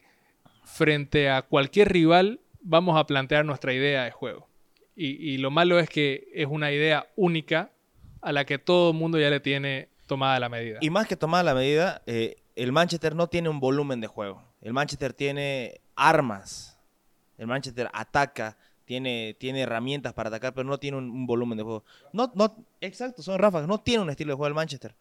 frente 0.65 1.30
a 1.30 1.43
cualquier 1.43 1.91
rival 1.91 2.41
vamos 2.59 2.97
a 2.97 3.05
plantear 3.05 3.45
nuestra 3.45 3.73
idea 3.73 4.03
de 4.03 4.11
juego. 4.11 4.49
Y, 4.97 5.11
y 5.32 5.38
lo 5.38 5.49
malo 5.49 5.80
es 5.80 5.89
que 5.89 6.28
es 6.34 6.47
una 6.47 6.73
idea 6.73 7.07
única 7.15 7.71
a 8.21 8.34
la 8.34 8.45
que 8.45 8.59
todo 8.59 8.91
el 8.91 8.97
mundo 8.97 9.17
ya 9.17 9.30
le 9.30 9.39
tiene 9.39 9.89
tomada 10.07 10.39
la 10.39 10.49
medida. 10.49 10.79
Y 10.81 10.89
más 10.89 11.07
que 11.07 11.15
tomar 11.15 11.45
la 11.45 11.53
medida, 11.53 12.01
eh, 12.05 12.37
el 12.55 12.71
Manchester 12.71 13.15
no 13.15 13.27
tiene 13.27 13.49
un 13.49 13.59
volumen 13.59 14.01
de 14.01 14.07
juego. 14.07 14.43
El 14.61 14.73
Manchester 14.73 15.13
tiene 15.13 15.79
armas. 15.95 16.79
El 17.37 17.47
Manchester 17.47 17.89
ataca, 17.93 18.57
tiene, 18.85 19.35
tiene 19.39 19.61
herramientas 19.61 20.13
para 20.13 20.29
atacar, 20.29 20.53
pero 20.53 20.67
no 20.67 20.79
tiene 20.79 20.97
un, 20.97 21.27
volumen 21.27 21.57
de 21.57 21.63
juego. 21.63 21.83
No, 22.13 22.31
no, 22.33 22.65
exacto, 22.81 23.21
son 23.21 23.37
ráfagas. 23.37 23.67
No 23.67 23.79
tiene 23.79 24.03
un 24.03 24.09
estilo 24.09 24.31
de 24.31 24.35
juego 24.37 24.47
el 24.47 24.55
Manchester. 24.55 24.95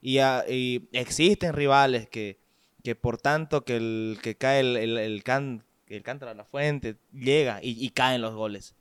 Y, 0.00 0.18
ah, 0.18 0.44
existen 0.92 1.52
rivales 1.52 2.08
que, 2.08 2.38
que 2.82 2.94
por 2.94 3.18
tanto 3.18 3.64
que, 3.64 4.36
cae 4.38 4.60
el, 4.60 4.76
el, 4.98 5.22
can, 5.22 5.64
el 5.88 6.02
a 6.06 6.34
la 6.34 6.44
fuente, 6.44 6.96
llega 7.12 7.60
y, 7.62 7.84
y 7.84 7.90
caen 7.90 8.22
los 8.22 8.34
goles. 8.34 8.74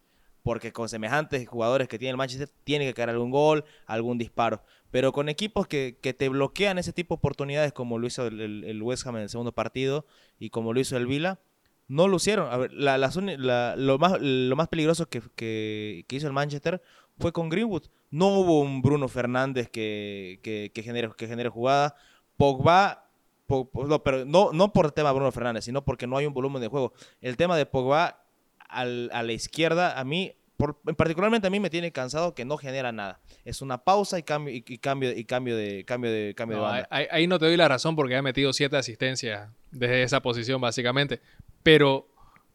Porque 0.44 0.72
con 0.72 0.90
semejantes 0.90 1.48
jugadores 1.48 1.88
que 1.88 2.00
tiene 2.00 2.12
el 2.12 2.18
Manchester, 2.18 2.50
tiene 2.64 2.86
que 2.86 2.94
caer 2.94 3.10
algún 3.10 3.30
gol, 3.30 3.66
algún 3.86 4.18
disparo. 4.18 4.64
Pero 4.92 5.14
con 5.14 5.30
equipos 5.30 5.68
que, 5.68 5.98
te 6.18 6.30
bloquean 6.30 6.78
ese 6.78 6.92
tipo 6.94 7.16
de 7.16 7.20
oportunidades, 7.20 7.72
como 7.74 7.98
lo 7.98 8.08
hizo 8.08 8.28
el, 8.28 8.42
el- 8.42 8.84
West 8.84 9.08
Ham 9.08 9.16
en 9.16 9.24
el 9.24 9.30
segundo 9.30 9.54
partido 9.54 10.06
y 10.38 10.50
como 10.50 10.74
lo 10.74 10.80
hizo 10.80 10.98
el 10.98 11.08
Vila, 11.08 11.40
no 11.88 12.08
lo 12.08 12.18
hicieron. 12.18 12.50
Lo, 12.74 13.98
más, 14.00 14.68
peligroso 14.70 15.08
que, 15.10 16.06
hizo 16.10 16.28
el 16.28 16.34
Manchester 16.34 16.82
fue 17.18 17.32
con 17.32 17.50
Greenwood. 17.50 17.84
No 18.12 18.28
hubo 18.40 18.60
un 18.60 18.82
Bruno 18.82 19.08
Fernández 19.08 19.70
que, 19.70 20.40
que, 20.44 20.84
genere, 20.84 21.50
jugada. 21.50 21.96
Pogba, 22.38 23.08
Po- 23.48 23.70
po- 23.70 23.86
no, 23.86 24.02
pero 24.04 24.26
no, 24.26 24.74
por 24.74 24.86
el 24.86 24.94
tema 24.94 25.10
de 25.10 25.16
Bruno 25.16 25.32
Fernández, 25.32 25.66
sino 25.66 25.84
porque 25.84 26.08
no 26.08 26.18
hay 26.18 26.26
un 26.26 26.34
volumen 26.34 26.62
de 26.62 26.68
juego. 26.70 26.94
El 27.22 27.38
tema 27.38 27.58
de 27.58 27.66
Pogba 27.66 28.24
a 28.70 28.86
la 28.86 29.32
izquierda, 29.34 30.00
a 30.00 30.04
mí, 30.06 30.34
por- 30.62 30.96
particularmente 30.96 31.48
a 31.48 31.50
mí 31.50 31.60
me 31.60 31.70
tiene 31.70 31.92
cansado 31.92 32.34
que 32.36 32.46
no 32.46 32.58
genera 32.58 32.92
nada. 32.92 33.20
Es 33.46 33.62
una 33.62 33.80
pausa 33.80 34.20
y 34.20 34.24
cambio, 34.24 34.54
y, 34.54 34.64
y 34.68 34.78
cambio, 34.78 35.12
y 35.12 35.26
cambio 35.26 35.56
de 35.58 35.84
cambio 35.86 36.12
de 36.12 36.34
cambio 36.36 36.58
No, 36.58 36.64
de 36.66 36.70
banda. 36.72 36.88
ahí, 36.92 37.08
ahí 37.12 37.28
no 37.28 37.40
te 37.40 37.46
doy 37.46 37.58
la 37.58 37.68
razón 37.68 37.96
porque 37.96 38.16
ha 38.16 38.22
metido 38.22 38.54
siete 38.54 38.78
asistencias 38.78 39.50
desde 39.72 40.04
esa 40.04 40.22
posición, 40.22 40.62
básicamente. 40.62 41.20
Pero 41.64 42.08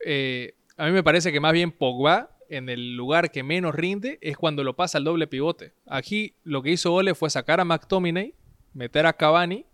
eh, 0.04 0.54
a 0.76 0.86
mí 0.86 0.92
me 0.92 1.02
parece 1.02 1.32
que 1.32 1.40
más 1.40 1.52
bien 1.52 1.72
Pogba, 1.72 2.30
en 2.48 2.68
el 2.68 2.94
lugar 2.96 3.30
que 3.32 3.42
menos 3.42 3.74
rinde, 3.74 4.18
es 4.22 4.36
cuando 4.36 4.62
lo 4.62 4.76
pasa 4.76 4.98
al 4.98 5.04
doble 5.04 5.26
pivote. 5.26 5.72
Aquí 5.86 6.34
lo 6.44 6.62
que 6.62 6.70
hizo 6.70 6.94
Ole 6.94 7.14
fue 7.14 7.28
sacar 7.28 7.60
a 7.60 7.64
McTominay, 7.64 8.34
meter 8.72 9.06
a 9.06 9.12
Cavani, 9.14 9.66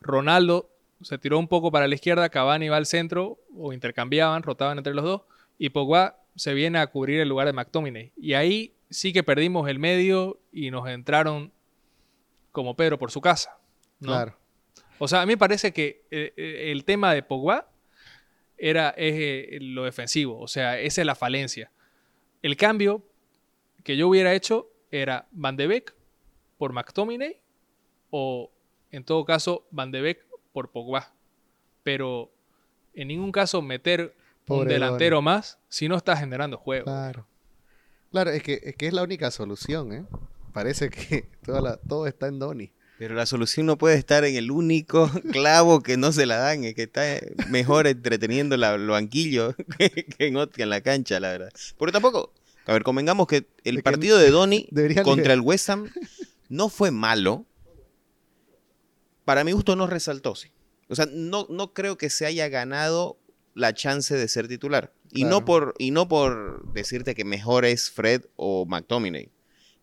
Ronaldo 0.00 0.68
se 1.02 1.18
tiró 1.18 1.38
un 1.38 1.48
poco 1.48 1.70
para 1.72 1.88
la 1.88 1.94
izquierda, 1.94 2.28
Cavani 2.28 2.68
va 2.68 2.76
al 2.76 2.86
centro, 2.86 3.38
o 3.56 3.72
intercambiaban, 3.72 4.42
rotaban 4.42 4.78
entre 4.78 4.94
los 4.94 5.04
dos, 5.04 5.22
y 5.58 5.70
Pogba 5.70 6.16
se 6.34 6.54
viene 6.54 6.78
a 6.78 6.86
cubrir 6.86 7.20
el 7.20 7.28
lugar 7.28 7.46
de 7.46 7.52
McTominay. 7.52 8.12
Y 8.16 8.34
ahí 8.34 8.74
sí 8.90 9.12
que 9.12 9.22
perdimos 9.22 9.68
el 9.68 9.78
medio 9.78 10.40
y 10.52 10.70
nos 10.70 10.88
entraron 10.88 11.52
como 12.52 12.76
Pedro 12.76 12.98
por 12.98 13.10
su 13.10 13.20
casa. 13.20 13.58
¿no? 14.00 14.08
Claro. 14.08 14.36
O 14.98 15.08
sea, 15.08 15.22
a 15.22 15.26
mí 15.26 15.32
me 15.32 15.38
parece 15.38 15.72
que 15.72 16.04
eh, 16.10 16.32
eh, 16.36 16.70
el 16.70 16.84
tema 16.84 17.12
de 17.12 17.22
Pogba 17.22 17.68
era 18.56 18.90
es, 18.90 19.14
eh, 19.16 19.58
lo 19.60 19.84
defensivo. 19.84 20.38
O 20.38 20.48
sea, 20.48 20.78
esa 20.78 21.00
es 21.00 21.06
la 21.06 21.14
falencia. 21.14 21.72
El 22.42 22.56
cambio 22.56 23.02
que 23.82 23.96
yo 23.96 24.08
hubiera 24.08 24.32
hecho 24.34 24.70
era 24.90 25.26
Van 25.32 25.56
de 25.56 25.66
Beek 25.66 25.94
por 26.58 26.72
McTominay 26.72 27.40
o, 28.10 28.52
en 28.90 29.04
todo 29.04 29.24
caso, 29.24 29.66
Van 29.70 29.90
de 29.90 30.00
Beek 30.02 30.24
por 30.52 30.70
Pogba. 30.70 31.12
Pero 31.82 32.30
en 32.94 33.08
ningún 33.08 33.32
caso 33.32 33.62
meter 33.62 34.14
un 34.48 34.66
delantero 34.68 35.22
más 35.22 35.58
si 35.68 35.88
no 35.88 35.96
está 35.96 36.16
generando 36.16 36.56
juego. 36.58 36.84
Claro. 36.84 37.26
Claro, 38.10 38.30
es 38.30 38.42
que, 38.42 38.60
es 38.62 38.76
que 38.76 38.86
es 38.88 38.92
la 38.92 39.02
única 39.02 39.30
solución, 39.30 39.92
¿eh? 39.92 40.04
Parece 40.52 40.90
que 40.90 41.28
toda 41.44 41.60
la- 41.60 41.76
todo 41.76 42.06
está 42.06 42.26
en 42.28 42.38
Donny. 42.38 42.72
Pero 42.98 43.14
la 43.14 43.26
solución 43.26 43.66
no 43.66 43.78
puede 43.78 43.96
estar 43.96 44.24
en 44.24 44.36
el 44.36 44.50
único 44.50 45.10
clavo 45.32 45.80
que 45.82 45.96
no 45.96 46.12
se 46.12 46.26
la 46.26 46.36
dan, 46.36 46.62
es 46.64 46.74
que 46.74 46.82
está 46.84 47.02
mejor 47.48 47.86
entreteniendo 47.86 48.56
la, 48.56 48.76
lo 48.76 48.92
banquillo 48.92 49.54
que, 49.78 50.06
en, 50.18 50.36
en 50.38 50.70
la 50.70 50.80
cancha, 50.82 51.18
la 51.18 51.30
verdad. 51.30 51.50
Porque 51.78 51.92
tampoco, 51.92 52.32
a 52.66 52.72
ver, 52.74 52.82
convengamos 52.84 53.26
que 53.26 53.46
el 53.64 53.82
partido 53.82 54.18
de 54.18 54.30
Donny 54.30 54.68
contra 55.02 55.32
el 55.32 55.40
West 55.40 55.70
Ham 55.70 55.88
no 56.48 56.68
fue 56.68 56.90
malo. 56.90 57.46
Para 59.24 59.44
mi 59.44 59.52
gusto 59.52 59.74
no 59.76 59.86
resaltó, 59.86 60.34
sí. 60.34 60.50
O 60.88 60.94
sea, 60.94 61.06
no, 61.10 61.46
no 61.48 61.72
creo 61.72 61.96
que 61.96 62.10
se 62.10 62.26
haya 62.26 62.48
ganado 62.48 63.16
la 63.54 63.74
chance 63.74 64.14
de 64.14 64.28
ser 64.28 64.48
titular. 64.48 64.92
Y, 65.10 65.24
no 65.24 65.44
por, 65.44 65.74
y 65.78 65.90
no 65.90 66.08
por 66.08 66.72
decirte 66.72 67.14
que 67.14 67.24
mejor 67.24 67.64
es 67.64 67.90
Fred 67.90 68.22
o 68.36 68.64
McTominay. 68.66 69.30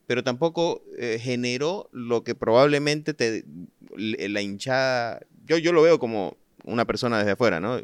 Pero 0.07 0.23
tampoco 0.23 0.83
eh, 0.97 1.19
generó 1.21 1.89
lo 1.91 2.23
que 2.23 2.33
probablemente 2.33 3.13
te, 3.13 3.45
la 3.95 4.41
hinchada... 4.41 5.21
Yo, 5.45 5.57
yo 5.57 5.71
lo 5.71 5.83
veo 5.83 5.99
como 5.99 6.37
una 6.63 6.85
persona 6.85 7.19
desde 7.19 7.31
afuera, 7.31 7.59
¿no? 7.59 7.79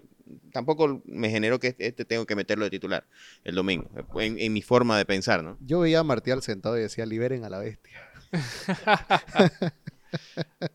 Tampoco 0.51 1.03
me 1.05 1.29
generó 1.29 1.59
que 1.59 1.75
este 1.77 2.03
tengo 2.03 2.25
que 2.25 2.35
meterlo 2.35 2.65
de 2.65 2.71
titular 2.71 3.05
el 3.43 3.53
domingo, 3.53 3.89
en, 4.19 4.39
en 4.39 4.53
mi 4.53 4.63
forma 4.63 4.97
de 4.97 5.05
pensar, 5.05 5.43
¿no? 5.43 5.57
Yo 5.61 5.81
veía 5.81 5.99
a 5.99 6.03
Martial 6.03 6.41
sentado 6.41 6.77
y 6.77 6.81
decía, 6.81 7.05
liberen 7.05 7.43
a 7.43 7.49
la 7.49 7.59
bestia. 7.59 7.99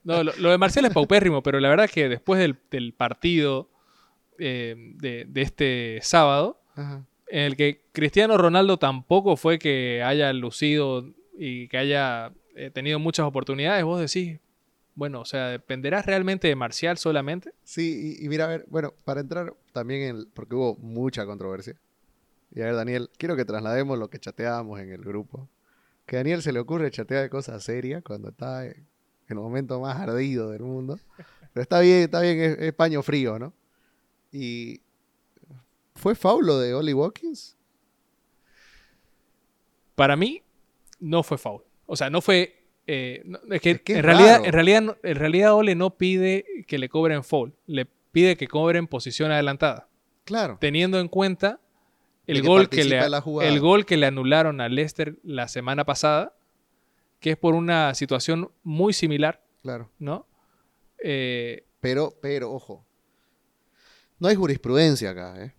No, 0.05 0.23
lo, 0.23 0.33
lo 0.37 0.51
de 0.51 0.59
Marcial 0.59 0.85
es 0.85 0.93
paupérrimo, 0.93 1.43
pero 1.43 1.61
la 1.61 1.69
verdad 1.69 1.87
es 1.87 1.93
que 1.93 2.09
después 2.09 2.41
del, 2.41 2.59
del 2.71 2.93
partido 2.93 3.71
eh, 4.41 4.74
de, 4.97 5.26
de 5.28 5.43
este 5.43 5.99
sábado, 6.03 6.61
Ajá. 6.74 7.05
en 7.28 7.41
el 7.43 7.57
que 7.57 7.82
Cristiano 7.93 8.36
Ronaldo 8.36 8.78
tampoco 8.78 9.36
fue 9.36 9.59
que 9.59 10.03
haya 10.03 10.32
lucido 10.32 11.07
y 11.38 11.68
que 11.68 11.78
haya 11.78 12.32
eh, 12.57 12.70
tenido 12.70 12.99
muchas 12.99 13.26
oportunidades, 13.26 13.84
vos 13.84 14.01
decís, 14.01 14.38
bueno, 14.97 15.20
o 15.20 15.24
sea, 15.24 15.49
¿dependerás 15.49 16.05
realmente 16.05 16.49
de 16.49 16.57
Marcial 16.57 16.99
solamente? 16.99 17.53
Sí, 17.62 18.16
y, 18.20 18.24
y 18.26 18.28
mira, 18.28 18.45
a 18.45 18.49
ver, 18.49 18.66
bueno, 18.68 18.93
para 19.05 19.20
entrar 19.20 19.55
también 19.72 20.03
en, 20.03 20.16
el- 20.16 20.28
porque 20.34 20.55
hubo 20.57 20.76
mucha 20.76 21.24
controversia. 21.24 21.74
Y 22.55 22.61
a 22.61 22.64
ver, 22.66 22.74
Daniel, 22.74 23.09
quiero 23.16 23.36
que 23.36 23.45
traslademos 23.45 23.97
lo 23.99 24.11
que 24.11 24.18
chateábamos 24.18 24.80
en 24.80 24.91
el 24.91 25.03
grupo. 25.03 25.49
Que 26.05 26.16
a 26.16 26.18
Daniel 26.18 26.43
se 26.43 26.53
le 26.53 26.59
ocurre 26.59 26.91
chatear 26.91 27.22
de 27.22 27.30
cosas 27.30 27.62
serias 27.62 28.03
cuando 28.03 28.30
está 28.30 28.66
en 28.66 28.74
el 29.28 29.36
momento 29.36 29.78
más 29.80 29.97
ardido 29.97 30.51
del 30.51 30.62
mundo. 30.62 30.99
Pero 31.53 31.62
está 31.62 31.78
bien, 31.80 31.99
está 32.03 32.20
bien, 32.20 32.41
es, 32.41 32.59
es 32.59 32.72
paño 32.74 33.03
frío, 33.03 33.38
¿no? 33.38 33.55
Y 34.33 34.81
¿fue 35.95 36.14
faulo 36.14 36.59
de 36.59 36.74
Oli 36.74 36.93
Watkins? 36.93 37.57
Para 39.95 40.16
mí, 40.16 40.43
no 40.99 41.22
fue 41.22 41.39
foul. 41.39 41.62
O 41.87 41.97
sea, 41.97 42.11
no 42.11 42.20
fue... 42.20 42.64
eh, 42.87 43.22
no- 43.24 43.39
es 43.51 43.61
que, 43.61 43.70
Es 43.72 43.83
que 43.83 43.93
es 43.95 43.99
en, 43.99 44.05
realidad, 44.05 44.45
en, 44.45 44.53
realidad, 44.53 44.83
no- 44.83 44.97
en 45.03 45.16
realidad 45.16 45.55
Ole 45.55 45.74
no 45.74 45.91
pide 45.97 46.45
que 46.66 46.78
le 46.78 46.89
cobren 46.89 47.22
foul, 47.24 47.55
le 47.66 47.87
pide 48.12 48.37
que 48.37 48.47
cobren 48.49 48.87
posición 48.87 49.31
adelantada. 49.33 49.89
Claro. 50.24 50.59
teniendo 50.61 51.01
en 51.01 51.09
cuenta 51.09 51.61
el 52.26 52.43
gol 52.43 52.68
que, 52.68 52.85
le, 52.85 53.01
el 53.43 53.59
gol 53.61 53.85
que 53.85 53.97
le 53.97 54.07
anularon 54.07 54.61
a 54.61 54.68
Leicester 54.68 55.16
la 55.24 55.49
semana 55.49 55.85
pasada, 55.85 56.37
que 57.18 57.31
es 57.33 57.37
por 57.37 57.55
una 57.55 57.95
situación 57.95 58.53
muy 58.62 58.93
similar, 58.93 59.43
Claro. 59.62 59.91
¿no? 59.99 60.26
Eh, 61.03 61.64
Pero, 61.81 62.14
pero, 62.22 62.53
ojo. 62.53 62.87
No 64.21 64.29
hay 64.29 64.37
jurisprudencia 64.37 65.11
acá, 65.11 65.35
¿eh? 65.43 65.55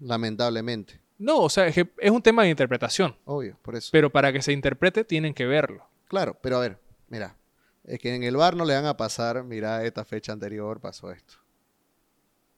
Lamentablemente. 0.00 1.00
no, 1.18 1.40
o 1.40 1.50
sea, 1.50 1.66
es, 1.66 1.74
que 1.74 1.90
es 1.98 2.10
un 2.10 2.22
tema 2.22 2.44
de 2.44 2.50
interpretación, 2.50 3.14
Obvio, 3.26 3.58
por 3.62 3.76
eso. 3.76 3.90
pero 3.92 4.10
para 4.10 4.32
que 4.32 4.40
se 4.40 4.52
interprete 4.52 5.04
tienen 5.04 5.34
que 5.34 5.44
verlo. 5.46 5.86
Claro, 6.08 6.38
pero 6.40 6.56
a 6.56 6.60
ver, 6.60 6.78
mira. 7.08 7.36
Es 7.84 7.98
que 7.98 8.14
en 8.14 8.22
el 8.22 8.36
bar 8.36 8.56
no 8.56 8.64
le 8.64 8.74
van 8.74 8.86
a 8.86 8.96
pasar, 8.96 9.42
mira, 9.44 9.84
esta 9.84 10.04
fecha 10.04 10.32
anterior 10.32 10.80
pasó 10.80 11.10
esto. 11.10 11.34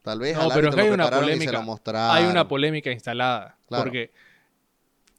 Tal 0.03 0.18
vez 0.18 0.37
No, 0.37 0.43
al 0.43 0.51
pero 0.53 0.68
es 0.68 0.74
que 0.74 0.80
hay 0.80 0.91
una 0.91 1.09
polémica. 1.11 1.64
Hay 2.12 2.24
una 2.26 2.47
polémica 2.49 2.91
instalada, 2.91 3.57
Claro. 3.66 3.85
porque 3.85 4.12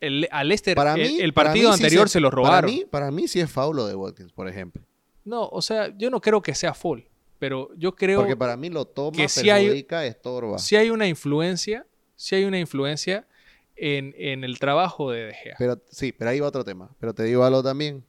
el, 0.01 0.27
a 0.31 0.43
Leicester 0.43 0.75
Para 0.75 0.93
el, 0.95 1.01
mí- 1.09 1.19
el 1.21 1.33
para 1.33 1.49
partido 1.49 1.69
sí 1.73 1.83
anterior 1.83 2.09
se, 2.09 2.19
lo 2.19 2.29
robaron. 2.29 2.61
Para 2.61 2.67
mí, 2.67 2.85
para 2.89 3.11
mí 3.11 3.27
sí 3.27 3.39
es 3.39 3.49
faulo 3.49 3.87
de 3.87 3.95
Watkins, 3.95 4.31
por 4.33 4.47
ejemplo. 4.49 4.83
No, 5.23 5.47
o 5.47 5.61
sea, 5.61 5.87
yo 5.97 6.09
no 6.09 6.19
creo 6.19 6.41
que 6.41 6.53
sea 6.53 6.73
full, 6.73 6.99
pero 7.43 7.69
yo 7.75 7.93
creo 7.93 8.21
Porque 8.21 8.37
para 8.37 8.55
mí 8.55 8.69
lo 8.69 8.85
toma, 8.85 9.17
que 9.17 9.27
sí 9.27 9.49
hay- 9.49 9.85
estorba. 10.05 10.57
si 10.59 10.77
hay 10.77 10.89
una 10.91 11.09
influencia, 11.09 11.85
si 12.15 12.35
hay 12.35 12.45
una 12.45 12.57
influencia 12.57 13.27
en, 13.75 14.15
en 14.17 14.45
el 14.45 14.59
trabajo 14.59 15.11
de 15.11 15.25
De 15.25 15.33
Gea. 15.33 15.55
Pero 15.59 15.81
sí, 15.91 16.13
pero 16.13 16.29
ahí 16.31 16.39
va 16.39 16.47
otro 16.47 16.63
tema. 16.63 16.95
Pero 17.01 17.13
te 17.13 17.23
digo 17.23 17.43
algo 17.43 17.61
también. 17.61 18.05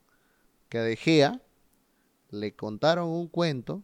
Que 0.69 0.79
a 0.79 0.83
De 0.85 0.95
Gea 0.95 1.41
le 2.31 2.55
contaron 2.55 3.09
un 3.09 3.27
cuento, 3.27 3.83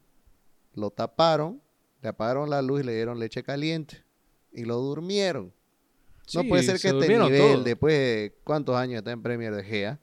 lo 0.74 0.90
taparon 0.90 1.60
le 2.00 2.10
apagaron 2.10 2.48
la 2.48 2.62
luz 2.62 2.82
y 2.82 2.84
le 2.84 2.94
dieron 2.94 3.18
leche 3.18 3.42
caliente. 3.42 4.04
Y 4.52 4.66
lo 4.66 4.76
durmieron. 4.76 5.52
no 6.32 6.44
puede 6.44 6.62
ser 6.62 6.78
que 6.80 6.90
este 6.96 7.08
nivel, 7.08 7.38
todos. 7.38 7.64
después 7.64 7.98
de 7.98 8.36
cuántos 8.44 8.76
años 8.76 8.98
está 8.98 9.10
en 9.10 9.20
Premier 9.20 9.52
de 9.52 9.64
Gea, 9.64 9.98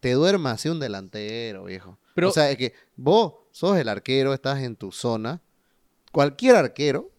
te 0.00 0.12
duerma 0.12 0.50
así 0.50 0.68
un 0.68 0.78
delantero, 0.78 1.64
viejo. 1.64 1.98
Pero- 2.14 2.28
o 2.28 2.32
sea, 2.32 2.50
es 2.50 2.58
que 2.58 2.74
vos 2.96 3.32
sos 3.58 3.76
el 3.76 3.88
arquero, 3.88 4.32
estás 4.32 4.62
en 4.62 4.76
tu 4.76 4.92
zona. 4.92 5.42
Cualquier 6.12 6.54
arquero, 6.54 7.10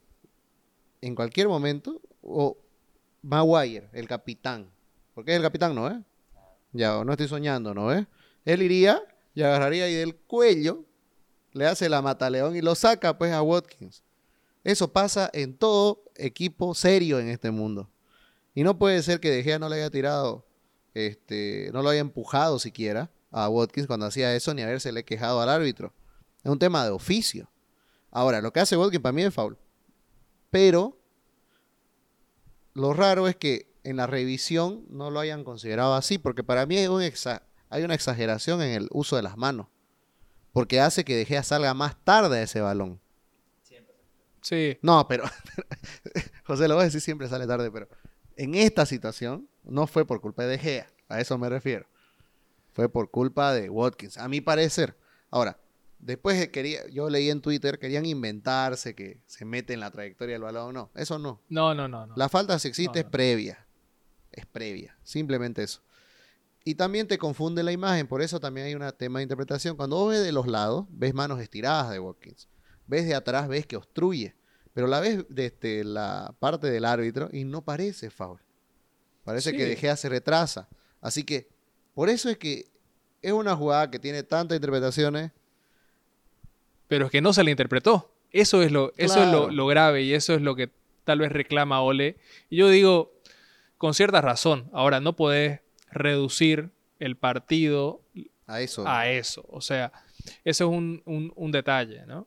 en 1.01 1.13
cualquier 1.13 1.49
momento, 1.49 2.01
o 2.21 2.57
Maguire, 3.21 3.89
el 3.91 4.07
capitán. 4.07 4.71
Porque 5.13 5.31
es 5.31 5.35
el 5.35 5.43
capitán, 5.43 5.75
¿no 5.75 5.89
es? 5.89 5.97
Ya, 6.71 7.03
no 7.03 7.11
estoy 7.11 7.27
soñando, 7.27 7.73
¿no 7.73 7.91
es? 7.91 8.07
Él 8.45 8.61
iría 8.61 9.03
y 9.35 9.41
agarraría 9.41 9.83
ahí 9.83 9.95
del 9.95 10.15
cuello, 10.15 10.85
le 11.51 11.65
hace 11.65 11.89
la 11.89 12.01
mataleón 12.01 12.55
y 12.55 12.61
lo 12.61 12.73
saca 12.73 13.17
pues 13.17 13.33
a 13.33 13.41
Watkins. 13.41 14.01
Eso 14.63 14.93
pasa 14.93 15.29
en 15.33 15.57
todo 15.57 16.05
equipo 16.15 16.73
serio 16.73 17.19
en 17.19 17.27
este 17.27 17.51
mundo. 17.51 17.89
Y 18.55 18.63
no 18.63 18.79
puede 18.79 19.03
ser 19.03 19.19
que 19.19 19.29
De 19.29 19.43
Gea 19.43 19.59
no 19.59 19.67
le 19.67 19.75
haya 19.75 19.89
tirado, 19.89 20.45
este, 20.93 21.69
no 21.73 21.81
lo 21.81 21.89
haya 21.89 21.99
empujado 21.99 22.59
siquiera 22.59 23.11
a 23.29 23.49
Watkins 23.49 23.87
cuando 23.87 24.05
hacía 24.05 24.33
eso, 24.33 24.53
ni 24.53 24.61
habérsele 24.61 25.03
quejado 25.03 25.41
al 25.41 25.49
árbitro. 25.49 25.91
Es 26.43 26.51
un 26.51 26.59
tema 26.59 26.83
de 26.85 26.91
oficio. 26.91 27.49
Ahora, 28.11 28.41
lo 28.41 28.51
que 28.53 28.59
hace 28.59 28.77
Watkins 28.77 29.01
para 29.03 29.13
mí 29.13 29.23
es 29.23 29.33
foul. 29.33 29.57
Pero 30.49 30.97
lo 32.73 32.93
raro 32.93 33.27
es 33.27 33.35
que 33.35 33.67
en 33.83 33.97
la 33.97 34.07
revisión 34.07 34.85
no 34.89 35.09
lo 35.11 35.19
hayan 35.19 35.43
considerado 35.43 35.93
así, 35.95 36.17
porque 36.17 36.43
para 36.43 36.65
mí 36.65 36.77
hay, 36.77 36.87
un 36.87 37.01
exa- 37.01 37.43
hay 37.69 37.83
una 37.83 37.95
exageración 37.95 38.61
en 38.61 38.71
el 38.71 38.87
uso 38.91 39.15
de 39.15 39.21
las 39.23 39.37
manos. 39.37 39.67
Porque 40.53 40.79
hace 40.79 41.05
que 41.05 41.15
De 41.15 41.25
Gea 41.25 41.43
salga 41.43 41.73
más 41.73 41.95
tarde 42.03 42.39
a 42.39 42.43
ese 42.43 42.61
balón. 42.61 42.99
Sí, 44.41 44.77
No, 44.81 45.07
pero 45.07 45.25
José 46.45 46.67
lo 46.67 46.75
voy 46.75 46.83
a 46.83 46.85
decir 46.85 47.01
siempre 47.01 47.27
sale 47.27 47.45
tarde, 47.45 47.69
pero 47.71 47.87
en 48.35 48.55
esta 48.55 48.85
situación 48.85 49.47
no 49.63 49.85
fue 49.85 50.05
por 50.05 50.21
culpa 50.21 50.43
de 50.43 50.49
De 50.49 50.57
Gea, 50.59 50.87
a 51.09 51.19
eso 51.21 51.37
me 51.37 51.49
refiero. 51.49 51.85
Fue 52.73 52.89
por 52.89 53.11
culpa 53.11 53.53
de 53.53 53.69
Watkins, 53.69 54.17
a 54.17 54.27
mi 54.27 54.41
parecer. 54.41 54.97
Ahora, 55.29 55.59
después 55.99 56.39
de 56.39 56.51
quería, 56.51 56.87
yo 56.89 57.09
leí 57.09 57.29
en 57.29 57.41
Twitter, 57.41 57.79
querían 57.79 58.05
inventarse 58.05 58.95
que 58.95 59.21
se 59.25 59.45
mete 59.45 59.73
en 59.73 59.79
la 59.79 59.91
trayectoria 59.91 60.33
del 60.33 60.41
balón. 60.41 60.73
No, 60.73 60.91
eso 60.95 61.19
no. 61.19 61.41
no, 61.49 61.75
no, 61.75 61.87
no. 61.87 62.07
no. 62.07 62.13
La 62.15 62.29
falta 62.29 62.57
si 62.59 62.67
existe 62.67 62.99
No, 62.99 63.05
es 63.05 63.11
previa. 63.11 63.65
Es 64.31 64.45
previa. 64.45 64.97
Simplemente 65.03 65.63
eso. 65.63 65.81
Y 66.63 66.75
también 66.75 67.07
te 67.07 67.17
confunde 67.17 67.63
la 67.63 67.71
imagen. 67.71 68.07
Por 68.07 68.21
eso 68.21 68.39
también 68.39 68.67
hay 68.67 68.75
un 68.75 68.91
tema 68.97 69.19
de 69.19 69.23
interpretación. 69.23 69.75
Cuando 69.75 69.95
vos 69.95 70.11
ves 70.11 70.23
de 70.23 70.31
los 70.31 70.47
lados, 70.47 70.85
ves 70.89 71.13
manos 71.13 71.39
estiradas 71.39 71.89
de 71.89 71.99
Watkins. 71.99 72.47
Ves 72.85 73.05
de 73.07 73.15
atrás, 73.15 73.47
ves 73.47 73.65
que 73.65 73.75
obstruye. 73.75 74.35
Pero 74.73 74.87
la 74.87 74.99
ves 74.99 75.25
desde 75.29 75.83
la 75.83 76.35
parte 76.39 76.69
del 76.69 76.85
árbitro 76.85 77.29
y 77.31 77.43
no 77.43 77.63
parece 77.63 78.09
foul. 78.09 78.39
Parece 79.23 79.51
que. 79.51 79.65
De 79.65 79.75
Gea 79.75 79.95
se 79.95 80.09
retrasa. 80.09 80.69
Así 81.01 81.23
que, 81.23 81.49
por 81.93 82.09
eso 82.09 82.29
es 82.29 82.37
que 82.37 82.71
es 83.21 83.31
una 83.31 83.55
jugada 83.55 83.89
que 83.89 83.99
tiene 83.99 84.23
tantas 84.23 84.55
interpretaciones. 84.55 85.31
Pero 86.89 87.05
es 87.05 87.11
que 87.11 87.21
no 87.21 87.31
se 87.31 87.45
le 87.45 87.51
interpretó. 87.51 88.11
Eso 88.33 88.61
es 88.61 88.71
lo, 88.73 88.91
eso 88.97 89.23
es 89.23 89.53
lo, 89.53 89.65
grave 89.67 90.01
y 90.03 90.13
eso 90.13 90.33
es 90.33 90.41
lo 90.41 90.55
que 90.55 90.69
tal 91.05 91.19
vez 91.19 91.31
reclama 91.31 91.81
Ole. 91.81 92.17
Y 92.49 92.57
yo 92.57 92.67
digo, 92.69 93.13
con 93.77 93.93
cierta 93.93 94.19
razón, 94.21 94.69
ahora 94.73 94.99
no 94.99 95.15
podés 95.15 95.61
reducir 95.91 96.69
el 96.99 97.15
partido 97.15 98.01
A 98.45 98.59
eso. 98.61 98.83
a 98.87 99.07
eso. 99.09 99.45
O 99.49 99.61
sea, 99.61 99.91
eso 100.43 100.65
es 100.65 100.69
un, 100.77 101.01
un- 101.05 101.31
un 101.35 101.51
detalle, 101.51 102.05
¿no? 102.05 102.19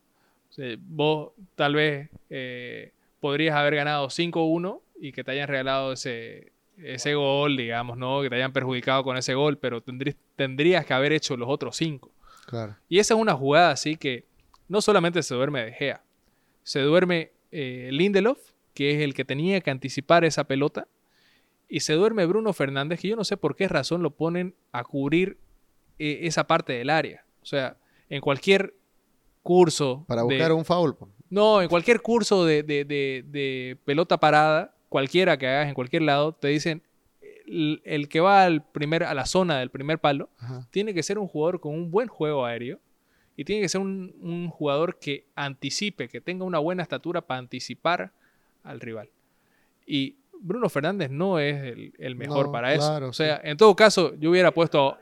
O 0.49 0.53
sea, 0.55 0.75
vos 0.79 1.31
tal 1.55 1.75
vez 1.75 2.09
eh, 2.29 2.91
podrías 3.19 3.55
haber 3.55 3.75
ganado 3.75 4.07
5-1 4.09 4.81
y 4.99 5.11
que 5.11 5.23
te 5.23 5.31
hayan 5.31 5.47
regalado 5.47 5.93
ese, 5.93 6.51
ese 6.77 7.15
gol, 7.15 7.55
digamos, 7.57 7.97
¿no? 7.97 8.21
Que 8.21 8.29
te 8.29 8.35
hayan 8.35 8.51
perjudicado 8.53 9.03
con 9.03 9.17
ese 9.17 9.33
gol, 9.35 9.57
pero 9.57 9.81
tendrí- 9.81 10.15
tendrías 10.35 10.85
que 10.85 10.93
haber 10.93 11.11
hecho 11.13 11.37
los 11.37 11.47
otros 11.49 11.75
5. 11.77 12.11
Claro. 12.45 12.75
Y 12.89 12.99
esa 12.99 13.13
es 13.13 13.19
una 13.19 13.33
jugada 13.35 13.71
así 13.71 13.95
que 13.95 14.25
no 14.73 14.81
solamente 14.81 15.21
se 15.23 15.35
duerme 15.35 15.63
De 15.65 15.71
Gea, 15.71 16.03
se 16.63 16.81
duerme 16.81 17.31
eh, 17.51 17.89
Lindelof, 17.91 18.39
que 18.73 18.95
es 18.95 19.01
el 19.01 19.13
que 19.13 19.23
tenía 19.23 19.61
que 19.61 19.69
anticipar 19.71 20.25
esa 20.25 20.45
pelota, 20.45 20.87
y 21.69 21.81
se 21.81 21.93
duerme 21.93 22.25
Bruno 22.25 22.51
Fernández, 22.53 22.99
que 22.99 23.07
yo 23.09 23.15
no 23.15 23.23
sé 23.23 23.37
por 23.37 23.55
qué 23.55 23.67
razón 23.67 24.01
lo 24.01 24.11
ponen 24.11 24.55
a 24.71 24.83
cubrir 24.83 25.37
eh, 25.99 26.21
esa 26.23 26.47
parte 26.47 26.73
del 26.73 26.89
área. 26.89 27.23
O 27.41 27.45
sea, 27.45 27.77
en 28.09 28.19
cualquier 28.19 28.73
curso... 29.43 30.05
Para 30.07 30.21
de- 30.21 30.25
buscar 30.27 30.51
un 30.53 30.65
foul. 30.65 30.95
no, 31.29 31.61
en 31.61 31.69
cualquier 31.69 32.01
curso 32.01 32.43
de, 32.45 32.63
de- 32.63 32.83
de- 32.85 33.23
de 33.27 33.77
pelota 33.85 34.19
parada, 34.19 34.75
cualquiera 34.89 35.37
que 35.37 35.47
hagas 35.47 35.67
en 35.67 35.73
cualquier 35.75 36.01
lado, 36.01 36.33
te 36.33 36.47
dicen 36.47 36.81
el, 37.45 37.81
el 37.85 38.07
que 38.09 38.19
va 38.21 38.43
al 38.43 38.63
primer, 38.65 39.03
a 39.03 39.13
la 39.13 39.25
zona 39.25 39.59
del 39.59 39.69
primer 39.69 39.99
palo 39.99 40.29
Ajá. 40.39 40.67
tiene 40.71 40.93
que 40.93 41.03
ser 41.03 41.19
un 41.19 41.27
jugador 41.27 41.59
con 41.59 41.73
un 41.75 41.91
buen 41.91 42.07
juego 42.07 42.45
aéreo 42.45 42.79
y 43.35 43.45
tiene 43.45 43.61
que 43.61 43.69
ser 43.69 43.81
un, 43.81 44.15
un 44.21 44.49
jugador 44.49 44.99
que 44.99 45.25
anticipe, 45.35 46.07
que 46.07 46.21
tenga 46.21 46.45
una 46.45 46.59
buena 46.59 46.83
estatura 46.83 47.21
para 47.21 47.39
anticipar 47.39 48.11
al 48.63 48.79
rival. 48.79 49.09
Y 49.85 50.15
Bruno 50.39 50.69
Fernández 50.69 51.09
no 51.09 51.39
es 51.39 51.55
el, 51.63 51.93
el 51.97 52.15
mejor 52.15 52.47
No, 52.47 52.51
para 52.51 52.73
eso. 52.73 52.87
claro, 52.87 53.09
o 53.09 53.13
sea, 53.13 53.39
en 53.43 53.57
todo 53.57 53.75
caso, 53.75 54.13
yo 54.15 54.29
hubiera 54.31 54.51
puesto. 54.51 54.97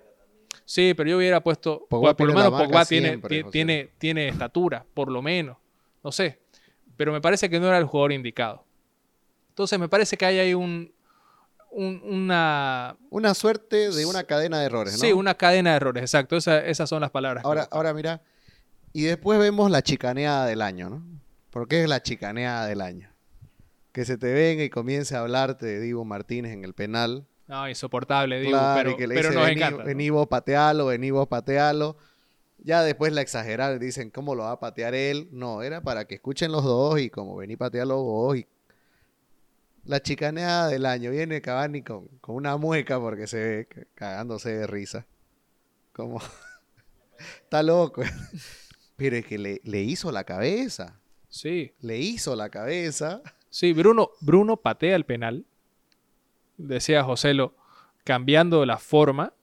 Sí, 0.66 0.94
pero 0.96 1.10
yo 1.10 1.18
hubiera 1.18 1.42
puesto. 1.42 1.86
Pogba 1.90 2.16
por 2.16 2.28
lo 2.28 2.34
menos 2.34 2.52
Pogba 2.52 2.86
tiene, 2.86 3.10
siempre, 3.10 3.44
tiene, 3.46 3.90
tiene 3.98 4.28
estatura, 4.28 4.86
por 4.94 5.12
lo 5.12 5.22
menos. 5.22 5.58
No 6.04 6.12
sé. 6.12 6.40
Pero 6.96 7.12
me 7.12 7.22
parece 7.22 7.50
que 7.50 7.60
no 7.60 7.68
era 7.68 7.78
el 7.78 7.86
jugador 7.86 8.12
indicado. 8.12 8.64
Entonces 9.50 9.80
me 9.80 9.90
parece 9.90 10.18
que 10.18 10.26
hay 10.26 10.40
ahí 10.40 10.54
un, 10.54 10.94
un- 11.72 12.02
una, 12.04 12.98
Una 13.10 13.34
suerte 13.34 13.92
de 13.92 14.06
una 14.06 14.24
cadena 14.24 14.60
de 14.60 14.66
errores, 14.66 14.94
¿no? 14.94 15.00
Sí, 15.00 15.12
una 15.14 15.36
cadena 15.36 15.72
de 15.72 15.76
errores, 15.78 16.04
exacto. 16.04 16.36
Esa- 16.38 16.66
esas 16.66 16.90
son 16.90 17.02
las 17.02 17.12
palabras. 17.12 17.44
Ahora, 17.46 17.68
ahora 17.72 17.94
mira, 17.94 18.22
y 18.94 19.04
después 19.04 19.40
vemos 19.40 19.72
la 19.72 19.82
chicaneada 19.82 20.46
del 20.46 20.62
año, 20.62 20.90
¿no? 20.90 21.04
Porque 21.50 21.82
es 21.84 21.90
la 21.90 22.02
chicaneada 22.02 22.66
del 22.68 22.82
año. 22.82 23.10
Que 23.92 24.06
se 24.06 24.18
te 24.18 24.32
venga 24.34 24.64
y 24.64 24.70
comience 24.70 25.16
a 25.16 25.20
hablarte 25.22 25.66
de 25.66 25.80
Divo 25.82 26.06
Martínez 26.06 26.54
en 26.54 26.64
el 26.64 26.74
penal. 26.74 27.26
No, 27.48 27.68
insoportable, 27.68 28.40
digo, 28.40 28.52
Claro, 28.52 28.78
pero, 28.78 28.92
y 28.92 28.96
que 28.96 29.08
le 29.08 29.16
pero 29.16 29.28
dice, 29.30 29.40
nos 29.40 29.48
vení, 29.50 29.62
encanta. 29.62 29.80
¿no? 29.80 29.86
vení 29.86 30.10
vos 30.10 30.28
patealo, 30.28 30.86
vení 30.86 31.12
vos 31.12 31.28
patealo. 31.28 31.98
Ya 32.64 32.84
después 32.84 33.12
la 33.12 33.22
exageraron, 33.22 33.80
dicen, 33.80 34.10
¿cómo 34.12 34.36
lo 34.36 34.44
va 34.44 34.52
a 34.52 34.60
patear 34.60 34.94
él? 34.96 35.28
No, 35.32 35.62
era 35.64 35.82
para 35.82 36.06
que 36.06 36.16
escuchen 36.16 36.52
los 36.52 36.64
dos 36.64 37.00
y 37.00 37.10
como 37.10 37.36
vení 37.36 37.58
patealo 37.58 38.02
vos. 38.04 38.38
Y... 38.38 38.48
La 39.84 40.02
chicaneada 40.02 40.68
del 40.68 40.86
año. 40.86 41.12
Viene 41.12 41.42
Cavani 41.42 41.82
con, 41.82 42.08
con 42.20 42.36
una 42.36 42.58
mueca 42.58 43.00
porque 43.00 43.28
se 43.28 43.38
ve 43.38 43.88
cagándose 43.96 44.56
de 44.56 44.68
risa. 44.68 45.06
Como... 45.94 46.22
Está 47.44 47.64
loco. 47.64 48.02
Pero 48.96 49.16
es 49.16 49.26
que 49.26 49.38
le, 49.38 49.62
le 49.64 49.82
hizo 49.82 50.12
la 50.12 50.24
cabeza. 50.24 51.00
Sí, 51.32 51.74
Le 51.80 51.98
hizo 51.98 52.36
la 52.36 52.50
cabeza. 52.50 53.22
sí, 53.50 53.72
Bruno, 53.72 54.12
Bruno 54.20 54.58
patea 54.58 54.98
el 54.98 55.06
penal, 55.06 55.46
decía 56.58 57.04
Joselo, 57.04 57.56
cambiando 58.04 58.66
la 58.66 58.78
forma 58.78 59.34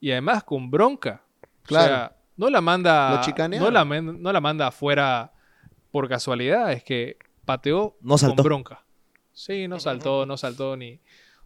y 0.00 0.12
además 0.12 0.44
con 0.44 0.70
bronca. 0.70 1.24
Claro. 1.64 1.84
O 1.84 1.88
sea, 1.88 2.16
no 2.36 2.48
la 2.48 2.60
manda, 2.60 3.22
Lo 3.26 3.48
no 3.48 3.70
la, 3.72 3.84
no 3.84 4.32
la 4.32 4.40
manda 4.40 4.68
afuera 4.68 5.32
por 5.90 6.08
casualidad, 6.08 6.72
es 6.72 6.84
que 6.84 7.18
pateó 7.44 7.96
No 8.00 8.16
con 8.16 8.36
bronca. 8.36 8.84
Sí, 9.32 9.66
no 9.68 9.80
saltó, 9.80 10.26
no 10.26 10.36
saltó 10.36 10.76
ni. 10.76 10.94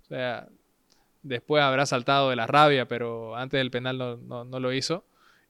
O 0.02 0.04
sea, 0.08 0.48
después 1.22 1.62
habrá 1.62 1.86
saltado 1.86 2.30
de 2.30 2.36
la 2.36 2.46
rabia, 2.46 2.86
pero 2.88 3.36
antes 3.36 3.58
del 3.58 3.70
penal 3.70 3.98
no, 3.98 4.16
no- 4.16 4.44
no 4.44 4.60
lo 4.60 4.72
hizo. 4.72 5.04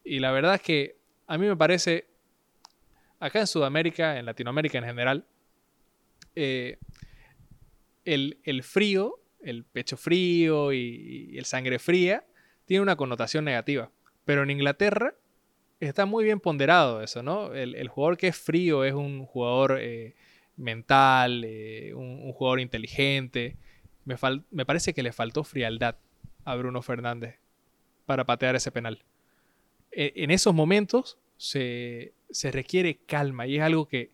Y 0.05 0.19
la 0.21 0.31
verdad 0.33 0.55
es 0.57 0.63
que 0.63 0.97
a 1.27 1.39
mí 1.39 1.47
me 1.47 1.57
parece, 1.57 2.07
acá 3.19 3.41
en 3.41 3.47
Sudamérica, 3.47 4.19
en 4.19 4.27
Latinoamérica 4.27 4.79
en 4.79 4.85
general, 4.85 5.25
eh, 6.35 6.79
el, 8.05 8.39
el 8.45 8.63
frío, 8.63 9.19
el 9.43 9.65
pecho 9.65 9.97
frío 9.97 10.73
y, 10.73 11.29
y 11.33 11.39
el 11.39 11.45
sangre 11.45 11.79
fría, 11.79 12.25
tiene 12.65 12.83
una 12.83 12.97
connotación 12.97 13.45
negativa. 13.45 13.91
Pero 14.25 14.43
en 14.43 14.51
Inglaterra 14.51 15.15
está 15.81 16.07
muy 16.07 16.25
bien 16.25 16.41
ponderado 16.41 17.03
eso, 17.03 17.23
¿no? 17.23 17.53
El, 17.53 17.75
el 17.75 17.89
jugador 17.89 18.17
que 18.17 18.29
es 18.29 18.37
frío 18.37 18.85
es 18.85 18.95
un 18.95 19.25
jugador 19.27 19.79
eh, 19.81 20.15
mental, 20.57 21.45
eh, 21.45 21.93
un, 21.95 22.33
jugador 22.33 22.61
inteligente. 22.61 23.57
Me, 24.05 24.17
me 24.51 24.67
parece 24.67 24.95
que 24.95 25.03
le 25.03 25.13
faltó 25.13 25.45
frialdad 25.45 25.97
a 26.45 26.55
Bruno 26.57 26.83
Fernández 26.83 27.39
para 28.07 28.25
patear 28.25 28.57
ese 28.57 28.71
penal. 28.71 29.03
E- 29.91 30.13
en 30.17 30.31
esos 30.31 30.55
momentos 30.55 31.19
se, 31.37 32.13
se 32.31 32.51
requiere 32.51 32.99
calma 33.07 33.47
y 33.47 33.57
es 33.57 33.63
algo 33.63 33.87
que 33.87 34.11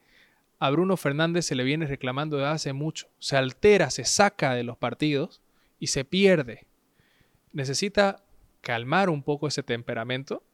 a 0.59 0.71
Bruno 0.71 0.97
Fernández 0.97 1.47
se 1.47 1.57
le 1.57 1.65
viene 1.65 1.87
reclamando 1.87 2.37
desde 2.37 2.51
hace 2.51 2.73
mucho. 2.73 3.09
Se 3.19 3.37
altera, 3.37 3.91
se 3.91 4.05
saca 4.05 4.55
de 4.55 4.63
los 4.63 4.79
partidos 4.79 5.41
y 5.81 5.89
se 5.89 6.05
pierde. 6.05 6.67
Necesita 7.53 8.23
calmar 8.61 9.11
un 9.11 9.25
poco 9.25 9.49
ese 9.49 9.65
temperamento 9.65 10.45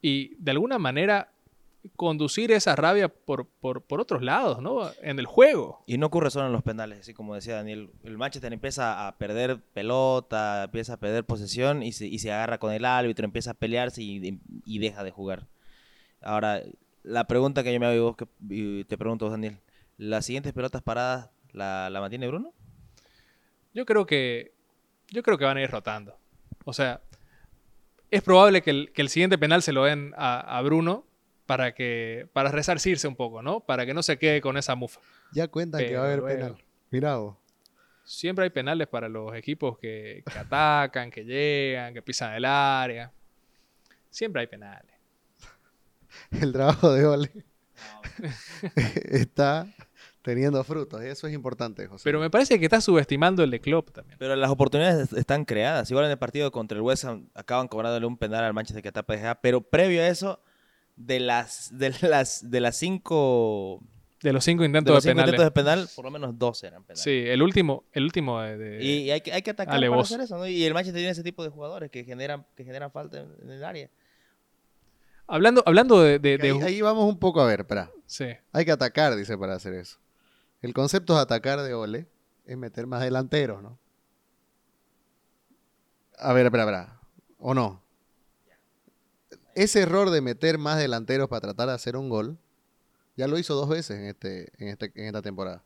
y 0.00 0.34
de 0.38 0.52
alguna 0.52 0.78
manera 0.78 1.30
conducir 1.96 2.52
esa 2.52 2.76
rabia 2.76 3.08
por, 3.08 3.46
por, 3.46 3.82
por 3.82 4.00
otros 4.00 4.22
lados, 4.22 4.60
¿no? 4.60 4.90
En 5.02 5.18
el 5.18 5.26
juego. 5.26 5.82
Y 5.86 5.98
no 5.98 6.06
ocurre 6.06 6.30
solo 6.30 6.46
en 6.46 6.52
los 6.52 6.62
penales, 6.62 7.00
así 7.00 7.14
como 7.14 7.34
decía 7.34 7.56
Daniel. 7.56 7.90
El 8.02 8.18
Manchester 8.18 8.52
empieza 8.52 9.06
a 9.06 9.16
perder 9.16 9.60
pelota, 9.60 10.64
empieza 10.64 10.94
a 10.94 10.96
perder 10.98 11.24
posesión 11.24 11.82
y 11.82 11.92
se, 11.92 12.06
y 12.06 12.18
se 12.18 12.32
agarra 12.32 12.58
con 12.58 12.72
el 12.72 12.84
árbitro, 12.84 13.24
empieza 13.24 13.52
a 13.52 13.54
pelearse 13.54 14.02
y, 14.02 14.40
y 14.64 14.78
deja 14.78 15.04
de 15.04 15.10
jugar. 15.10 15.46
Ahora, 16.20 16.62
la 17.02 17.26
pregunta 17.26 17.62
que 17.62 17.72
yo 17.72 17.80
me 17.80 17.86
hago 17.86 17.96
y 17.96 18.00
vos 18.00 18.16
que, 18.16 18.84
te 18.86 18.98
pregunto, 18.98 19.26
vos, 19.26 19.32
Daniel, 19.32 19.58
¿las 19.96 20.26
siguientes 20.26 20.52
pelotas 20.52 20.82
paradas 20.82 21.30
la, 21.52 21.90
la 21.90 22.00
mantiene 22.00 22.28
Bruno? 22.28 22.52
Yo 23.72 23.86
creo 23.86 24.06
que 24.06 24.52
yo 25.10 25.22
creo 25.22 25.38
que 25.38 25.44
van 25.44 25.56
a 25.56 25.62
ir 25.62 25.70
rotando. 25.70 26.18
O 26.64 26.72
sea, 26.72 27.00
es 28.10 28.22
probable 28.22 28.62
que 28.62 28.70
el, 28.70 28.92
que 28.92 29.02
el 29.02 29.08
siguiente 29.08 29.38
penal 29.38 29.62
se 29.62 29.72
lo 29.72 29.84
den 29.84 30.12
a, 30.16 30.40
a 30.40 30.60
Bruno 30.62 31.07
para 31.48 31.72
que 31.74 32.28
para 32.34 32.50
resarcirse 32.50 33.08
un 33.08 33.16
poco, 33.16 33.40
¿no? 33.40 33.60
Para 33.60 33.86
que 33.86 33.94
no 33.94 34.02
se 34.02 34.18
quede 34.18 34.42
con 34.42 34.58
esa 34.58 34.74
mufa. 34.74 35.00
Ya 35.32 35.48
cuentan 35.48 35.80
que 35.80 35.96
va 35.96 36.02
a 36.02 36.04
haber 36.12 36.22
penal. 36.22 36.56
Mirá 36.90 37.16
vos. 37.16 37.36
Siempre 38.04 38.44
hay 38.44 38.50
penales 38.50 38.86
para 38.86 39.08
los 39.08 39.34
equipos 39.34 39.78
que, 39.78 40.22
que 40.30 40.38
atacan, 40.38 41.10
que 41.10 41.24
llegan, 41.24 41.94
que 41.94 42.02
pisan 42.02 42.34
el 42.34 42.44
área. 42.44 43.10
Siempre 44.10 44.42
hay 44.42 44.46
penales. 44.46 44.92
El 46.30 46.52
trabajo 46.52 46.92
de 46.92 47.06
Ole 47.06 47.30
está 49.10 49.66
teniendo 50.22 50.62
frutos. 50.64 51.02
Y 51.02 51.06
eso 51.06 51.26
es 51.26 51.34
importante, 51.34 51.86
José. 51.86 52.02
Pero 52.04 52.20
me 52.20 52.28
parece 52.30 52.58
que 52.58 52.66
está 52.66 52.80
subestimando 52.80 53.42
el 53.42 53.50
de 53.50 53.60
Klopp 53.60 53.90
también. 53.90 54.18
Pero 54.18 54.36
las 54.36 54.50
oportunidades 54.50 55.04
est- 55.04 55.12
están 55.18 55.44
creadas. 55.44 55.90
Igual 55.90 56.06
en 56.06 56.10
el 56.10 56.18
partido 56.18 56.50
contra 56.52 56.76
el 56.76 56.82
West 56.82 57.04
Ham 57.04 57.28
acaban 57.34 57.68
cobrándole 57.68 58.04
un 58.06 58.18
penal 58.18 58.44
al 58.44 58.52
Manchester 58.54 58.82
que 58.82 58.92
tapa 58.92 59.14
PSA, 59.16 59.40
pero 59.40 59.60
previo 59.62 60.02
a 60.02 60.08
eso, 60.08 60.42
de 60.98 61.20
las, 61.20 61.70
de 61.78 61.94
las, 62.02 62.50
de 62.50 62.60
las 62.60 62.76
cinco, 62.76 63.80
De 64.20 64.32
los 64.32 64.44
cinco 64.44 64.62
de 64.62 64.66
intentos 64.68 64.94
los 64.94 65.04
de, 65.04 65.10
cinco 65.10 65.16
penales. 65.22 65.34
intentos 65.34 65.54
de 65.54 65.62
penal, 65.62 65.88
por 65.94 66.04
lo 66.04 66.10
menos 66.10 66.38
dos 66.38 66.62
eran 66.64 66.82
penales. 66.82 67.02
Sí, 67.04 67.22
el 67.26 67.40
último, 67.40 67.84
el 67.92 68.02
último 68.04 68.40
de, 68.40 68.56
de- 68.58 68.82
Y, 68.84 68.88
y 69.04 69.10
hay, 69.12 69.20
que, 69.20 69.32
hay 69.32 69.42
que 69.42 69.50
atacar 69.52 69.74
Ale, 69.76 69.88
para 69.88 69.96
vos. 69.98 70.08
hacer 70.10 70.20
eso, 70.22 70.36
¿no? 70.36 70.46
Y 70.46 70.64
el 70.64 70.74
Manchester 70.74 70.98
tiene 70.98 71.12
ese 71.12 71.22
tipo 71.22 71.44
de 71.44 71.50
jugadores 71.50 71.90
que 71.90 72.02
generan, 72.04 72.44
que 72.56 72.64
generan 72.64 72.90
falta 72.90 73.20
en, 73.20 73.32
en 73.42 73.50
el 73.50 73.64
área. 73.64 73.88
Hablando, 75.28 75.62
hablando 75.66 76.02
de, 76.02 76.18
de- 76.18 76.38
de- 76.38 76.50
ahí, 76.50 76.60
ahí 76.62 76.80
vamos 76.80 77.04
un 77.08 77.18
poco 77.18 77.40
a 77.40 77.46
ver, 77.46 77.60
espera. 77.60 77.90
sí. 78.06 78.26
Hay 78.52 78.64
que 78.64 78.72
atacar, 78.72 79.14
dice, 79.14 79.36
para 79.38 79.54
hacer 79.54 79.74
eso. 79.74 79.98
El 80.62 80.74
concepto 80.74 81.14
de 81.14 81.20
atacar 81.20 81.60
de 81.62 81.74
Ole 81.74 82.08
es 82.44 82.56
meter 82.56 82.86
más 82.88 83.02
delanteros, 83.02 83.62
¿no? 83.62 83.78
A 86.18 86.32
ver, 86.32 86.46
espera, 86.46 86.64
espera. 86.64 87.00
¿O 87.38 87.54
no? 87.54 87.82
Ese 89.54 89.80
error 89.80 90.10
de 90.10 90.20
meter 90.20 90.58
más 90.58 90.78
delanteros 90.78 91.28
para 91.28 91.40
tratar 91.40 91.68
de 91.68 91.74
hacer 91.74 91.96
un 91.96 92.08
gol, 92.08 92.38
ya 93.16 93.26
lo 93.26 93.38
hizo 93.38 93.54
dos 93.54 93.68
veces 93.68 93.98
en, 93.98 94.04
este, 94.04 94.52
en, 94.58 94.68
este, 94.68 94.92
en 94.94 95.06
esta 95.06 95.22
temporada. 95.22 95.64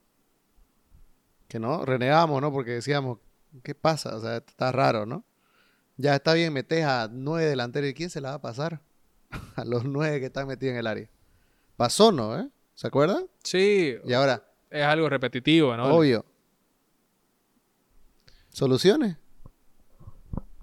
Que 1.48 1.58
no, 1.58 1.84
renegamos, 1.84 2.40
¿no? 2.40 2.50
Porque 2.50 2.70
decíamos, 2.70 3.18
¿qué 3.62 3.74
pasa? 3.74 4.16
O 4.16 4.20
sea, 4.20 4.38
está 4.38 4.72
raro, 4.72 5.04
¿no? 5.04 5.24
Ya 5.98 6.14
está 6.14 6.32
bien, 6.32 6.52
metes 6.52 6.84
a 6.84 7.08
nueve 7.12 7.48
delanteros. 7.48 7.90
¿Y 7.90 7.94
quién 7.94 8.08
se 8.08 8.20
la 8.20 8.30
va 8.30 8.34
a 8.36 8.40
pasar? 8.40 8.80
a 9.56 9.64
los 9.64 9.84
nueve 9.84 10.20
que 10.20 10.26
están 10.26 10.46
metidos 10.46 10.72
en 10.72 10.78
el 10.78 10.86
área. 10.86 11.08
Pasó, 11.76 12.12
¿no? 12.12 12.38
¿Eh? 12.38 12.48
¿Se 12.74 12.86
acuerdan? 12.86 13.26
Sí, 13.42 13.96
Y 14.04 14.12
ahora, 14.12 14.44
es 14.70 14.84
algo 14.84 15.08
repetitivo, 15.08 15.76
¿no? 15.76 15.94
obvio. 15.94 16.24
¿Soluciones? 18.50 19.16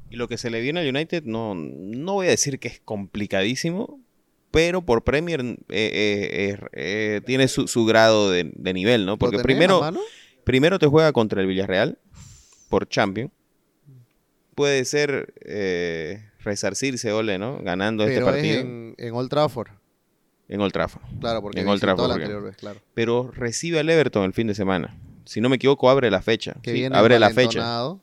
Y 0.10 0.16
lo 0.16 0.28
que 0.28 0.38
se 0.38 0.49
le 0.49 0.62
viene 0.62 0.80
al 0.80 0.88
United, 0.88 1.24
no, 1.24 1.53
no 1.55 2.14
voy 2.14 2.28
a 2.28 2.32
decir 2.32 2.60
que 2.60 2.68
es 2.68 2.82
complicadísimo, 2.84 3.99
pero 4.51 4.82
por 4.82 5.03
Premier 5.03 5.41
eh, 5.41 5.57
eh, 5.70 6.57
eh, 6.74 7.22
tiene 7.26 7.47
su, 7.47 7.68
su 7.68 7.86
grado 7.86 8.32
de, 8.32 8.51
de 8.53 8.74
nivel, 8.74 9.05
¿no? 9.05 9.14
¿Lo 9.14 9.18
Porque 9.18 9.39
primero, 9.39 9.82
primero 10.43 10.80
te 10.80 10.88
juega 10.88 11.14
contra 11.14 11.41
el 11.41 11.47
Villarreal 11.47 11.99
por 12.70 12.88
Champions. 12.89 13.32
Puede 14.55 14.84
ser 14.86 15.34
resarcirse, 16.39 17.12
Ole, 17.12 17.38
¿no? 17.38 17.60
Ganando 17.62 18.05
este 18.05 18.22
partido 18.22 18.55
es 18.60 18.62
en, 18.66 18.95
en, 18.97 19.07
en 19.07 19.14
Old 19.14 19.30
Trafford. 19.30 19.70
Old 20.57 20.74
Trafford. 20.74 21.03
Claro, 21.20 21.41
porque 21.41 21.60
En 21.60 21.68
Old 21.68 21.80
Trafford, 21.80 22.07
la 22.07 22.14
anterior 22.16 22.43
vez, 22.43 22.57
claro. 22.57 22.80
Pero 22.93 23.32
recibe 23.32 23.80
al 23.80 23.89
Everton 23.89 24.24
el 24.24 24.34
fin 24.34 24.47
de 24.47 24.55
semana. 24.55 24.97
Si 25.26 25.41
no 25.41 25.49
me 25.49 25.57
equivoco, 25.57 25.89
abre 25.89 26.10
la 26.10 26.22
fecha. 26.22 26.55
Que 26.64 26.72
Sí, 26.72 26.78
viene 26.78 26.97
abre 26.97 27.20
la 27.20 27.30
fecha. 27.30 27.95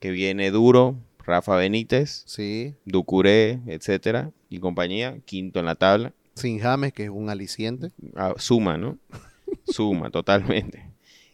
Que 0.00 0.10
viene 0.10 0.50
duro, 0.50 0.96
Rafa 1.26 1.56
Benítez, 1.56 2.22
Sí. 2.26 2.74
Ducuré, 2.84 3.60
etcétera, 3.66 4.30
y 4.48 4.58
compañía, 4.60 5.18
quinto 5.24 5.58
en 5.60 5.66
la 5.66 5.74
tabla. 5.74 6.12
Sin 6.34 6.58
James, 6.58 6.92
que 6.92 7.04
es 7.04 7.10
un 7.10 7.30
aliciente. 7.30 7.92
Ah, 8.16 8.34
suma, 8.36 8.76
¿no? 8.76 8.98
Suma, 9.66 10.10
totalmente. 10.10 10.90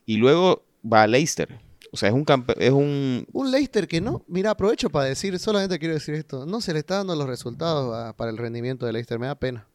Y 0.07 0.17
luego 0.17 0.63
va 0.85 1.07
Leicester. 1.07 1.59
O 1.93 1.97
sea, 1.97 2.09
es 2.11 2.15
un 2.15 2.25
es 2.59 2.71
un 2.71 3.27
Un 3.33 3.51
Leicester 3.51 3.89
que 3.89 4.01
no, 4.01 4.23
mira, 4.29 4.51
aprovecho 4.51 4.91
para 4.91 5.07
decir, 5.07 5.37
solamente 5.39 5.79
quiero 5.79 5.95
decir 5.95 6.15
esto, 6.15 6.47
no 6.47 6.61
se 6.61 6.73
le 6.73 6.79
está 6.81 6.97
dando 6.99 7.17
los 7.17 7.27
resultados 7.27 7.95
a- 7.97 8.13
para 8.17 8.31
el 8.31 8.37
rendimiento 8.39 8.87
de 8.87 8.93
Leicester, 8.93 9.19
me 9.19 9.27
da 9.27 9.35
pena. 9.35 9.67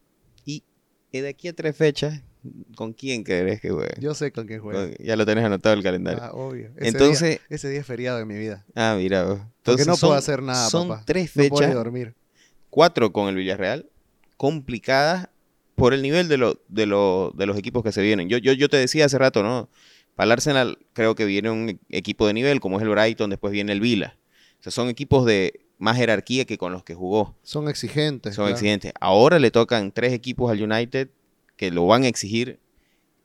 y 0.46 0.64
y 1.12 1.20
de 1.22 1.30
aquí 1.30 1.48
a 1.48 1.54
tres 1.54 1.76
fechas, 1.76 2.22
¿con 2.76 2.94
quién 2.94 3.24
querés 3.24 3.62
que 3.62 3.70
juegue? 3.70 3.94
Yo 4.00 4.14
sé 4.14 4.32
con 4.32 4.48
quién 4.48 4.62
juega. 4.62 4.90
Ya 5.00 5.16
lo 5.16 5.26
tenés 5.26 5.44
anotado 5.46 5.76
el 5.76 5.84
calendario. 5.84 6.22
Ah, 6.24 6.32
obvio. 6.34 6.72
Ese 6.78 6.88
Entonces, 6.90 7.30
día, 7.30 7.40
ese 7.50 7.70
día 7.70 7.80
es 7.80 7.86
feriado 7.86 8.20
en 8.20 8.28
mi 8.28 8.36
vida. 8.38 8.66
ah, 8.76 8.96
mira. 8.98 9.24
vos. 9.24 9.38
Porque 9.40 9.52
Entonces 9.58 9.88
no 9.88 9.96
son- 9.98 10.10
puedo 10.10 10.20
hacer 10.20 10.42
nada, 10.44 10.70
Son 10.70 10.88
papá. 10.88 11.04
tres 11.06 11.36
No 11.36 11.44
puedo 11.50 11.58
fechas, 11.62 11.74
dormir. 11.74 12.16
cuatro 12.70 13.12
con 13.12 13.28
el 13.30 13.36
Villarreal, 13.36 13.90
complicadas 14.38 15.30
por 15.76 15.94
el 15.94 16.02
nivel 16.02 16.28
de, 16.30 16.38
lo- 16.38 16.60
de, 16.70 16.86
lo- 16.86 17.34
de 17.36 17.46
los 17.46 17.58
equipos 17.58 17.84
que 17.84 17.92
se 17.92 18.02
vienen. 18.02 18.30
Yo, 18.30 18.38
yo, 18.38 18.54
yo 18.54 18.70
te 18.70 18.78
decía 18.78 19.06
hace 19.06 19.18
rato, 19.18 19.44
¿no? 19.44 19.70
Para 20.16 20.26
el 20.28 20.32
Arsenal 20.34 20.78
creo 20.94 21.16
que 21.16 21.26
viene 21.26 21.50
un 21.50 21.80
equipo 21.90 22.28
de 22.28 22.34
nivel, 22.34 22.60
como 22.62 22.78
es 22.78 22.84
el 22.84 22.90
Brighton, 22.90 23.30
después 23.30 23.52
viene 23.52 23.74
el 23.74 23.82
Vila. 23.82 24.18
O 24.60 24.64
sea, 24.64 24.72
son 24.72 24.88
equipos 24.90 25.26
de 25.26 25.60
más 25.78 25.98
jerarquía 25.98 26.46
que 26.46 26.58
con 26.58 26.72
los 26.72 26.84
que 26.84 26.96
jugó. 26.96 27.36
Son 27.44 27.68
exigentes. 27.68 28.34
Son 28.36 28.46
claro. 28.46 28.54
exigentes. 28.56 28.94
Ahora 29.02 29.40
le 29.40 29.52
tocan 29.52 29.92
tres 29.92 30.14
equipos 30.14 30.50
al 30.50 30.62
United 30.62 31.10
que 31.58 31.72
lo 31.72 31.86
van 31.88 32.04
a 32.04 32.08
exigir 32.08 32.60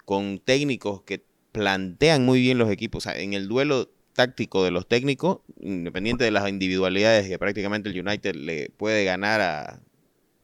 con 0.04 0.38
técnicos 0.40 1.02
que 1.02 1.24
plantean 1.52 2.24
muy 2.24 2.40
bien 2.40 2.58
los 2.58 2.70
equipos. 2.70 3.06
O 3.06 3.10
sea, 3.10 3.20
en 3.20 3.32
el 3.34 3.48
duelo 3.48 3.90
táctico 4.14 4.64
de 4.64 4.70
los 4.70 4.88
técnicos, 4.88 5.40
independiente 5.60 6.24
de 6.24 6.30
las 6.30 6.48
individualidades 6.48 7.28
que 7.28 7.38
prácticamente 7.38 7.88
el 7.90 8.00
United 8.06 8.34
le 8.34 8.70
puede 8.76 9.04
ganar 9.04 9.40
a 9.40 9.80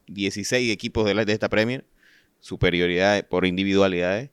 16 0.07 0.73
equipos 0.73 1.05
de, 1.05 1.15
la- 1.15 1.25
de 1.25 1.33
esta 1.33 1.49
Premier, 1.49 1.85
superioridad 2.41 3.27
por 3.29 3.45
individualidades. 3.47 4.31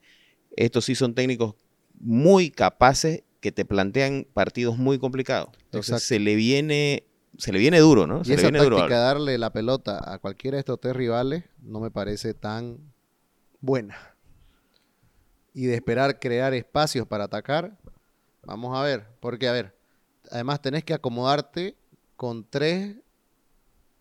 Estos 0.56 0.86
sí 0.86 0.96
son 0.96 1.16
técnicos 1.16 1.56
muy 2.00 2.52
capaces 2.52 3.24
que 3.40 3.52
te 3.52 3.66
plantean 3.66 4.28
partidos 4.34 4.78
muy 4.78 5.00
complicados. 5.00 5.50
Entonces 5.66 5.90
Exacto. 5.96 6.06
se 6.06 6.20
le 6.20 6.36
viene 6.36 7.04
se 7.38 7.52
le 7.52 7.58
viene 7.58 7.80
duro, 7.80 8.06
¿no? 8.06 8.22
Y 8.22 8.26
Se 8.26 8.30
le 8.32 8.36
esa 8.36 8.52
viene 8.52 8.60
táctica 8.60 8.98
darle 9.00 9.38
la 9.40 9.52
pelota 9.52 10.14
a 10.14 10.20
cualquiera 10.20 10.56
de 10.58 10.60
estos 10.60 10.80
tres 10.80 10.96
rivales 10.96 11.46
no 11.64 11.80
me 11.80 11.90
parece 11.90 12.36
tan 12.36 12.93
buena. 13.64 13.98
Y 15.54 15.68
de 15.68 15.76
esperar 15.76 16.20
crear 16.20 16.54
espacios 16.54 17.08
para 17.08 17.24
atacar, 17.24 17.78
vamos 18.44 18.78
a 18.78 18.84
ver. 18.84 19.08
Porque, 19.22 19.48
a 19.48 19.54
ver, 19.54 19.74
además 20.32 20.62
tenés 20.62 20.84
que 20.84 20.94
acomodarte 20.94 21.78
con 22.18 22.44
tres 22.48 22.98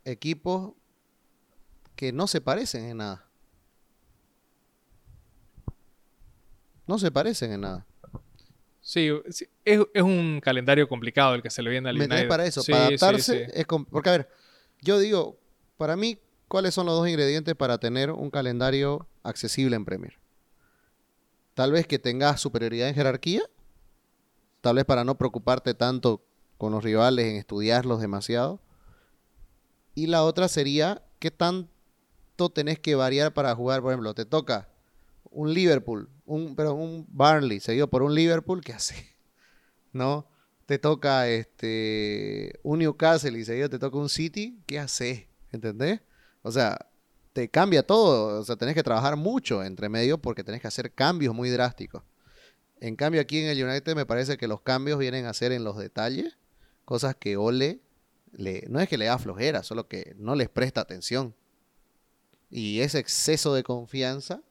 equipos 0.05 0.73
que 1.95 2.13
no 2.13 2.27
se 2.27 2.41
parecen 2.41 2.85
en 2.87 2.97
nada. 2.97 3.29
No 6.87 6.99
se 6.99 7.11
parecen 7.11 7.53
en 7.53 7.61
nada. 7.61 7.87
Sí, 8.81 9.09
es, 9.25 9.47
es 9.65 10.03
un 10.03 10.41
calendario 10.43 10.89
complicado 10.89 11.35
el 11.37 11.43
que 11.43 11.51
se 11.51 11.63
le 11.63 11.71
viene 11.71 11.89
al 11.89 11.97
¿Me 11.97 12.05
entendés 12.05 12.23
United. 12.25 12.29
para 12.29 12.47
eso? 12.47 12.63
Sí, 12.63 12.73
para 12.73 12.87
adaptarse 12.89 13.45
sí. 13.47 13.53
es 13.55 13.67
com- 13.67 13.85
Porque, 13.85 14.09
a 14.09 14.13
ver, 14.13 14.29
yo 14.81 14.99
digo, 14.99 15.39
para 15.77 15.95
mí, 15.97 16.19
¿cuáles 16.53 16.75
son 16.75 16.85
los 16.85 16.97
dos 16.97 17.09
ingredientes 17.09 17.55
para 17.55 17.79
tener 17.79 18.11
un 18.11 18.31
calendario 18.31 19.09
accesible 19.23 19.75
en 19.75 19.87
Premier? 19.87 20.19
Tal 21.55 21.73
vez 21.73 21.87
que 21.87 21.99
tengas 21.99 22.43
superioridad 22.43 22.91
en 22.91 22.95
jerarquía, 22.95 23.41
tal 24.61 24.77
vez 24.77 24.85
para 24.85 25.03
no 25.03 25.17
preocuparte 25.17 25.73
tanto 25.73 26.23
con 26.59 26.73
los 26.73 26.85
rivales 26.85 27.25
en 27.25 27.37
estudiarlos 27.37 28.03
demasiado. 28.03 28.61
Y 29.95 30.09
la 30.09 30.25
otra 30.25 30.47
sería, 30.47 31.03
¿qué 31.21 31.31
tanto 31.31 32.51
tenés 32.53 32.79
que 32.79 32.97
variar 32.97 33.33
para 33.33 33.55
jugar? 33.55 33.81
Por 33.81 33.93
ejemplo, 33.93 34.13
te 34.13 34.27
toca 34.27 34.69
un 35.31 35.55
Liverpool, 35.55 36.11
un, 36.27 36.55
pero 36.55 36.75
un 36.75 37.07
Burnley 37.09 37.61
seguido 37.61 37.89
por 37.89 38.03
un 38.03 38.15
Liverpool, 38.15 38.61
¿qué 38.61 38.75
hace? 38.75 39.17
¿No? 39.95 40.29
Te 40.67 40.79
toca 40.79 41.31
este 41.31 42.61
un 42.63 42.81
Newcastle 42.81 43.39
y 43.39 43.45
seguido 43.47 43.71
te 43.71 43.79
toca 43.79 43.97
un 43.97 44.11
City, 44.11 44.61
¿qué 44.67 44.79
haces? 44.79 45.29
¿Entendés? 45.51 46.03
O 46.43 46.51
sea, 46.51 46.87
te 47.33 47.49
cambia 47.49 47.83
todo, 47.83 48.41
o 48.41 48.45
sea, 48.45 48.57
tenés 48.57 48.75
que 48.75 48.83
trabajar 48.83 49.17
mucho 49.17 49.63
entre 49.63 49.89
medio 49.89 50.19
porque 50.19 50.45
tenés 50.45 50.61
que 50.61 50.69
hacer 50.69 50.93
cambios 50.93 51.35
muy 51.35 51.51
drásticos. 51.51 52.03
En 52.81 52.97
cambio, 52.97 53.21
aquí 53.21 53.39
en 53.39 53.49
el 53.49 53.65
United 53.65 53.95
me 53.95 54.07
parece 54.07 54.37
que 54.37 54.49
los 54.49 54.61
cambios 54.61 54.99
vienen 54.99 55.27
a 55.27 55.35
ser 55.35 55.53
en 55.53 55.65
los 55.65 55.79
detalles, 55.79 56.37
cosas 56.85 57.15
que 57.15 57.37
Ole 57.37 57.81
le, 58.33 58.65
no 58.69 58.81
es 58.81 58.89
que 58.89 58.99
le 58.99 59.07
da 59.07 59.19
flojera, 59.19 59.63
solo 59.63 59.89
que 59.89 60.15
no 60.19 60.35
les 60.35 60.49
presta 60.49 60.81
atención. 60.81 61.35
Y 62.51 62.81
ese 62.81 62.99
exceso 62.99 63.55
de 63.55 63.63
confianza 63.63 64.43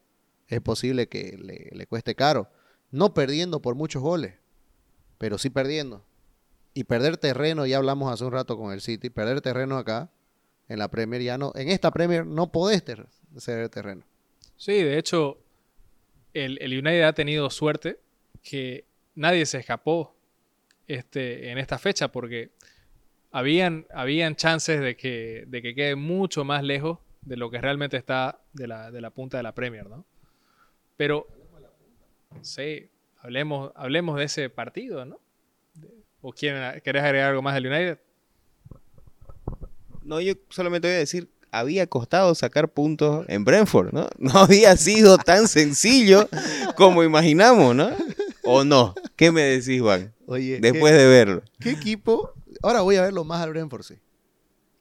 es 0.47 0.61
posible 0.61 1.07
que 1.07 1.37
le, 1.37 1.69
le 1.71 1.87
cueste 1.87 2.15
caro. 2.15 2.49
No 2.89 3.13
perdiendo 3.13 3.61
por 3.61 3.75
muchos 3.75 4.01
goles, 4.01 4.35
pero 5.17 5.37
sí 5.37 5.49
perdiendo. 5.49 6.03
Y 6.73 6.85
perder 6.85 7.17
terreno, 7.17 7.65
ya 7.65 7.77
hablamos 7.77 8.11
hace 8.11 8.23
un 8.23 8.31
rato 8.31 8.57
con 8.57 8.71
el 8.71 8.81
City, 8.81 9.09
perder 9.09 9.41
terreno 9.41 9.77
acá, 9.77 10.09
en 10.71 10.79
la 10.79 10.89
Premier 10.89 11.21
ya 11.21 11.37
no, 11.37 11.51
en 11.55 11.69
esta 11.69 11.91
Premier 11.91 12.25
no 12.25 12.51
podés 12.51 12.83
ter- 12.83 13.07
ceder 13.37 13.69
terreno. 13.69 14.03
Sí, 14.57 14.83
de 14.83 14.97
hecho, 14.97 15.39
el, 16.33 16.57
el 16.61 16.71
United 16.73 17.03
ha 17.03 17.13
tenido 17.13 17.49
suerte 17.49 17.99
que 18.43 18.85
nadie 19.15 19.45
se 19.45 19.57
escapó 19.59 20.15
este, 20.87 21.51
en 21.51 21.57
esta 21.57 21.77
fecha 21.77 22.11
porque 22.11 22.51
habían, 23.31 23.85
habían 23.93 24.35
chances 24.35 24.79
de 24.81 24.95
que, 24.95 25.45
de 25.47 25.61
que 25.61 25.75
quede 25.75 25.95
mucho 25.95 26.43
más 26.43 26.63
lejos 26.63 26.99
de 27.21 27.37
lo 27.37 27.49
que 27.49 27.59
realmente 27.61 27.97
está 27.97 28.39
de 28.53 28.67
la, 28.67 28.91
de 28.91 29.01
la 29.01 29.09
punta 29.11 29.37
de 29.37 29.43
la 29.43 29.53
Premier, 29.53 29.87
¿no? 29.87 30.05
Pero, 30.97 31.27
sí, 32.41 32.89
hablemos, 33.19 33.71
hablemos 33.75 34.17
de 34.17 34.25
ese 34.25 34.49
partido, 34.49 35.05
¿no? 35.05 35.19
¿O 36.21 36.33
quieren, 36.33 36.61
agregar 36.61 37.15
algo 37.15 37.41
más 37.41 37.55
del 37.55 37.67
United? 37.67 37.99
No, 40.03 40.19
yo 40.19 40.33
solamente 40.49 40.87
voy 40.87 40.95
a 40.95 40.99
decir, 40.99 41.29
había 41.51 41.87
costado 41.87 42.33
sacar 42.35 42.69
puntos 42.71 43.25
en 43.27 43.43
Brentford, 43.45 43.93
¿no? 43.93 44.07
No 44.17 44.39
había 44.39 44.75
sido 44.77 45.17
tan 45.17 45.47
sencillo 45.47 46.27
como 46.75 47.03
imaginamos, 47.03 47.75
¿no? 47.75 47.89
¿O 48.43 48.63
no? 48.63 48.95
¿Qué 49.15 49.31
me 49.31 49.41
decís, 49.41 49.81
Juan? 49.81 50.13
Oye, 50.25 50.59
Después 50.59 50.93
de 50.93 51.05
verlo. 51.05 51.43
¿qué, 51.59 51.71
equipo? 51.71 52.31
Ahora 52.63 52.81
voy 52.81 52.95
a 52.95 53.01
verlo 53.01 53.23
más 53.23 53.41
al 53.41 53.51
Brentford, 53.51 53.83
sí. 53.83 53.95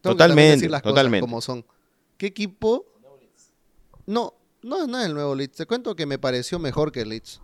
Tengo 0.01 0.17
que 0.17 0.19
también 0.19 0.19
Totalmente, 0.19 0.53
decir 0.53 0.71
las 0.71 0.83
cosas 0.83 0.95
totalmente. 0.95 1.21
como 1.21 1.41
son. 1.41 1.65
¿Qué 2.17 2.27
equipo? 2.27 2.87
No, 4.07 4.35
no, 4.63 4.87
no 4.87 4.99
es 4.99 5.07
el 5.07 5.15
nuevo 5.15 5.35
Leeds. 5.35 5.57
Te 5.57 5.67
cuento 5.67 5.95
que 5.95 6.07
me 6.07 6.19
pareció 6.19 6.59
mejor 6.59 6.91
que 6.93 7.03
el 7.03 7.11
Leeds. 7.11 7.41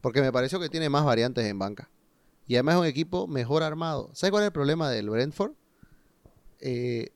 Porque 0.00 0.20
me 0.20 0.30
pareció 0.32 0.60
que 0.60 0.68
tiene 0.68 0.88
más 0.88 1.04
variantes 1.04 1.44
en 1.46 1.58
banca. 1.58 1.90
Y 2.46 2.54
además 2.54 2.76
es 2.76 2.80
un 2.82 2.86
equipo 2.86 3.26
mejor 3.26 3.62
armado. 3.62 4.10
¿Sabes 4.12 4.30
cuál 4.30 4.42
es 4.44 4.46
el 4.48 4.52
problema 4.52 4.90
del 4.90 5.10
Brentford? 5.10 5.52
Eh, 6.60 7.10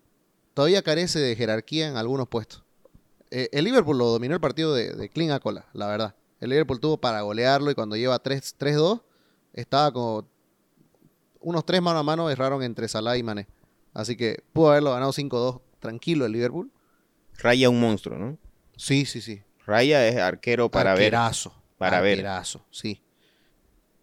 todavía 0.55 0.83
carece 0.83 1.19
de 1.19 1.37
jerarquía 1.37 1.89
en 1.89 1.97
algunos 1.97 2.29
puestos. 2.29 2.65
Eh, 3.31 3.49
el 3.53 3.65
Liverpool 3.65 3.97
lo 3.99 4.07
dominó 4.07 4.35
el 4.35 4.41
partido 4.41 4.75
de, 4.75 4.93
de 4.95 5.09
clean 5.09 5.31
a 5.31 5.41
cola, 5.41 5.67
la 5.73 5.87
verdad. 5.87 6.15
El 6.41 6.51
Liverpool 6.51 6.81
tuvo 6.81 6.99
para 6.99 7.21
golearlo 7.23 7.71
y 7.71 7.75
cuando 7.75 7.97
lleva 7.97 8.19
3 8.19 8.57
3-2 8.59 9.03
estaba 9.53 9.93
como 9.93 10.29
unos 11.41 11.65
tres 11.65 11.81
mano 11.83 11.99
a 11.99 12.03
mano 12.03 12.31
erraron 12.31 12.63
entre 12.63 12.89
Salah 12.89 13.17
y 13.17 13.23
Mané. 13.23 13.47
Así 13.95 14.17
que 14.17 14.43
pudo 14.53 14.71
haberlo 14.71 14.93
ganado 14.93 15.13
5-2 15.13 15.61
tranquilo 15.81 16.27
el 16.27 16.33
Liverpool. 16.33 16.71
Raya 17.39 17.69
un 17.71 17.81
monstruo, 17.81 18.19
¿no? 18.19 18.39
Sí, 18.77 19.05
sí, 19.07 19.21
sí. 19.21 19.43
Raya 19.67 20.07
es 20.07 20.17
arquero 20.17 20.71
para 20.71 20.95
ver. 20.95 21.15
Arquerazo, 21.15 21.55
Para 21.79 22.01
ver. 22.01 22.19
arquerazo, 22.19 22.65
sí. 22.71 23.03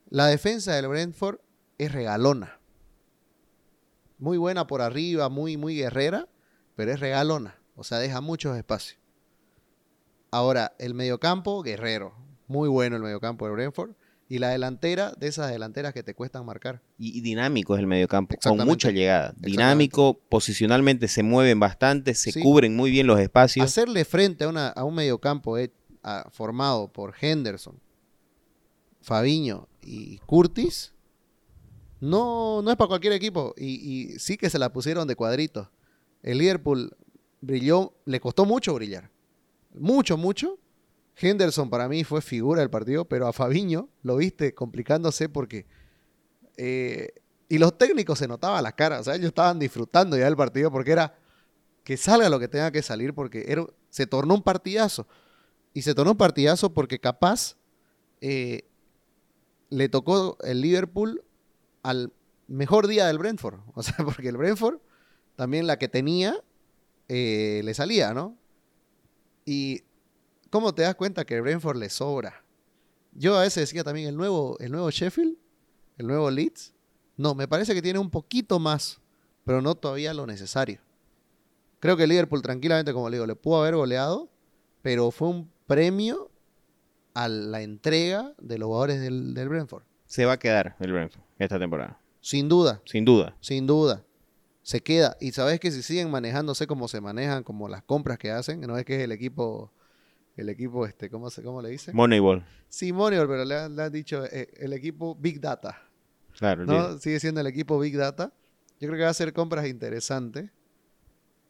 La 0.09 0.27
defensa 0.27 0.73
del 0.75 0.87
Brentford 0.87 1.39
es 1.77 1.91
regalona. 1.91 2.56
Muy 4.19 4.37
buena 4.37 4.65
por 4.67 4.81
arriba, 4.81 5.29
muy, 5.29 5.57
muy 5.57 5.75
guerrera, 5.75 6.27
pero 6.75 6.91
es 6.91 6.99
regalona. 6.99 7.55
O 7.75 7.83
sea, 7.83 7.99
deja 7.99 8.21
muchos 8.21 8.57
espacios. 8.57 8.99
Ahora, 10.31 10.73
el 10.79 10.93
mediocampo, 10.93 11.61
guerrero. 11.63 12.13
Muy 12.47 12.69
bueno 12.69 12.95
el 12.95 13.01
mediocampo 13.03 13.45
del 13.45 13.53
Brentford. 13.55 13.91
Y 14.29 14.39
la 14.39 14.49
delantera, 14.49 15.13
de 15.17 15.27
esas 15.27 15.49
delanteras 15.49 15.93
que 15.93 16.03
te 16.03 16.13
cuestan 16.13 16.45
marcar. 16.45 16.81
Y, 16.97 17.17
y 17.17 17.21
dinámico 17.21 17.75
es 17.75 17.79
el 17.79 17.87
mediocampo, 17.87 18.35
con 18.43 18.57
mucha 18.65 18.91
llegada. 18.91 19.33
Dinámico, 19.37 20.19
posicionalmente 20.27 21.07
se 21.07 21.23
mueven 21.23 21.61
bastante, 21.61 22.13
se 22.13 22.33
Sí. 22.33 22.41
cubren 22.41 22.75
muy 22.75 22.91
bien 22.91 23.07
los 23.07 23.19
espacios. 23.21 23.65
Hacerle 23.65 24.03
frente 24.03 24.43
a, 24.43 24.49
una, 24.49 24.67
a 24.67 24.83
un 24.83 24.95
mediocampo 24.95 25.57
eh, 25.57 25.71
a- 26.03 26.27
formado 26.29 26.91
por 26.91 27.13
Henderson, 27.21 27.79
Fabiño 29.01 29.69
y 29.81 30.17
Curtis, 30.25 30.93
no, 31.99 32.61
no 32.61 32.71
es 32.71 32.77
para 32.77 32.87
cualquier 32.87 33.13
equipo. 33.13 33.53
Y, 33.57 34.17
sí 34.19 34.37
que 34.37 34.49
se 34.49 34.59
la 34.59 34.71
pusieron 34.71 35.07
de 35.07 35.15
cuadritos. 35.15 35.69
El 36.21 36.39
Liverpool 36.39 36.95
brilló, 37.41 37.93
le 38.05 38.19
costó 38.19 38.45
mucho 38.45 38.73
brillar. 38.73 39.09
Mucho, 39.73 40.17
mucho. 40.17 40.57
Henderson 41.15 41.69
para 41.69 41.87
mí 41.87 42.03
fue 42.03 42.21
figura 42.21 42.61
del 42.61 42.69
partido, 42.69 43.05
pero 43.05 43.27
a 43.27 43.33
Fabiño 43.33 43.89
lo 44.03 44.17
viste 44.17 44.53
complicándose 44.53 45.29
porque... 45.29 45.65
eh, 46.57 47.13
y 47.49 47.57
los 47.59 47.77
técnicos 47.77 48.19
se 48.19 48.27
notaba 48.27 48.61
la 48.61 48.73
cara, 48.73 48.99
o 48.99 49.03
sea, 49.03 49.15
ellos 49.15 49.27
estaban 49.27 49.57
disfrutando 49.57 50.17
ya 50.17 50.25
del 50.25 50.35
partido 50.35 50.69
porque 50.69 50.91
era 50.91 51.17
que 51.83 51.95
salga 51.95 52.29
lo 52.29 52.39
que 52.39 52.49
tenga 52.49 52.71
que 52.71 52.81
salir 52.81 53.13
porque 53.13 53.65
se 53.89 54.05
tornó 54.05 54.33
un 54.33 54.43
partidazo. 54.43 55.07
Y 55.73 55.83
se 55.83 55.95
tornó 55.95 56.11
un 56.11 56.17
partidazo 56.17 56.73
porque 56.73 56.99
capaz 56.99 57.55
eh, 58.19 58.67
le 59.69 59.87
tocó 59.87 60.37
el 60.43 60.59
Liverpool 60.59 61.23
al 61.83 62.11
mejor 62.47 62.87
día 62.87 63.07
del 63.07 63.17
Brentford. 63.17 63.59
O 63.75 63.83
sea, 63.83 63.97
porque 64.03 64.29
el 64.29 64.37
Brentford 64.37 64.79
también 65.35 65.67
la 65.67 65.77
que 65.77 65.87
tenía 65.87 66.35
eh, 67.07 67.61
le 67.63 67.73
salía, 67.73 68.13
¿no? 68.13 68.35
Y 69.45 69.83
¿cómo 70.49 70.73
te 70.73 70.81
das 70.81 70.95
cuenta 70.95 71.25
que 71.25 71.35
el 71.35 71.41
Brentford 71.41 71.77
le 71.77 71.89
sobra? 71.89 72.43
Yo 73.13 73.37
a 73.37 73.41
veces 73.41 73.69
decía 73.69 73.83
también 73.83 74.07
el 74.07 74.17
nuevo, 74.17 74.57
el 74.59 74.71
nuevo 74.71 74.89
Sheffield, 74.89 75.37
el 75.97 76.07
nuevo 76.07 76.29
Leeds. 76.29 76.73
No, 77.15 77.33
me 77.33 77.47
parece 77.47 77.73
que 77.73 77.81
tiene 77.81 77.99
un 77.99 78.09
poquito 78.09 78.59
más, 78.59 78.99
pero 79.43 79.61
no 79.61 79.75
todavía 79.75 80.13
lo 80.13 80.27
necesario. 80.27 80.81
Creo 81.79 81.95
que 81.97 82.07
Liverpool 82.07 82.41
tranquilamente, 82.41 82.93
como 82.93 83.09
le 83.09 83.17
digo, 83.17 83.25
le 83.25 83.35
pudo 83.35 83.61
haber 83.61 83.75
goleado, 83.75 84.29
pero 84.81 85.11
fue 85.11 85.29
un 85.29 85.49
premio 85.65 86.29
a 87.13 87.27
la 87.27 87.61
entrega 87.61 88.33
de 88.39 88.57
los 88.57 88.67
jugadores 88.67 89.01
del, 89.01 89.33
del 89.33 89.49
Brentford. 89.49 89.83
Se 90.05 90.25
va 90.25 90.33
a 90.33 90.39
quedar 90.39 90.75
el 90.79 90.91
Brentford 90.91 91.26
esta 91.39 91.59
temporada, 91.59 91.99
Sin 92.21 92.49
duda, 92.49 92.81
sin 92.85 93.05
duda. 93.05 93.35
sin 93.39 93.67
duda. 93.67 94.03
Se 94.63 94.81
queda. 94.81 95.15
Y 95.21 95.31
sabes 95.31 95.59
que 95.61 95.71
si 95.71 95.81
siguen 95.81 96.11
manejándose 96.11 96.67
como 96.67 96.87
se 96.89 96.99
manejan, 96.99 97.43
como 97.43 97.69
las 97.69 97.83
compras 97.83 98.17
que 98.17 98.31
hacen, 98.31 98.59
no 98.61 98.77
es 98.77 98.83
que 98.83 98.95
es 98.97 99.01
el 99.03 99.13
equipo, 99.13 99.71
el 100.35 100.49
equipo, 100.49 100.85
este, 100.85 101.09
¿cómo, 101.09 101.29
se, 101.29 101.41
cómo 101.41 101.61
le 101.61 101.69
dicen? 101.69 101.95
Moneyball, 101.95 102.43
Sí, 102.67 102.91
Moneyball, 102.91 103.27
pero 103.29 103.45
le 103.45 103.55
han, 103.57 103.75
le 103.77 103.83
han 103.83 103.91
dicho 103.93 104.25
eh, 104.25 104.49
el 104.57 104.73
equipo 104.73 105.15
Big 105.15 105.39
Data. 105.39 105.81
claro. 106.37 106.65
¿no? 106.65 106.97
Sigue 106.97 107.19
siendo 107.21 107.39
el 107.39 107.47
equipo 107.47 107.79
Big 107.79 107.95
Data. 107.95 108.33
Yo 108.79 108.87
creo 108.89 108.97
que 108.97 109.01
va 109.03 109.07
a 109.07 109.11
hacer 109.11 109.31
compras 109.31 109.65
interesantes. 109.67 110.51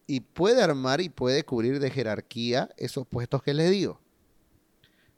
Y 0.06 0.20
puede 0.20 0.62
armar 0.62 1.00
y 1.00 1.08
puede 1.10 1.44
cubrir 1.44 1.80
de 1.80 1.90
jerarquía 1.90 2.70
esos 2.76 3.06
puestos 3.06 3.42
que 3.42 3.52
les 3.52 3.70
digo. 3.70 4.00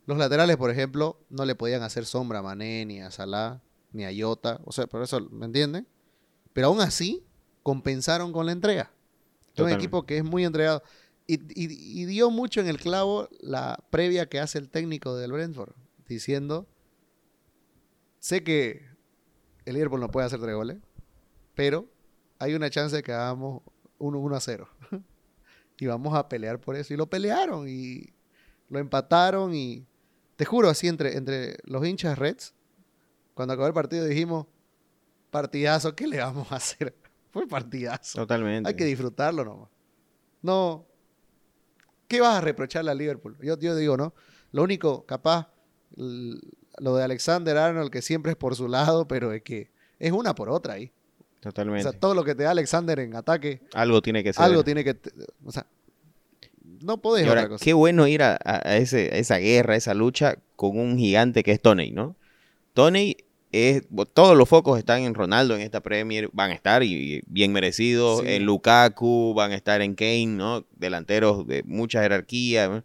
Los 0.07 0.17
laterales, 0.19 0.57
por 0.57 0.71
ejemplo, 0.71 1.21
no 1.29 1.45
le 1.45 1.55
podían 1.55 1.83
hacer 1.83 2.07
sombra 2.07 2.41
a 2.41 2.43
Mané, 2.43 2.85
ni 2.87 3.01
a 3.01 3.11
Salah, 3.13 3.61
ni 3.93 4.05
a 4.05 4.11
Jota. 4.17 4.61
O 4.65 4.73
sea, 4.73 4.87
por 4.87 5.03
eso, 5.03 5.21
¿me 5.31 5.47
entienden? 5.47 5.87
Pero 6.53 6.69
aún 6.69 6.81
así, 6.81 7.23
compensaron 7.63 8.33
con 8.33 8.47
la 8.47 8.53
entrega. 8.53 8.91
Es 9.55 9.61
un 9.61 9.67
equipo 9.77 10.05
que 10.07 10.19
es 10.19 10.25
muy 10.25 10.45
entregado. 10.45 10.83
Y, 11.27 11.35
y- 11.55 12.03
y 12.03 12.05
dio 12.07 12.31
mucho 12.31 12.61
en 12.61 12.67
el 12.69 12.79
clavo 12.79 13.29
la 13.41 13.79
previa 13.91 14.29
que 14.29 14.41
hace 14.41 14.59
el 14.59 14.69
técnico 14.69 15.15
del 15.17 15.33
Brentford, 15.33 15.73
diciendo, 16.09 16.67
sé 18.19 18.43
que 18.43 18.85
el 19.65 19.75
Liverpool 19.75 20.01
no 20.01 20.11
puede 20.11 20.27
hacer 20.27 20.41
tres 20.41 20.55
goles, 20.55 20.79
pero 21.55 21.87
hay 22.39 22.55
una 22.55 22.71
chance 22.71 22.97
de 22.97 23.03
que 23.03 23.13
hagamos 23.13 23.63
1 23.99 24.35
a 24.35 24.41
0. 24.41 24.69
y 25.79 25.87
vamos 25.87 26.15
a 26.15 26.29
pelear 26.29 26.61
por 26.61 26.77
eso. 26.77 26.93
Y 26.95 26.97
lo 26.97 27.09
pelearon 27.09 27.69
y 27.69 28.13
lo 28.69 28.79
empataron 28.79 29.55
y 29.55 29.87
te 30.37 30.45
juro 30.45 30.69
así 30.69 30.89
entre, 30.89 31.17
entre 31.17 31.57
los 31.65 31.87
hinchas 31.87 32.19
Reds, 32.19 32.55
cuando 33.35 33.55
acabó 33.55 33.67
el 33.69 33.75
partido 33.75 34.05
dijimos, 34.05 34.47
partidazo, 35.31 35.95
¿qué 35.95 36.07
le 36.07 36.19
vamos 36.19 36.51
a 36.53 36.57
hacer? 36.57 36.95
Fue 37.31 37.47
partidazo. 37.47 38.19
Totalmente. 38.19 38.69
Hay 38.69 38.75
que 38.77 38.85
disfrutarlo 38.85 39.45
nomás. 39.45 39.69
No. 40.43 40.87
¿Qué 42.09 42.21
vas 42.21 42.37
a 42.37 42.41
reprocharle 42.41 42.91
a 42.91 42.95
Liverpool? 42.95 43.37
Yo, 43.41 43.57
yo 43.59 43.77
digo, 43.77 43.97
¿no? 43.97 44.15
Lo 44.53 44.63
único, 44.65 45.07
capaz, 45.07 45.49
lo 45.97 46.97
de 46.97 47.05
Alexander 47.05 47.57
Arnold, 47.57 47.91
que 47.91 48.03
siempre 48.03 48.33
es 48.33 48.37
por 48.37 48.57
su 48.57 48.67
lado, 48.67 49.07
pero 49.07 49.33
es 49.33 49.43
que 49.43 49.71
es 50.01 50.11
una 50.11 50.35
por 50.35 50.51
otra 50.51 50.75
ahí. 50.75 50.93
O 51.39 51.41
Totalmente. 51.43 51.85
sea, 51.89 51.93
todo 51.99 52.15
lo 52.15 52.25
que 52.25 52.35
te 52.35 52.43
da 52.43 52.51
Alexander 52.51 52.99
en 52.99 53.15
ataque, 53.15 53.63
Algo 53.75 54.03
tiene 54.03 54.25
que 54.25 54.33
ser. 54.33 54.45
algo 54.45 54.65
tiene 54.65 54.83
que. 54.83 54.99
O 55.45 55.53
sea, 55.53 55.67
no 56.83 57.01
podés 57.01 57.25
Y 57.27 57.29
ahora, 57.29 57.43
otra 57.43 57.49
cosa. 57.51 57.65
qué 57.65 57.73
bueno 57.75 58.07
ir 58.09 58.23
a, 58.23 58.33
a- 58.45 58.69
a 58.69 58.77
ese, 58.77 59.11
a 59.13 59.17
esa 59.17 59.37
guerra, 59.39 59.75
a 59.75 59.77
esa 59.77 59.95
lucha 59.95 60.37
con 60.57 60.79
un 60.79 60.99
gigante 60.99 61.43
que 61.43 61.53
es 61.53 61.63
Tony, 61.63 61.93
¿no? 61.93 62.17
Tony 62.75 63.17
es, 63.53 63.83
todos 64.13 64.37
los 64.37 64.49
focos 64.49 64.79
están 64.79 65.03
en 65.03 65.15
Ronaldo 65.15 65.55
en 65.57 65.61
esta 65.63 65.81
Premier, 65.81 66.31
van 66.33 66.51
a 66.51 66.55
estar 66.55 66.83
y 66.85 67.23
bien 67.27 67.53
merecidos, 67.53 68.21
Sí. 68.21 68.27
en 68.29 68.45
Lukaku, 68.45 69.35
van 69.35 69.51
a 69.53 69.57
estar 69.57 69.81
en 69.83 69.95
Kane, 69.95 70.27
¿no? 70.27 70.65
Delanteros 70.77 71.47
de 71.47 71.63
mucha 71.65 72.03
jerarquía, 72.03 72.69
¿no? 72.69 72.85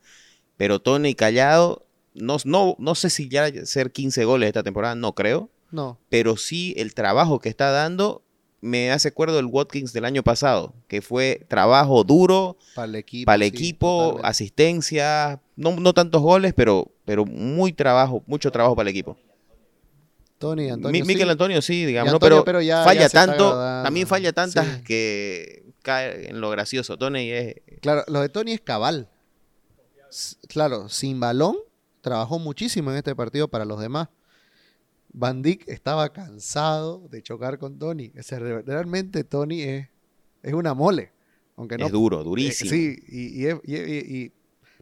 pero 0.58 0.80
Tony 0.80 1.14
callado, 1.16 1.86
no, 2.14 2.38
no, 2.46 2.76
no 2.80 2.96
sé 2.96 3.10
si 3.10 3.28
ya 3.30 3.44
hacer 3.46 3.92
15 3.92 4.24
goles 4.26 4.48
esta 4.48 4.64
temporada, 4.64 4.96
no 4.96 5.14
creo, 5.14 5.50
No. 5.70 6.00
pero 6.10 6.38
sí 6.38 6.74
el 6.78 6.94
trabajo 6.94 7.40
que 7.40 7.50
está 7.50 7.72
dando 7.72 8.24
me 8.62 8.90
hace 8.92 9.10
acuerdo 9.10 9.36
del 9.36 9.46
Watkins 9.46 9.94
del 9.94 10.06
año 10.06 10.24
pasado, 10.24 10.74
que 10.88 11.02
fue 11.04 11.46
trabajo 11.50 12.04
duro 12.06 12.58
Para 12.74 12.88
el 12.88 12.96
equipo. 12.96 13.26
para 13.28 13.36
el 13.36 13.44
equipo, 13.44 14.20
asistencia, 14.24 15.40
no, 15.56 15.76
no 15.76 15.94
tantos 15.94 16.22
goles, 16.24 16.54
pero, 16.56 16.90
pero 17.04 17.26
muy 17.26 17.74
trabajo, 17.74 18.24
mucho 18.26 18.50
trabajo 18.52 18.76
para 18.76 18.90
el 18.90 18.94
equipo. 18.96 19.18
Tony, 20.38 20.70
Antonio. 20.70 21.02
Mi- 21.02 21.08
Mikel 21.08 21.26
sí. 21.28 21.32
Antonio 21.32 21.62
sí, 21.62 21.86
digamos, 21.86 22.16
pero, 22.20 22.44
pero 22.44 22.62
ya- 22.62 22.84
falla 22.84 23.02
ya 23.02 23.10
tanto, 23.10 23.52
también 23.84 24.06
falla 24.08 24.34
tantas 24.34 24.66
Sí. 24.78 24.84
que 24.84 25.66
cae 25.82 26.30
en 26.30 26.42
lo 26.42 26.50
gracioso. 26.50 26.98
Tony 26.98 27.32
es 27.32 27.56
Claro, 27.82 28.04
lo 28.08 28.22
de 28.22 28.30
Tony 28.30 28.52
es 28.54 28.62
cabal. 28.62 29.10
Claro, 30.48 30.88
sin 30.90 31.20
balón, 31.20 31.58
trabajó 32.02 32.40
muchísimo 32.40 32.92
en 32.92 32.98
este 32.98 33.16
partido 33.16 33.48
para 33.48 33.66
los 33.66 33.80
demás. 33.80 34.10
Van 35.12 35.42
Dijk 35.42 35.68
estaba 35.68 36.12
cansado 36.12 37.08
de 37.10 37.22
chocar 37.22 37.58
con 37.58 37.80
Tony. 37.80 38.12
O 38.18 38.24
sea, 38.24 38.40
re- 38.40 38.62
realmente 38.62 39.24
Tony 39.24 39.62
es, 39.62 39.88
es 40.44 40.54
una 40.54 40.74
mole. 40.74 41.12
Aunque 41.58 41.78
no 41.78 41.86
es 41.86 41.92
duro, 41.92 42.22
Eh, 42.22 42.24
durísimo. 42.26 42.70
sí, 42.70 42.98
y, 43.08 43.46
y- 43.48 43.52
y- 43.66 44.18
y 44.26 44.32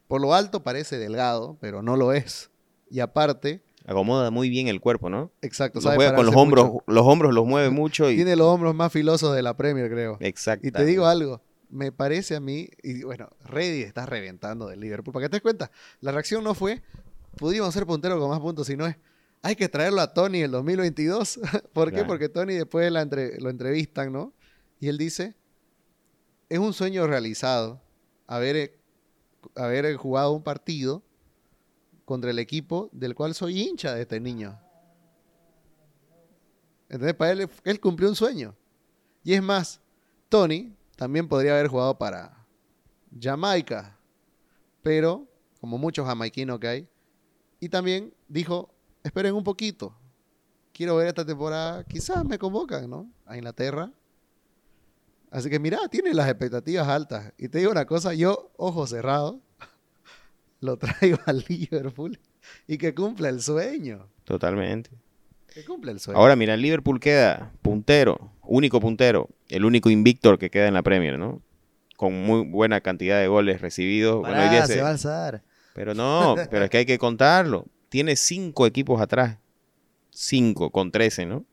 por 0.08 0.22
lo 0.22 0.34
alto 0.34 0.64
parece 0.64 0.97
delgado, 0.97 1.58
pero 1.62 1.82
no 1.84 1.95
lo 1.95 2.14
es. 2.14 2.49
Y 2.89 2.99
aparte, 2.99 3.62
Acomoda 3.86 4.31
muy 4.31 4.49
bien 4.49 4.67
el 4.67 4.79
cuerpo, 4.79 5.09
¿no? 5.09 5.31
exacto, 5.41 5.79
Lo 5.79 5.81
sabe 5.84 5.95
juega 5.97 6.15
con 6.15 6.25
los 6.25 6.36
hombros, 6.36 6.65
mucho. 6.67 6.84
los 6.88 7.05
hombros 7.05 7.34
los 7.34 7.45
mueve 7.45 7.69
mucho 7.69 8.09
y 8.09 8.15
Tiene 8.15 8.36
los 8.38 8.47
hombros 8.47 8.73
más 8.73 8.91
filosos 8.93 9.36
de 9.36 9.41
la 9.41 9.57
Premier, 9.57 9.89
creo. 9.89 10.17
exacto. 10.21 10.65
Y 10.67 10.71
te 10.71 10.86
digo 10.86 11.05
algo, 11.05 11.41
me 11.69 11.91
parece 11.91 12.36
a 12.36 12.39
mí, 12.39 12.69
y 12.81 13.03
bueno, 13.03 13.29
Reddy 13.45 13.81
está 13.81 14.05
reventando 14.05 14.67
del 14.67 14.79
Liverpool. 14.79 15.11
Para 15.13 15.25
que 15.25 15.29
te 15.29 15.36
des 15.38 15.41
cuenta, 15.41 15.69
la 16.01 16.11
reacción 16.11 16.43
no 16.43 16.53
fue, 16.53 16.81
pudimos 17.38 17.73
ser 17.73 17.86
punteros 17.86 18.19
con 18.19 18.29
más 18.29 18.39
puntos, 18.39 18.67
sino 18.67 18.86
es, 18.88 18.95
hay 19.41 19.55
que 19.57 19.67
traerlo 19.67 19.99
a 19.99 20.13
Tony 20.13 20.39
el 20.43 20.51
2022. 20.51 21.39
¿Por 21.73 21.89
qué? 21.89 21.93
Claro. 21.95 22.07
Porque 22.07 22.29
Tony 22.29 22.53
después 22.53 22.89
la 22.91 23.01
entre- 23.01 23.38
lo 23.41 23.49
entrevistan, 23.49 24.13
¿no? 24.13 24.31
Y 24.79 24.88
él 24.88 24.97
dice, 24.97 25.36
es 26.47 26.59
un 26.59 26.71
sueño 26.73 27.05
realizado 27.07 27.81
haber, 28.27 28.55
eh, 28.55 28.77
haber 29.55 29.93
jugado 29.97 30.31
un 30.31 30.43
partido 30.43 31.03
contra 32.14 32.30
el 32.30 32.38
equipo 32.38 32.91
del 32.91 33.16
cual 33.16 33.34
soy 33.34 33.59
hincha 33.59 33.95
de 33.95 34.03
este 34.03 34.20
niño. 34.20 34.55
Entonces, 36.88 37.16
para 37.16 37.32
él, 37.32 37.49
él 37.64 37.80
cumplió 37.80 38.07
un 38.07 38.16
sueño. 38.16 38.55
Y 39.24 39.34
es 39.34 39.41
más, 39.41 39.82
Tony 40.30 40.76
también 40.95 41.28
podría 41.28 41.53
haber 41.53 41.70
jugado 41.70 41.97
para 41.97 42.45
Jamaica, 43.20 43.97
pero 44.84 45.28
como 45.59 45.80
muchos 45.80 46.05
jamaiquinos 46.05 46.59
que 46.59 46.68
hay, 46.68 46.88
y 47.59 47.68
también 47.68 48.14
dijo, 48.28 48.70
esperen 49.01 49.34
un 49.34 49.43
poquito, 49.43 49.97
quiero 50.72 50.97
ver 50.97 51.07
esta 51.07 51.26
temporada, 51.26 51.84
quizás 51.84 52.24
me 52.24 52.38
convocan, 52.38 52.88
¿no? 52.88 53.11
A 53.26 53.38
Inglaterra. 53.38 53.91
Así 55.32 55.49
que 55.49 55.57
mira, 55.57 55.80
tiene 55.89 56.14
las 56.14 56.30
expectativas 56.30 56.88
altas. 56.88 57.34
Y 57.39 57.49
te 57.49 57.57
digo 57.57 57.72
una 57.72 57.88
cosa, 57.88 58.14
yo, 58.14 58.51
ojo 58.55 58.86
cerrado, 58.86 59.41
lo 60.64 60.78
traigo 60.78 61.18
al 61.26 61.43
Liverpool 61.47 62.20
y 62.68 62.78
que 62.78 62.93
cumpla 62.95 63.30
el 63.30 63.41
sueño. 63.41 64.07
Totalmente. 64.24 64.89
Que 65.53 65.64
cumpla 65.64 65.91
el 65.91 65.99
sueño. 65.99 66.20
Ahora, 66.20 66.36
mira, 66.36 66.55
el 66.55 66.61
Liverpool 66.61 66.99
queda 66.99 67.51
puntero, 67.61 68.32
único 68.41 68.80
puntero, 68.80 69.30
el 69.49 69.66
único 69.66 69.89
invictor 69.89 70.39
que 70.39 70.49
queda 70.49 70.68
en 70.68 70.74
la 70.74 70.82
Premier, 70.82 71.20
¿no? 71.20 71.41
Con 71.95 72.14
muy 72.26 72.43
buena 72.45 72.82
cantidad 72.82 73.20
de 73.20 73.28
goles 73.28 73.61
recibidos. 73.61 74.22
Bueno, 74.22 74.36
hoy 74.36 74.41
Pará, 74.47 74.51
día 74.51 74.66
se 74.66 74.74
se- 74.74 74.82
va 74.82 74.88
a 74.88 74.91
alzar. 74.91 75.43
Pero 75.76 75.93
no, 75.93 76.36
pero 76.49 76.66
es 76.66 76.70
que 76.72 76.78
hay 76.78 76.86
que 76.86 76.97
contarlo. 76.97 77.66
Tiene 77.89 78.16
cinco 78.16 78.66
equipos 78.66 78.99
atrás. 79.01 79.38
Cinco 80.09 80.70
con 80.72 80.91
13, 80.91 81.26
¿no? 81.26 81.45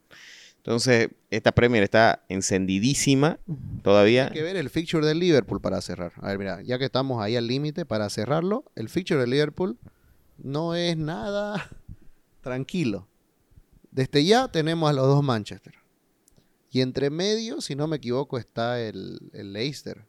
Entonces, 0.60 1.08
esta 1.30 1.52
Premier 1.52 1.82
está 1.82 2.22
encendidísima 2.28 3.38
todavía. 3.82 4.26
Hay 4.26 4.32
que 4.32 4.42
ver 4.42 4.56
el 4.56 4.68
fixture 4.68 5.06
del 5.06 5.18
Liverpool 5.18 5.60
para 5.60 5.80
cerrar. 5.80 6.12
A 6.16 6.28
ver, 6.28 6.38
mira, 6.38 6.60
ya 6.62 6.78
que 6.78 6.84
estamos 6.84 7.22
ahí 7.22 7.34
al 7.36 7.46
límite 7.46 7.86
para 7.86 8.10
cerrarlo, 8.10 8.64
el 8.76 8.88
fixture 8.90 9.18
del 9.20 9.30
Liverpool 9.30 9.78
no 10.38 10.74
es 10.74 10.96
nada 10.98 11.66
tranquilo. 12.42 13.08
Desde 13.90 14.24
ya 14.24 14.48
tenemos 14.48 14.88
a 14.90 14.92
los 14.92 15.06
dos 15.06 15.22
Manchester. 15.22 15.74
Y 16.70 16.82
entre 16.82 17.10
medio, 17.10 17.60
si 17.62 17.74
no 17.74 17.86
me 17.88 17.96
equivoco, 17.96 18.38
está 18.38 18.80
el, 18.80 19.18
el 19.32 19.52
Leicester. 19.54 20.04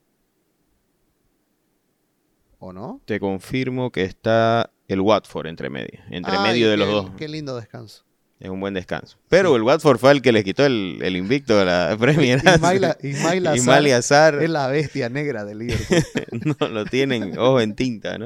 ¿O 2.60 2.74
no? 2.74 3.02
Te 3.06 3.20
confirmo 3.20 3.92
que 3.92 4.04
está 4.04 4.72
el 4.88 5.02
Watford 5.02 5.48
entre 5.48 5.70
medio. 5.70 6.00
Entre 6.12 6.36
Ay, 6.36 6.44
medio 6.44 6.70
de 6.70 6.78
los 6.78 6.88
qué- 6.88 6.94
dos. 6.94 7.12
Qué 7.18 7.28
lindo 7.28 7.56
descanso. 7.56 8.04
Es 8.42 8.50
un 8.50 8.60
buen 8.60 8.74
descanso. 8.74 9.20
Pero 9.30 9.56
el 9.56 9.62
Watford 9.62 10.00
fue 10.00 10.12
el 10.14 10.24
que 10.24 10.32
les 10.32 10.44
quitó 10.44 10.66
el, 10.66 10.98
el 11.04 11.16
invicto 11.16 11.60
de 11.60 11.66
la 11.66 11.96
Premier. 12.00 12.42
Ismail, 12.44 13.48
Azar 13.48 13.88
Azar 13.94 14.42
es 14.42 14.50
la 14.50 14.68
bestia 14.68 15.10
negra 15.10 15.46
del 15.46 15.60
Liverpool. 15.60 16.04
no 16.60 16.68
lo 16.70 16.86
tienen 16.86 17.38
ojo 17.38 17.62
en 17.62 17.76
tinta, 17.76 18.18
¿no? 18.18 18.26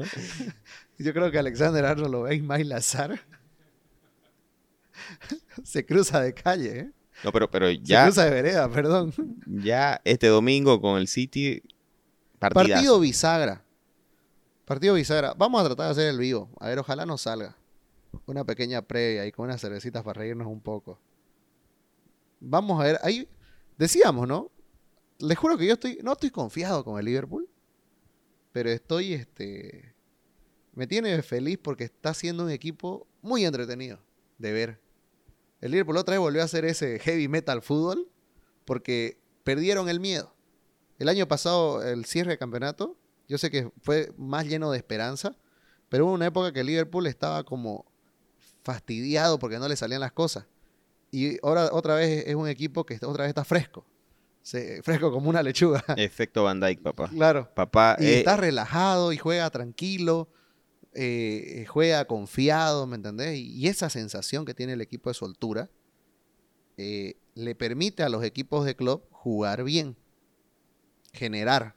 Yo 0.98 1.12
creo 1.12 1.30
que 1.30 1.38
Alexander 1.38 1.84
Arnold 1.84 2.10
lo 2.10 2.22
ve 2.22 2.30
a 2.30 2.34
Ismail 2.34 2.72
Azar. 2.72 3.20
Se 5.62 5.84
cruza 5.84 6.22
de 6.22 6.32
calle, 6.32 6.78
¿eh? 6.78 6.90
No, 7.22 7.30
pero, 7.30 7.50
pero 7.50 7.68
Se 7.68 7.78
ya, 7.82 8.04
cruza 8.04 8.24
de 8.24 8.30
vereda, 8.30 8.70
perdón. 8.70 9.12
ya 9.46 10.00
este 10.04 10.28
domingo 10.28 10.80
con 10.80 10.98
el 10.98 11.08
City, 11.08 11.62
partidazo. 12.38 12.72
Partido 12.72 13.00
bisagra. 13.00 13.62
Partido 14.64 14.94
bisagra. 14.94 15.34
Vamos 15.36 15.60
a 15.60 15.66
tratar 15.66 15.86
de 15.86 15.92
hacer 15.92 16.08
el 16.08 16.18
vivo. 16.18 16.48
A 16.58 16.68
ver, 16.68 16.78
ojalá 16.78 17.04
nos 17.04 17.20
salga. 17.20 17.54
Una 18.26 18.44
pequeña 18.44 18.82
previa 18.82 19.26
y 19.26 19.32
con 19.32 19.46
unas 19.46 19.60
cervecitas 19.60 20.02
para 20.02 20.20
reírnos 20.20 20.46
un 20.46 20.60
poco. 20.60 20.98
Vamos 22.40 22.80
a 22.80 22.84
ver. 22.84 22.98
Ahí 23.02 23.28
decíamos, 23.78 24.26
¿no? 24.26 24.50
Les 25.18 25.38
juro 25.38 25.56
que 25.56 25.66
yo 25.66 25.74
estoy. 25.74 25.98
No 26.02 26.12
estoy 26.12 26.30
confiado 26.30 26.84
con 26.84 26.98
el 26.98 27.04
Liverpool. 27.04 27.48
Pero 28.52 28.70
estoy 28.70 29.14
este. 29.14 29.94
Me 30.74 30.86
tiene 30.86 31.22
feliz 31.22 31.58
porque 31.62 31.84
está 31.84 32.12
siendo 32.14 32.44
un 32.44 32.50
equipo 32.50 33.06
muy 33.22 33.44
entretenido 33.44 33.98
de 34.38 34.52
ver. 34.52 34.80
El 35.60 35.70
Liverpool 35.70 35.96
otra 35.96 36.12
vez 36.12 36.20
volvió 36.20 36.42
a 36.42 36.44
hacer 36.44 36.64
ese 36.64 36.98
heavy 36.98 37.28
metal 37.28 37.62
fútbol 37.62 38.10
porque 38.64 39.18
perdieron 39.44 39.88
el 39.88 40.00
miedo. 40.00 40.34
El 40.98 41.08
año 41.08 41.26
pasado, 41.28 41.82
el 41.82 42.04
cierre 42.04 42.32
de 42.32 42.38
campeonato, 42.38 42.96
yo 43.28 43.38
sé 43.38 43.50
que 43.50 43.70
fue 43.82 44.12
más 44.16 44.46
lleno 44.46 44.70
de 44.70 44.78
esperanza, 44.78 45.36
pero 45.88 46.06
hubo 46.06 46.12
una 46.12 46.26
época 46.26 46.52
que 46.52 46.60
el 46.60 46.66
Liverpool 46.66 47.06
estaba 47.06 47.44
como 47.44 47.86
fastidiado 48.66 49.38
porque 49.38 49.58
no 49.60 49.68
le 49.68 49.76
salían 49.76 50.00
las 50.00 50.12
cosas. 50.12 50.44
Y 51.12 51.38
ahora 51.46 51.70
otra 51.72 51.94
vez 51.94 52.24
es 52.26 52.34
un 52.34 52.48
equipo 52.48 52.84
que 52.84 52.94
está- 52.94 53.06
otra 53.08 53.22
vez 53.22 53.30
está 53.30 53.44
fresco. 53.44 53.86
Se- 54.42 54.82
fresco 54.82 55.10
como 55.12 55.30
una 55.30 55.42
lechuga. 55.42 55.82
Efecto 55.96 56.42
Van 56.44 56.60
Dyke, 56.60 56.82
papá. 56.82 57.08
claro. 57.08 57.48
Papá, 57.54 57.96
Y 58.00 58.06
eh, 58.06 58.18
está 58.18 58.36
relajado 58.36 59.12
y 59.12 59.16
juega 59.18 59.48
tranquilo, 59.50 60.28
eh, 60.94 61.64
juega 61.68 62.04
confiado, 62.06 62.86
¿me 62.86 62.96
entendés? 62.96 63.38
Y, 63.38 63.68
esa 63.68 63.88
sensación 63.88 64.44
que 64.44 64.54
tiene 64.54 64.72
el 64.72 64.80
equipo 64.80 65.10
de 65.10 65.14
soltura 65.14 65.70
eh, 66.76 67.14
le 67.34 67.54
permite 67.54 68.02
a 68.02 68.08
los 68.08 68.24
equipos 68.24 68.64
de 68.66 68.74
club 68.74 69.02
jugar 69.10 69.62
bien, 69.62 69.96
generar. 71.12 71.76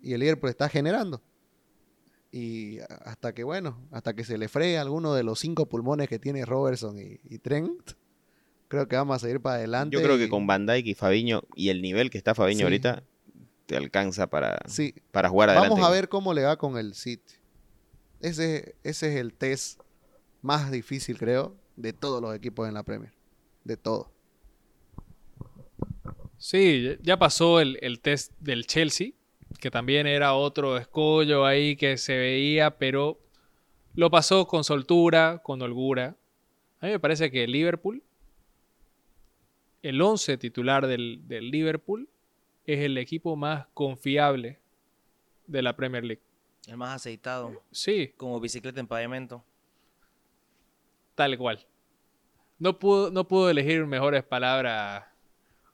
Y 0.00 0.12
el 0.12 0.20
Liverpool 0.20 0.50
está 0.50 0.68
generando. 0.68 1.22
Y 2.34 2.78
hasta 3.04 3.34
que, 3.34 3.44
bueno, 3.44 3.78
hasta 3.90 4.14
que 4.14 4.24
se 4.24 4.38
le 4.38 4.48
fregue 4.48 4.78
alguno 4.78 5.12
de 5.14 5.22
los 5.22 5.38
cinco 5.38 5.66
pulmones 5.66 6.08
que 6.08 6.18
tiene 6.18 6.44
Robertson 6.46 6.98
y, 6.98 7.20
y 7.28 7.38
Trent, 7.38 7.92
creo 8.68 8.88
que 8.88 8.96
vamos 8.96 9.16
a 9.16 9.18
seguir 9.18 9.40
para 9.40 9.56
adelante. 9.56 9.94
yo 9.94 10.02
creo 10.02 10.16
y- 10.16 10.20
que 10.20 10.28
con 10.30 10.46
Van 10.46 10.64
Dyke 10.66 10.86
y 10.88 10.94
Fabiño 10.94 11.42
y 11.54 11.68
el 11.68 11.82
nivel 11.82 12.08
que 12.08 12.16
está 12.18 12.34
Fabiño 12.34 12.58
Sí. 12.60 12.64
ahorita, 12.64 13.02
te 13.66 13.76
alcanza 13.76 14.28
para, 14.28 14.58
Sí, 14.66 14.94
para 15.10 15.28
jugar 15.28 15.50
adelante. 15.50 15.70
Vamos 15.74 15.86
a 15.86 15.90
ver 15.92 16.08
cómo 16.08 16.32
le 16.32 16.42
va 16.44 16.56
con 16.56 16.78
el 16.78 16.94
City. 16.94 17.34
Ese, 18.20 18.76
ese 18.82 19.08
es 19.12 19.16
el 19.20 19.34
test 19.34 19.80
más 20.40 20.70
difícil, 20.70 21.18
creo, 21.18 21.54
de 21.76 21.92
todos 21.92 22.22
los 22.22 22.34
equipos 22.34 22.66
en 22.66 22.74
la 22.74 22.82
Premier. 22.82 23.12
De 23.64 23.76
todo. 23.76 24.10
Sí, 26.38 26.96
ya 27.02 27.18
pasó 27.18 27.60
el, 27.60 27.78
el 27.82 28.00
test 28.00 28.32
del 28.40 28.66
Chelsea, 28.66 29.10
que 29.58 29.70
también 29.70 30.06
era 30.06 30.34
otro 30.34 30.76
escollo 30.76 31.44
ahí 31.44 31.76
que 31.76 31.96
se 31.96 32.16
veía, 32.16 32.78
pero 32.78 33.20
lo 33.94 34.10
pasó 34.10 34.46
con 34.46 34.64
soltura, 34.64 35.40
con 35.42 35.62
holgura. 35.62 36.16
A 36.80 36.86
mí 36.86 36.92
me 36.92 37.00
parece 37.00 37.30
que 37.30 37.46
Liverpool, 37.46 38.02
el 39.82 40.00
11 40.00 40.38
titular 40.38 40.86
del, 40.86 41.20
del 41.26 41.50
Liverpool, 41.50 42.08
es 42.66 42.80
el 42.80 42.98
equipo 42.98 43.36
más 43.36 43.66
confiable 43.74 44.60
de 45.46 45.62
la 45.62 45.76
Premier 45.76 46.04
League. 46.04 46.22
El 46.66 46.76
más 46.76 46.94
aceitado. 46.94 47.62
Sí, 47.70 48.12
Como 48.16 48.40
bicicleta 48.40 48.80
en 48.80 48.86
pavimento. 48.86 49.44
tal 51.14 51.36
cual. 51.36 51.66
No 52.58 52.78
pudo, 52.78 53.10
no 53.10 53.26
pudo 53.26 53.50
elegir 53.50 53.84
mejores 53.86 54.22
palabras 54.22 55.04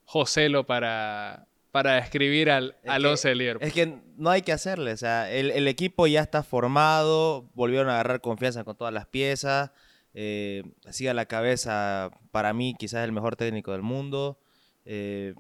Joselo 0.07 0.65
para, 0.65 1.47
para 1.83 1.95
describir 1.97 2.51
al, 2.51 2.77
Es 2.83 2.91
al 2.91 3.03
que- 3.03 3.09
11 3.09 3.29
del 3.29 3.39
Liverpool. 3.39 3.67
Es 3.69 3.73
que 3.75 3.99
no 4.17 4.31
hay 4.31 4.43
que 4.43 4.53
hacerle. 4.53 4.93
O 4.93 4.97
sea, 4.97 5.31
el, 5.31 5.51
el 5.51 5.69
equipo 5.69 6.07
ya 6.07 6.21
está 6.21 6.43
formado. 6.43 7.49
Volvieron 7.55 7.89
a 7.89 7.95
agarrar 7.95 8.21
confianza 8.21 8.65
con 8.65 8.77
todas 8.77 8.93
las 8.93 9.07
piezas. 9.07 9.71
Eh, 10.15 10.65
así 10.87 11.07
a 11.07 11.15
la 11.15 11.27
cabeza, 11.27 12.11
para 12.33 12.53
mí, 12.53 12.75
quizás 12.79 13.05
el 13.05 13.13
mejor 13.13 13.37
técnico 13.37 13.73
del 13.73 13.83
mundo. 13.83 14.41
Eh, 14.85 15.35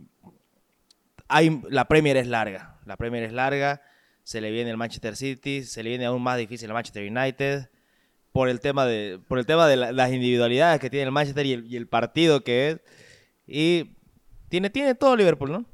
hay, 1.28 1.60
la 1.70 1.86
Premier 1.88 2.16
es 2.16 2.26
larga. 2.26 2.78
La 2.86 2.96
Premier 2.96 3.22
es 3.24 3.32
larga. 3.32 3.82
Se 4.22 4.40
le 4.40 4.50
viene 4.50 4.70
el 4.70 4.76
Manchester 4.76 5.16
City, 5.16 5.64
se 5.64 5.82
le 5.82 5.90
viene 5.90 6.04
aún 6.04 6.22
más 6.22 6.36
difícil 6.38 6.68
el 6.68 6.74
Manchester 6.74 7.10
United 7.10 7.70
por 8.32 8.48
el 8.50 8.60
tema 8.60 8.84
de, 8.86 9.18
por 9.26 9.38
el 9.38 9.46
tema 9.46 9.66
de 9.66 9.76
la- 9.76 9.90
las 9.92 10.12
individualidades 10.12 10.80
que 10.80 10.90
tiene 10.90 11.06
el 11.06 11.12
Manchester 11.12 11.46
y 11.46 11.52
el, 11.54 11.66
y 11.66 11.76
el 11.76 11.86
partido 11.88 12.44
que 12.44 12.68
es. 12.70 12.80
Y 13.46 13.92
tiene, 14.50 14.68
tiene 14.70 14.94
todo 14.94 15.16
Liverpool, 15.16 15.50
¿no? 15.50 15.64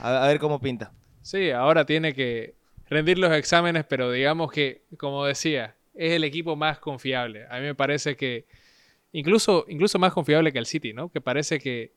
A, 0.00 0.26
ver 0.28 0.38
cómo 0.38 0.60
pinta. 0.60 0.92
Sí, 1.22 1.50
ahora 1.50 1.84
tiene 1.86 2.14
que 2.14 2.54
rendir 2.88 3.18
los 3.18 3.32
exámenes, 3.32 3.84
pero 3.84 4.10
digamos 4.10 4.52
que, 4.52 4.82
como 4.96 5.24
decía, 5.24 5.76
es 5.94 6.12
el 6.12 6.24
equipo 6.24 6.56
más 6.56 6.78
confiable. 6.78 7.46
A 7.50 7.56
mí 7.58 7.62
me 7.62 7.74
parece 7.74 8.16
que 8.16 8.46
incluso, 9.12 9.64
incluso 9.68 9.98
más 9.98 10.12
confiable 10.12 10.52
que 10.52 10.58
el 10.58 10.66
City, 10.66 10.92
¿no? 10.92 11.10
Que 11.10 11.20
parece 11.20 11.58
que 11.58 11.92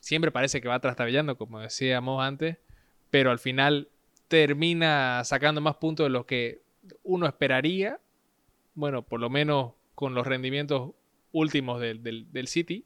siempre 0.00 0.30
parece 0.30 0.60
que 0.60 0.68
va 0.68 0.80
trastabillando, 0.80 1.36
como 1.36 1.60
decíamos 1.60 2.22
antes, 2.22 2.56
pero 3.10 3.30
al 3.30 3.38
final 3.38 3.88
termina 4.28 5.22
sacando 5.24 5.60
más 5.60 5.76
puntos 5.76 6.04
de 6.06 6.10
los 6.10 6.26
que 6.26 6.60
uno 7.02 7.26
esperaría. 7.26 7.98
Bueno, 8.74 9.02
por 9.02 9.20
lo 9.20 9.30
menos 9.30 9.72
con 9.94 10.14
los 10.14 10.26
rendimientos 10.26 10.92
últimos 11.32 11.80
del, 11.80 12.02
del- 12.02 12.30
del 12.32 12.46
City. 12.46 12.84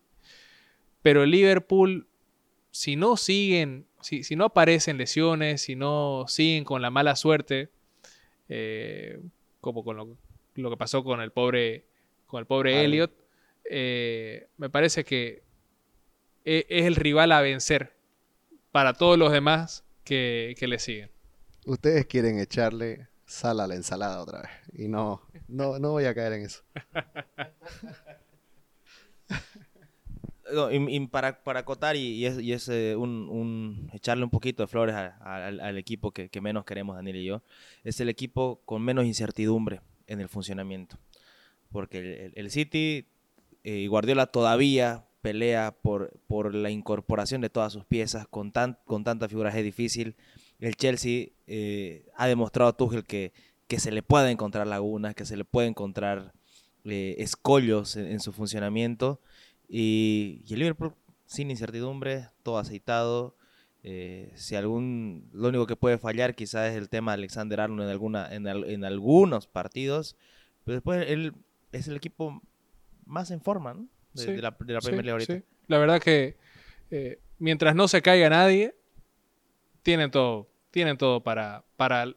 Pero 1.03 1.25
el 1.25 1.31
Liverpool, 1.31 2.07
si 2.71 2.97
no 2.97 3.17
siguen, 3.17 3.87
si, 4.03 4.25
si 4.25 4.37
no 4.37 4.47
aparecen 4.47 4.99
lesiones, 4.99 5.63
si 5.63 5.77
no 5.77 6.25
siguen 6.29 6.65
con 6.65 6.83
la 6.83 6.91
mala 6.91 7.17
suerte, 7.17 7.71
eh, 8.49 9.21
como 9.61 9.85
con 9.85 9.97
lo, 9.97 10.17
lo 10.55 10.71
que 10.71 10.77
pasó 10.77 11.03
con 11.05 11.21
el 11.21 11.33
pobre, 11.33 11.87
con 12.27 12.41
el 12.41 12.47
pobre 12.47 12.73
Vale. 12.73 12.85
Elliot, 12.85 13.13
eh, 13.71 14.49
me 14.57 14.69
parece 14.71 15.05
que 15.05 15.43
e- 16.45 16.67
es 16.69 16.87
el 16.87 16.97
rival 16.97 17.33
a 17.33 17.41
vencer 17.41 17.93
para 18.73 18.95
todos 18.95 19.19
los 19.19 19.33
demás 19.33 19.85
que, 20.05 20.55
que 20.59 20.67
le 20.67 20.79
siguen. 20.79 21.11
Ustedes 21.65 22.07
quieren 22.07 22.39
echarle 22.39 23.09
sal 23.25 23.61
a 23.61 23.67
la 23.67 23.75
ensalada 23.77 24.21
otra 24.21 24.43
vez. 24.43 24.51
Y 24.73 24.89
no, 24.89 25.23
no, 25.49 25.79
no 25.79 25.93
voy 25.93 26.05
a 26.07 26.15
caer 26.15 26.35
en 26.35 26.43
eso. 26.43 26.63
No, 30.53 30.71
y, 30.71 30.77
y 30.97 31.07
para, 31.07 31.43
para 31.43 31.61
acotar 31.61 31.97
y, 31.97 32.27
es, 32.27 32.39
y 32.41 32.53
es, 32.53 32.69
eh, 32.69 32.95
un, 32.97 33.29
un- 33.31 33.91
echarle 33.93 34.25
un 34.25 34.31
poquito 34.31 34.63
de 34.63 34.67
flores 34.67 34.95
a- 34.95 35.17
a- 35.21 35.47
al, 35.47 35.61
al 35.61 35.79
equipo 35.79 36.11
que, 36.13 36.29
que 36.29 36.41
menos 36.41 36.65
queremos, 36.65 36.97
Daniel 36.97 37.17
y 37.17 37.25
yo, 37.25 37.43
es 37.85 38.01
el 38.01 38.09
equipo 38.09 38.61
con 38.65 38.83
menos 38.83 39.05
incertidumbre 39.07 39.81
en 40.07 40.21
el 40.21 40.29
funcionamiento. 40.29 40.99
Porque 41.71 41.99
el, 41.99 42.07
el- 42.07 42.33
el 42.37 42.51
City 42.51 43.07
eh, 43.65 43.77
y 43.79 43.87
Guardiola 43.87 44.27
todavía 44.27 45.07
pelea 45.23 45.77
por, 45.83 46.19
por 46.27 46.55
la 46.55 46.71
incorporación 46.71 47.41
de 47.41 47.49
todas 47.51 47.73
sus 47.73 47.85
piezas, 47.85 48.27
con, 48.29 48.53
tan, 48.53 48.79
con 48.85 49.05
tantas 49.05 49.29
figuras 49.31 49.55
es 49.55 49.65
difícil. 49.65 50.17
El 50.59 50.77
Chelsea 50.77 51.29
eh, 51.47 52.07
ha 52.17 52.27
demostrado 52.27 52.71
a 52.71 52.77
Tuchel 52.77 53.05
que, 53.05 53.33
que 53.69 53.79
se 53.79 53.93
le 53.93 54.03
puede 54.03 54.31
encontrar 54.31 54.67
lagunas, 54.67 55.15
que 55.15 55.25
se 55.25 55.37
le 55.37 55.45
puede 55.45 55.69
encontrar 55.69 56.33
eh, 56.85 57.15
escollos 57.19 57.97
en- 57.97 58.07
en 58.07 58.21
su 58.21 58.33
funcionamiento. 58.33 59.21
Y, 59.75 60.43
y 60.47 60.53
el 60.53 60.59
Liverpool, 60.59 60.95
sin 61.25 61.51
incertidumbre, 61.51 62.29
todo 62.43 62.59
aceitado. 62.59 63.35
Eh, 63.83 64.31
si 64.37 64.55
algún, 64.55 65.31
lo 65.33 65.49
único 65.49 65.67
que 65.67 65.77
puede 65.77 65.97
fallar 65.97 66.35
quizás 66.35 66.71
es 66.73 66.77
el 66.77 66.91
tema 66.91 67.13
de 67.13 67.15
Alexander 67.15 67.59
Arnold 67.63 67.85
en, 67.85 67.89
alguna, 67.91 68.35
en, 68.35 68.47
al- 68.47 68.69
en 68.71 68.85
algunos 68.85 69.47
partidos. 69.47 70.15
Pero 70.65 70.75
después 70.75 71.09
él 71.09 71.33
es 71.73 71.89
el 71.89 71.97
equipo 71.97 72.43
más 73.07 73.31
en 73.31 73.41
forma 73.41 73.73
¿no? 73.73 73.89
de, 74.13 74.23
Sí, 74.27 74.33
de 74.33 74.43
la, 74.43 74.55
de 74.61 74.73
la 74.75 74.81
Sí, 74.83 74.87
Premier 74.89 75.05
League 75.07 75.13
ahorita. 75.13 75.35
sí. 75.37 75.43
La 75.69 75.79
verdad 75.79 76.03
que 76.03 76.37
eh, 76.91 77.19
mientras 77.39 77.75
no 77.75 77.89
se 77.89 78.03
caiga 78.03 78.29
nadie, 78.29 78.75
tienen 79.83 80.11
todo, 80.11 80.49
tienen 80.71 80.99
todo 80.99 81.23
para, 81.23 81.65
para 81.77 82.15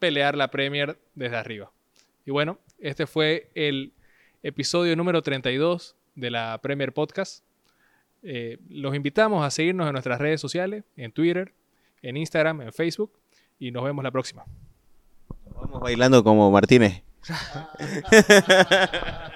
pelear 0.00 0.36
la 0.36 0.50
Premier 0.50 0.98
desde 1.14 1.36
arriba. 1.36 1.70
Y 2.26 2.32
bueno, 2.32 2.58
este 2.80 3.06
fue 3.06 3.48
el 3.54 3.92
episodio 4.42 4.96
número 4.96 5.22
32 5.22 5.94
de 6.16 6.30
la 6.30 6.58
Premier 6.60 6.92
Podcast. 6.92 7.44
Eh, 8.22 8.58
los 8.68 8.96
invitamos 8.96 9.44
a 9.44 9.50
seguirnos 9.50 9.86
en 9.86 9.92
nuestras 9.92 10.18
redes 10.18 10.40
sociales, 10.40 10.84
en 10.96 11.12
Twitter, 11.12 11.54
en 12.02 12.16
Instagram, 12.16 12.62
en 12.62 12.72
Facebook, 12.72 13.12
y 13.58 13.70
nos 13.70 13.84
vemos 13.84 14.02
la 14.02 14.10
próxima. 14.10 14.44
Vamos 15.54 15.80
bailando 15.80 16.24
como 16.24 16.50
Martínez. 16.50 17.02